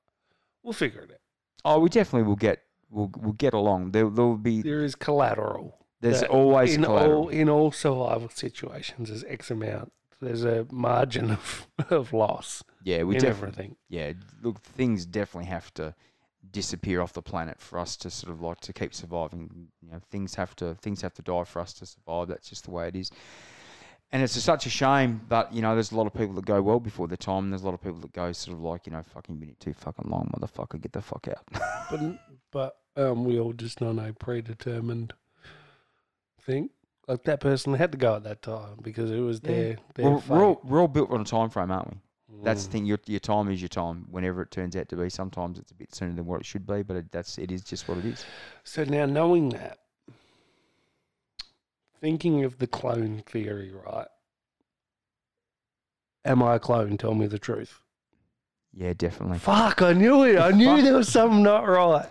We'll 0.70 0.76
figure 0.76 1.02
it 1.02 1.10
out. 1.10 1.18
oh, 1.66 1.80
we 1.80 1.90
definitely 1.90 2.28
will 2.28 2.36
get 2.36 2.62
we'll, 2.92 3.10
we'll 3.18 3.34
get 3.34 3.56
along. 3.56 3.90
There, 3.90 4.08
there'll 4.08 4.38
be 4.38 4.62
There 4.62 4.84
is 4.84 4.94
collateral. 4.94 5.80
there's 6.00 6.22
that 6.22 6.30
always 6.30 6.76
in 6.76 6.84
collateral. 6.84 7.24
all 7.24 7.30
in 7.30 7.50
all 7.50 7.72
survival 7.72 8.30
situations. 8.30 9.10
There's 9.10 9.24
X 9.24 9.50
amount. 9.50 9.92
There's 10.22 10.44
a 10.44 10.68
margin 10.72 11.32
of, 11.32 11.68
of 11.90 12.14
loss 12.14 12.64
yeah, 12.84 13.02
we 13.02 13.16
in 13.16 13.22
definitely 13.22 13.48
everything. 13.50 13.76
yeah, 13.90 14.14
look, 14.44 14.62
things 14.62 15.08
definitely 15.08 15.50
have 15.50 15.74
to 15.74 15.96
disappear 16.52 17.02
off 17.02 17.14
the 17.14 17.22
planet 17.24 17.60
for 17.60 17.80
us 17.80 17.98
to 17.98 18.12
sort 18.12 18.32
of 18.32 18.40
like 18.42 18.60
to 18.62 18.72
keep 18.72 18.94
surviving. 18.94 19.70
You 19.82 19.92
know, 19.94 20.02
things 20.12 20.36
have 20.36 20.56
to 20.58 20.76
things 20.76 21.02
have 21.02 21.16
to 21.16 21.24
die 21.24 21.46
for 21.46 21.62
us 21.62 21.74
to 21.74 21.88
survive. 21.88 22.28
That's 22.28 22.48
just 22.48 22.66
the 22.66 22.72
way 22.72 22.90
it 22.90 22.96
is. 22.96 23.10
And 24.12 24.24
it's 24.24 24.34
such 24.42 24.66
a 24.66 24.70
shame, 24.72 25.22
but 25.30 25.54
you 25.54 25.62
know, 25.62 25.76
there's 25.76 25.92
a 25.92 25.96
lot 25.96 26.08
of 26.08 26.14
people 26.14 26.34
that 26.36 26.46
go 26.46 26.62
well 26.62 26.80
before 26.80 27.08
their 27.08 27.16
time. 27.18 27.44
And 27.44 27.54
there's 27.54 27.62
a 27.62 27.66
lot 27.66 27.76
of 27.76 27.82
people 27.84 28.00
that 28.00 28.12
go 28.14 28.32
sort 28.32 28.58
of 28.58 28.64
like, 28.64 28.88
you 28.88 28.92
know, 28.92 29.04
fucking 29.04 29.40
minute 29.40 29.60
too 29.60 29.74
fucking 29.74 30.10
long, 30.10 30.32
motherfucker, 30.36 30.82
get 30.82 30.94
the 30.94 31.02
fuck 31.02 31.28
out. 31.28 31.44
But 31.92 32.02
but 32.52 32.78
um, 32.96 33.24
we 33.26 33.40
all 33.40 33.54
just 33.54 33.82
know 33.82 33.90
a 34.00 34.14
predetermined 34.14 35.14
thing. 36.42 36.70
Like 37.08 37.24
that 37.24 37.40
person 37.40 37.74
had 37.74 37.92
to 37.92 37.98
go 37.98 38.16
at 38.16 38.24
that 38.24 38.42
time 38.42 38.78
because 38.82 39.12
it 39.12 39.20
was 39.20 39.42
Yeah. 39.44 39.50
their 39.52 39.78
their 39.96 40.10
we're, 40.10 40.22
we're, 40.28 40.46
all, 40.46 40.62
we're 40.64 40.80
all 40.82 40.88
built 40.88 41.12
on 41.12 41.22
a 41.22 41.26
time 41.26 41.50
frame, 41.50 41.72
aren't 41.72 41.90
we? 41.92 41.98
That's 42.44 42.64
the 42.64 42.70
Mm. 42.70 42.72
thing. 42.72 42.86
Your 42.86 43.00
your 43.08 43.20
time 43.20 43.50
is 43.52 43.62
your 43.62 43.70
time. 43.70 44.08
Whenever 44.12 44.42
it 44.44 44.52
turns 44.52 44.76
out 44.76 44.88
to 44.90 44.96
be, 44.96 45.10
sometimes 45.10 45.60
it's 45.60 45.72
a 45.72 45.76
bit 45.76 45.94
sooner 45.94 46.14
than 46.14 46.26
what 46.26 46.40
it 46.40 46.46
should 46.46 46.66
be, 46.66 46.84
but 46.84 46.96
it, 46.98 47.12
that's 47.12 47.38
it 47.38 47.52
is 47.52 47.64
just 47.64 47.88
what 47.88 47.98
it 47.98 48.06
is. 48.06 48.26
So 48.64 48.84
now 48.86 49.06
knowing 49.06 49.50
that, 49.50 49.80
thinking 52.00 52.44
of 52.44 52.60
the 52.60 52.68
clone 52.68 53.24
theory, 53.26 53.72
right? 53.72 54.08
Am 56.26 56.44
I 56.44 56.56
a 56.56 56.60
clone? 56.60 56.98
Tell 56.98 57.16
me 57.16 57.28
the 57.28 57.40
truth. 57.40 57.82
Yeah, 58.74 58.94
definitely. 58.94 59.40
Fuck! 59.40 59.82
I 59.82 59.94
knew 59.94 60.24
it. 60.24 60.38
I 60.38 60.52
knew 60.52 60.82
there 60.82 60.98
was 60.98 61.10
something 61.10 61.42
not 61.42 61.68
right. 61.68 62.10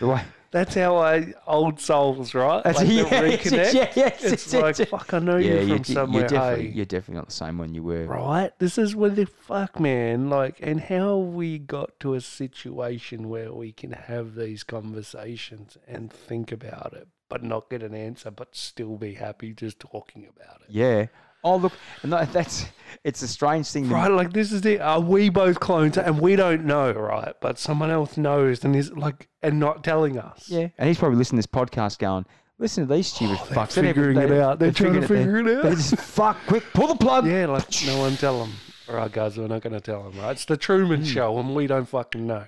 The 0.00 0.08
way 0.08 0.22
That's 0.52 0.74
how 0.74 0.96
I 0.98 1.32
old 1.46 1.80
souls, 1.80 2.34
right? 2.34 2.62
That's 2.62 2.78
like 2.78 2.88
yeah, 2.90 3.04
reconnect. 3.04 3.74
yeah, 3.74 3.92
yeah, 3.96 4.06
It's 4.08 4.24
it's- 4.24 4.52
like 4.54 4.78
it's- 4.78 4.88
fuck. 4.88 5.12
I 5.12 5.18
know 5.18 5.36
yeah, 5.38 5.54
you 5.60 5.66
you're, 5.66 5.76
from 5.78 5.84
somewhere. 5.84 6.20
you're 6.20 6.28
definitely 6.28 6.66
hey. 6.68 6.72
you're 6.76 6.84
definitely 6.86 7.14
not 7.16 7.26
the 7.28 7.32
same 7.34 7.58
one 7.58 7.74
you 7.74 7.82
were. 7.82 8.04
right? 8.04 8.52
This 8.58 8.78
is 8.78 8.94
where 8.94 9.10
the 9.10 9.24
fuck, 9.26 9.80
man. 9.80 10.30
Like, 10.30 10.58
and 10.62 10.80
how 10.80 11.16
we 11.16 11.58
got 11.58 11.98
to 12.00 12.14
a 12.14 12.20
situation 12.20 13.28
where 13.28 13.52
we 13.52 13.72
can 13.72 13.92
have 13.92 14.34
these 14.36 14.62
conversations 14.62 15.76
and 15.88 16.12
think 16.12 16.52
about 16.52 16.92
it, 16.94 17.08
but 17.28 17.42
not 17.42 17.70
get 17.70 17.82
an 17.82 17.94
answer, 17.94 18.30
but 18.30 18.54
still 18.54 18.96
be 18.96 19.14
happy 19.14 19.52
just 19.54 19.80
talking 19.80 20.26
about 20.28 20.60
it. 20.60 20.66
Yeah. 20.68 21.06
Oh 21.44 21.56
look, 21.56 21.72
and 22.02 22.12
that's 22.32 22.66
it's 23.04 23.22
a 23.22 23.28
strange 23.28 23.68
thing. 23.68 23.88
Right, 23.88 24.10
like 24.10 24.32
this 24.32 24.52
is 24.52 24.64
it. 24.64 24.80
Are 24.80 25.00
we 25.00 25.28
both 25.28 25.58
clones 25.60 25.98
and 25.98 26.20
we 26.20 26.36
don't 26.36 26.64
know, 26.64 26.92
right? 26.92 27.34
But 27.40 27.58
someone 27.58 27.90
else 27.90 28.16
knows 28.16 28.64
and 28.64 28.76
is 28.76 28.92
like 28.92 29.28
and 29.42 29.58
not 29.58 29.82
telling 29.82 30.18
us. 30.18 30.48
Yeah, 30.48 30.68
and 30.78 30.88
he's 30.88 30.98
probably 30.98 31.18
listening 31.18 31.42
to 31.42 31.48
this 31.48 31.52
podcast 31.54 31.98
going, 31.98 32.26
"Listen 32.58 32.86
to 32.86 32.94
these 32.94 33.08
stupid 33.08 33.38
Oh, 33.40 33.46
they're 33.46 33.56
fucks. 33.56 33.74
They 33.74 33.82
never- 33.82 33.94
figuring 33.94 34.18
it 34.18 34.28
they- 34.28 34.40
out. 34.40 34.58
They're 34.58 34.72
trying 34.72 34.94
to 35.00 35.00
figuring 35.08 35.26
figure 35.26 35.38
it 35.40 35.44
They, 35.44 35.56
out. 35.56 35.62
they 35.64 35.70
just 35.82 35.96
fuck 35.98 36.36
quick, 36.46 36.64
pull 36.74 36.86
the 36.88 36.94
plug. 36.96 37.26
Yeah, 37.26 37.46
like 37.46 37.66
no 37.86 37.98
one 37.98 38.16
tell 38.16 38.38
them. 38.38 38.52
All 38.88 38.96
right, 38.96 39.10
guys, 39.10 39.38
we're 39.38 39.46
not 39.46 39.62
going 39.62 39.72
to 39.72 39.80
tell 39.80 40.02
them. 40.10 40.20
Right? 40.20 40.32
It's 40.32 40.44
the 40.44 40.56
Truman 40.56 41.00
Hmm. 41.00 41.06
Show, 41.06 41.38
and 41.38 41.54
we 41.54 41.66
don't 41.66 41.88
fucking 41.88 42.26
know. 42.26 42.44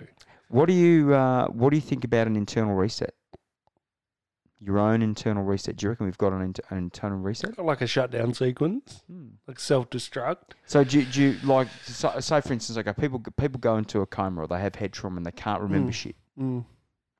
What 0.48 0.66
do 0.66 0.72
you 0.74 1.14
uh, 1.14 1.46
What 1.48 1.70
do 1.70 1.76
you 1.76 1.80
think 1.80 2.04
about 2.04 2.26
an 2.28 2.36
internal 2.36 2.74
reset? 2.74 3.14
Your 4.60 4.78
own 4.78 5.02
internal 5.02 5.42
reset. 5.42 5.76
Do 5.76 5.84
you 5.84 5.90
reckon 5.90 6.06
we've 6.06 6.16
got 6.16 6.32
an, 6.32 6.40
inter- 6.40 6.62
an 6.70 6.78
internal 6.78 7.18
reset? 7.18 7.58
Like 7.58 7.82
a 7.82 7.86
shutdown 7.86 8.32
sequence, 8.32 9.02
Hmm. 9.06 9.26
like 9.46 9.60
self-destruct. 9.60 10.52
So 10.64 10.84
do 10.84 11.00
you, 11.00 11.04
do 11.06 11.22
you 11.22 11.36
like 11.46 11.68
so, 11.84 12.18
say 12.20 12.40
for 12.40 12.52
instance, 12.54 12.76
like 12.76 12.96
people 12.96 13.22
people 13.36 13.58
go 13.60 13.76
into 13.76 14.00
a 14.00 14.06
coma 14.06 14.42
or 14.42 14.46
they 14.46 14.60
have 14.60 14.76
head 14.76 14.92
trauma 14.92 15.16
and 15.18 15.26
they 15.26 15.32
can't 15.32 15.60
remember 15.60 15.90
Mm. 15.90 15.94
shit. 15.94 16.16
Mm. 16.38 16.64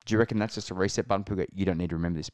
Do 0.05 0.13
you 0.13 0.17
reckon 0.17 0.39
that's 0.39 0.55
just 0.55 0.71
a 0.71 0.73
reset 0.73 1.07
button? 1.07 1.23
People 1.23 1.37
go, 1.37 1.45
you 1.53 1.65
don't 1.65 1.77
need 1.77 1.89
to 1.89 1.95
remember 1.95 2.17
this. 2.19 2.31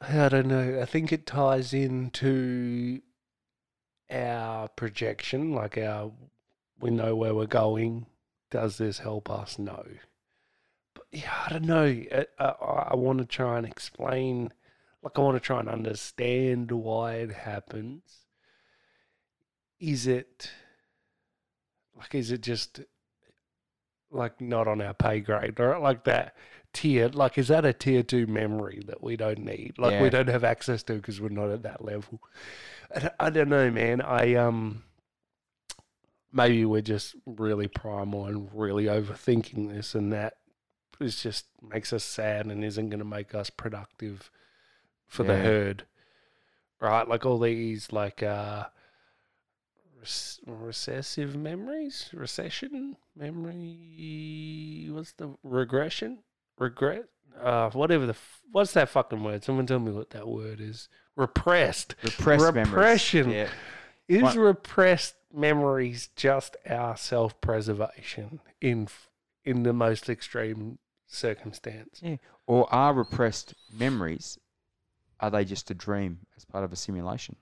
I 0.00 0.28
don't 0.28 0.48
know. 0.48 0.80
I 0.80 0.84
think 0.84 1.12
it 1.12 1.26
ties 1.26 1.72
into 1.72 3.00
our 4.10 4.68
projection, 4.68 5.52
like 5.54 5.78
our 5.78 6.12
we 6.80 6.90
know 6.90 7.14
where 7.14 7.34
we're 7.34 7.46
going. 7.46 8.06
Does 8.50 8.78
this 8.78 8.98
help 8.98 9.30
us? 9.30 9.58
No. 9.58 9.84
Yeah, 11.12 11.32
I 11.46 11.52
don't 11.52 11.66
know. 11.66 11.84
I, 11.84 12.26
I, 12.38 12.46
I 12.90 12.96
want 12.96 13.18
to 13.18 13.26
try 13.26 13.58
and 13.58 13.66
explain, 13.66 14.50
like 15.02 15.18
I 15.18 15.20
want 15.20 15.36
to 15.36 15.40
try 15.40 15.60
and 15.60 15.68
understand 15.68 16.70
why 16.72 17.14
it 17.16 17.32
happens. 17.32 18.02
Is 19.78 20.06
it 20.06 20.50
like 21.96 22.14
is 22.14 22.30
it 22.30 22.40
just 22.40 22.80
like 24.10 24.40
not 24.40 24.68
on 24.68 24.80
our 24.80 24.94
pay 24.94 25.20
grade 25.20 25.58
or 25.60 25.78
like 25.78 26.04
that 26.04 26.36
tier 26.72 27.08
like 27.08 27.36
is 27.36 27.48
that 27.48 27.64
a 27.64 27.72
tier 27.72 28.02
two 28.02 28.26
memory 28.26 28.82
that 28.86 29.02
we 29.02 29.16
don't 29.16 29.38
need 29.38 29.74
like 29.78 29.92
Yeah. 29.92 30.02
we 30.02 30.10
don't 30.10 30.28
have 30.28 30.44
access 30.44 30.82
to 30.84 30.94
because 30.94 31.20
we're 31.20 31.28
not 31.28 31.50
at 31.50 31.62
that 31.62 31.84
level 31.84 32.20
I, 32.94 33.10
I 33.20 33.30
don't 33.30 33.48
know 33.48 33.70
man 33.70 34.00
i 34.00 34.34
um 34.34 34.84
maybe 36.32 36.64
we're 36.64 36.80
just 36.80 37.14
really 37.26 37.68
primal 37.68 38.26
and 38.26 38.48
really 38.54 38.84
overthinking 38.84 39.70
this 39.70 39.94
and 39.94 40.12
that 40.12 40.34
is 41.02 41.22
just 41.22 41.46
makes 41.62 41.92
us 41.92 42.04
sad 42.04 42.46
and 42.46 42.64
isn't 42.64 42.88
going 42.90 42.98
to 42.98 43.04
make 43.04 43.34
us 43.34 43.50
productive 43.50 44.30
for 45.06 45.24
the 45.24 45.36
herd 45.36 45.84
right 46.80 47.08
like 47.08 47.24
all 47.26 47.38
these 47.38 47.92
like 47.92 48.22
uh 48.22 48.64
res- 50.00 50.40
recessive 50.46 51.36
memories 51.36 52.08
recession 52.12 52.96
memory 53.16 54.88
what's 54.90 55.12
the 55.12 55.34
regression 55.42 56.18
regret 56.58 57.04
uh 57.40 57.70
whatever 57.70 58.06
the 58.06 58.12
f- 58.12 58.40
what's 58.50 58.72
that 58.72 58.88
fucking 58.88 59.22
word 59.22 59.42
someone 59.44 59.66
tell 59.66 59.78
me 59.78 59.92
what 59.92 60.10
that 60.10 60.28
word 60.28 60.60
is 60.60 60.88
repressed 61.16 61.94
Repressed 62.02 62.44
memories. 62.54 62.68
Repression. 62.72 63.30
Yeah. 63.30 63.48
is 64.08 64.22
What- 64.22 64.36
repressed 64.36 65.14
memories 65.34 66.08
just 66.16 66.56
our 66.68 66.96
self-preservation 66.96 68.40
in 68.60 68.84
f- 68.84 69.08
in 69.44 69.62
the 69.62 69.72
most 69.72 70.08
extreme 70.08 70.78
circumstance 71.12 72.00
Yeah. 72.02 72.16
Or 72.46 72.72
are 72.74 72.92
repressed 72.94 73.54
memories, 73.72 74.38
are 75.20 75.30
they 75.30 75.44
just 75.44 75.70
a 75.70 75.74
dream 75.74 76.20
as 76.36 76.44
part 76.44 76.64
of 76.64 76.72
a 76.72 76.76
simulation? 76.76 77.36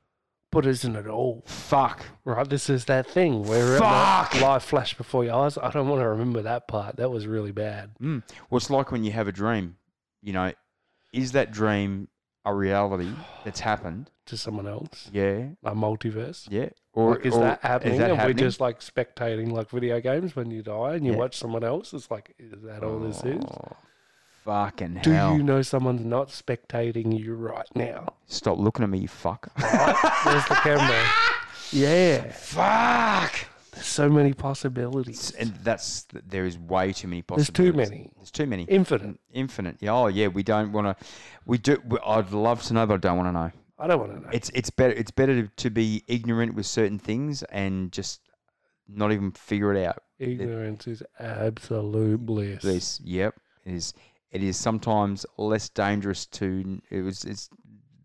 but 0.52 0.66
isn't 0.66 0.96
it 0.96 1.06
all 1.06 1.44
Fuck. 1.46 2.04
right 2.24 2.48
this 2.50 2.68
is 2.68 2.86
that 2.86 3.06
thing 3.08 3.44
where 3.44 3.78
Fuck! 3.78 4.40
life 4.40 4.64
flashed 4.64 4.96
before 4.96 5.24
your 5.24 5.34
eyes 5.34 5.56
i 5.56 5.70
don't 5.70 5.86
want 5.88 6.02
to 6.02 6.08
remember 6.08 6.42
that 6.42 6.66
part 6.66 6.96
that 6.96 7.08
was 7.08 7.24
really 7.28 7.52
bad 7.52 7.90
Mm. 8.02 8.24
Well, 8.50 8.56
it's 8.56 8.68
like 8.68 8.90
when 8.90 9.04
you 9.04 9.12
have 9.12 9.28
a 9.28 9.32
dream. 9.32 9.76
You 10.22 10.32
know, 10.32 10.52
is 11.12 11.30
that 11.32 11.52
dream 11.52 12.08
a 12.44 12.54
reality 12.54 13.12
that's 13.44 13.60
happened? 13.60 14.10
to 14.26 14.36
someone 14.36 14.68
else 14.68 15.10
Yeah. 15.12 15.48
a 15.64 15.74
multiverse 15.74 16.46
Yeah. 16.50 16.68
Or 16.92 17.16
Like, 17.16 17.26
is 17.26 17.34
or 17.34 17.40
that 17.40 17.60
happening? 17.62 17.94
Is 17.94 17.98
that 17.98 18.10
and 18.10 18.18
happening? 18.18 18.36
we're 18.36 18.46
just 18.48 18.60
like 18.60 18.78
spectating 18.80 19.50
like 19.50 19.70
video 19.70 20.00
games 20.00 20.36
when 20.36 20.50
you 20.52 20.62
die 20.62 20.94
and 20.94 21.04
you 21.04 21.12
Yeah. 21.12 21.18
watch 21.18 21.36
someone 21.36 21.64
else. 21.64 21.92
It's 21.92 22.10
like, 22.12 22.34
is 22.38 22.62
that 22.62 22.84
all 22.84 23.00
this 23.00 23.24
is? 23.24 23.42
Oh, 23.44 23.76
Fucking 24.44 25.00
Do 25.02 25.10
hell. 25.10 25.36
you 25.36 25.42
know 25.42 25.60
someone's 25.62 26.04
not 26.04 26.28
spectating 26.28 27.18
you 27.18 27.34
right 27.34 27.68
now? 27.74 28.06
Stop 28.26 28.58
looking 28.58 28.84
at 28.84 28.88
me, 28.88 28.98
you 29.00 29.08
fuck. 29.08 29.52
There's 29.56 30.44
the 30.46 30.58
camera. 30.62 31.04
Yeah. 31.72 32.32
fuck. 32.32 33.32
So 33.90 34.08
many 34.08 34.32
possibilities. 34.32 35.32
And 35.32 35.54
that's 35.62 36.06
there 36.12 36.46
is 36.46 36.56
way 36.58 36.92
too 36.92 37.08
many 37.08 37.22
possibilities. 37.22 37.52
There's 37.54 37.88
possibilities. 37.88 37.88
too 37.88 37.94
many. 37.94 38.12
There's 38.16 38.30
too 38.30 38.46
many. 38.46 38.62
Infinite. 38.64 39.18
Infinite. 39.32 39.76
Yeah, 39.80 39.94
Oh 39.94 40.06
yeah, 40.06 40.28
we 40.28 40.42
don't 40.42 40.72
want 40.72 40.86
to. 40.86 41.06
We 41.44 41.58
do. 41.58 41.82
We, 41.86 41.98
I'd 42.04 42.32
love 42.32 42.62
to 42.64 42.74
know, 42.74 42.86
but 42.86 42.94
I 42.94 42.96
don't 42.98 43.16
want 43.16 43.28
to 43.28 43.32
know. 43.32 43.50
I 43.78 43.86
don't 43.86 43.98
want 43.98 44.12
to 44.12 44.20
know. 44.20 44.28
It's 44.32 44.50
it's 44.50 44.70
better. 44.70 44.92
It's 44.92 45.10
better 45.10 45.42
to, 45.42 45.48
to 45.48 45.70
be 45.70 46.04
ignorant 46.06 46.54
with 46.54 46.66
certain 46.66 46.98
things 46.98 47.42
and 47.44 47.90
just 47.90 48.20
not 48.88 49.12
even 49.12 49.32
figure 49.32 49.74
it 49.74 49.84
out. 49.84 50.02
Ignorance 50.18 50.86
is 50.86 51.02
absolute 51.18 52.24
bliss. 52.24 52.62
This. 52.62 53.00
Yep. 53.02 53.34
Is 53.64 53.94
it 54.30 54.42
is 54.42 54.56
sometimes 54.56 55.26
less 55.36 55.68
dangerous 55.68 56.26
to 56.26 56.80
it 56.90 57.00
was 57.00 57.24
it's 57.24 57.48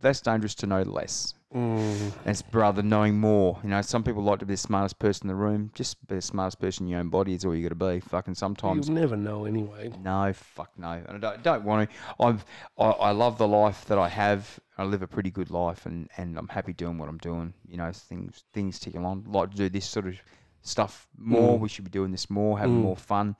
less 0.01 0.21
dangerous 0.21 0.55
to 0.55 0.67
know 0.67 0.81
less. 0.81 1.33
Mm. 1.55 2.11
It's 2.25 2.43
rather 2.51 2.83
knowing 2.83 3.17
more. 3.17 3.59
You 3.63 3.69
know, 3.69 3.81
some 3.81 4.03
people 4.03 4.21
like 4.23 4.39
to 4.39 4.45
be 4.45 4.53
the 4.55 4.57
smartest 4.57 4.99
person 4.99 5.29
in 5.29 5.35
the 5.35 5.41
room. 5.41 5.71
Just 5.73 6.05
be 6.07 6.15
the 6.15 6.21
smartest 6.21 6.59
person 6.59 6.85
in 6.85 6.89
your 6.89 6.99
own 6.99 7.09
body 7.09 7.33
is 7.33 7.45
all 7.45 7.55
you 7.55 7.63
got 7.63 7.69
to 7.69 7.93
be. 7.93 7.99
Fucking 8.01 8.35
sometimes 8.35 8.87
You'll 8.89 8.97
never 8.97 9.15
know 9.15 9.45
anyway. 9.45 9.91
no, 10.03 10.33
fuck 10.33 10.71
no. 10.77 11.01
And 11.07 11.17
I 11.17 11.17
don't, 11.17 11.43
don't 11.43 11.63
want 11.63 11.89
to. 11.89 11.95
I've, 12.23 12.45
I, 12.77 12.85
I 12.89 13.11
love 13.11 13.37
the 13.37 13.47
life 13.47 13.85
that 13.85 13.97
I 13.97 14.09
have. 14.09 14.59
I 14.77 14.83
live 14.83 15.01
a 15.01 15.07
pretty 15.07 15.31
good 15.31 15.49
life, 15.49 15.85
and, 15.85 16.09
and 16.17 16.37
I'm 16.37 16.49
happy 16.49 16.73
doing 16.73 16.97
what 16.97 17.07
I'm 17.07 17.19
doing. 17.19 17.53
You 17.69 17.77
know, 17.77 17.91
things 17.93 18.43
things 18.51 18.77
ticking 18.77 18.99
along. 19.01 19.25
Like 19.29 19.51
to 19.51 19.55
do 19.57 19.69
this 19.69 19.85
sort 19.85 20.07
of 20.07 20.15
stuff 20.61 21.07
more. 21.17 21.57
Mm. 21.57 21.61
We 21.61 21.69
should 21.69 21.85
be 21.85 21.91
doing 21.91 22.11
this 22.11 22.29
more, 22.29 22.59
having 22.59 22.75
Mm. 22.79 22.81
more 22.81 22.97
fun. 22.97 23.37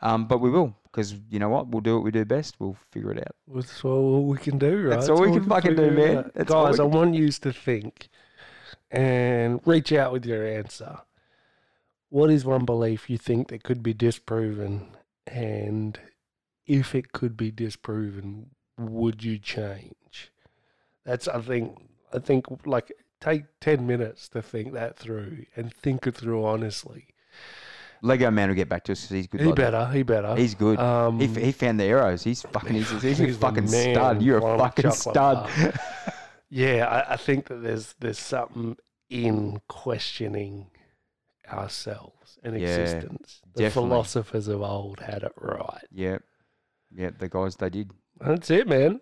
Um, 0.00 0.26
but 0.26 0.38
we 0.38 0.48
will, 0.48 0.74
because 0.98 1.14
you 1.30 1.38
know 1.38 1.48
what? 1.48 1.68
We'll 1.68 1.80
do 1.80 1.94
what 1.94 2.02
we 2.02 2.10
do 2.10 2.24
best. 2.24 2.56
We'll 2.58 2.76
figure 2.90 3.12
it 3.12 3.18
out. 3.18 3.36
That's 3.46 3.84
all 3.84 4.26
we 4.26 4.36
can 4.36 4.58
do, 4.58 4.88
right? 4.88 4.90
That's 4.90 5.08
all 5.08 5.20
we 5.20 5.30
can 5.30 5.44
fucking 5.44 5.76
do, 5.76 5.92
man. 5.92 6.30
That's 6.34 6.50
all 6.50 6.66
Guys, 6.66 6.80
I 6.80 6.84
want 6.84 7.14
you 7.14 7.30
to 7.30 7.52
think 7.52 8.08
and 8.90 9.60
reach 9.64 9.92
out 9.92 10.12
with 10.12 10.26
your 10.26 10.44
answer. 10.44 10.98
What 12.08 12.30
is 12.30 12.44
one 12.44 12.64
belief 12.64 13.08
you 13.08 13.16
think 13.16 13.46
that 13.48 13.62
could 13.62 13.80
be 13.80 13.94
disproven? 13.94 14.88
And 15.24 16.00
if 16.66 16.96
it 16.96 17.12
could 17.12 17.36
be 17.36 17.52
disproven, 17.52 18.50
would 18.76 19.22
you 19.22 19.38
change? 19.38 20.32
That's, 21.04 21.28
I 21.28 21.40
think, 21.40 21.78
I 22.12 22.18
think 22.18 22.46
like 22.66 22.90
take 23.20 23.44
10 23.60 23.86
minutes 23.86 24.28
to 24.30 24.42
think 24.42 24.72
that 24.72 24.98
through 24.98 25.44
and 25.54 25.72
think 25.72 26.08
it 26.08 26.16
through 26.16 26.44
honestly. 26.44 27.06
Lego 28.02 28.30
Man 28.30 28.48
will 28.48 28.54
get 28.56 28.68
back 28.68 28.84
to 28.84 28.92
us 28.92 29.00
'cause 29.02 29.10
he's 29.10 29.26
good. 29.26 29.40
He 29.40 29.46
like 29.46 29.56
that. 29.56 29.72
better, 29.72 29.92
he 29.92 30.02
better. 30.02 30.36
He's 30.36 30.54
good. 30.54 30.78
Um, 30.78 31.18
he, 31.20 31.26
he 31.26 31.52
found 31.52 31.80
the 31.80 31.84
arrows. 31.84 32.22
He's 32.22 32.42
fucking. 32.42 32.74
He's, 32.74 32.88
he's, 33.02 33.20
a 33.20 33.24
He's 33.24 33.38
the 33.38 33.46
fucking 33.46 33.70
man, 33.70 33.94
stud. 33.94 34.22
You're 34.22 34.38
a 34.38 34.58
fucking 34.58 34.90
stud. 34.92 35.50
Yeah, 36.50 36.86
I, 36.86 37.12
I 37.12 37.16
think 37.18 37.46
that 37.48 37.62
there's 37.62 37.94
there's 38.00 38.18
something 38.18 38.78
in 39.10 39.60
questioning 39.68 40.68
ourselves 41.52 42.38
and 42.42 42.58
Yeah, 42.58 42.68
existence. 42.68 43.40
The 43.54 43.64
definitely. 43.64 43.90
philosophers 43.90 44.48
of 44.48 44.62
old 44.62 45.00
had 45.00 45.22
it 45.24 45.32
right. 45.36 45.84
yeah, 45.92 46.18
yeah. 46.94 47.10
The 47.18 47.28
guys 47.28 47.56
they 47.56 47.68
did. 47.70 47.90
That's 48.20 48.50
it, 48.50 48.66
man. 48.66 49.00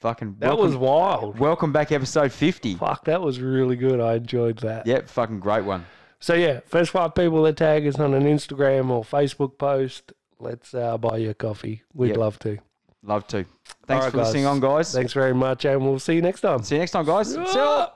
Fucking. 0.00 0.36
That 0.40 0.48
welcome, 0.48 0.66
was 0.66 0.76
wild. 0.76 1.38
welcome 1.38 1.72
back, 1.72 1.92
episode 1.92 2.30
fifty. 2.32 2.74
Fuck, 2.74 3.06
that 3.06 3.22
was 3.22 3.40
really 3.40 3.76
good. 3.76 3.98
I 4.00 4.14
enjoyed 4.16 4.58
that. 4.58 4.86
Yep, 4.86 5.08
fucking 5.08 5.40
great 5.40 5.64
one. 5.64 5.86
So 6.20 6.34
yeah, 6.34 6.60
first 6.66 6.90
five 6.90 7.14
people 7.14 7.42
that 7.44 7.56
tag 7.56 7.86
us 7.86 7.98
on 7.98 8.14
an 8.14 8.24
Instagram 8.24 8.90
or 8.90 9.02
Facebook 9.04 9.58
post, 9.58 10.12
let's 10.38 10.74
uh, 10.74 10.96
buy 10.98 11.18
you 11.18 11.30
a 11.30 11.34
coffee. 11.34 11.82
We'd 11.94 12.08
Yep. 12.08 12.16
love 12.16 12.38
to. 12.40 12.58
Love 13.02 13.26
to. 13.28 13.44
Thanks 13.86 14.04
right, 14.04 14.10
for 14.10 14.18
listening 14.18 14.46
on, 14.46 14.58
guys. 14.60 14.92
Thanks 14.92 15.12
very 15.12 15.34
much, 15.34 15.64
and 15.64 15.80
we'll 15.84 15.98
see 15.98 16.14
you 16.14 16.22
next 16.22 16.40
time. 16.40 16.62
See 16.62 16.74
you 16.74 16.80
next 16.80 16.90
time, 16.92 17.04
guys. 17.04 17.32
See 17.32 17.40
ya. 17.40 17.46
Yeah. 17.54 17.86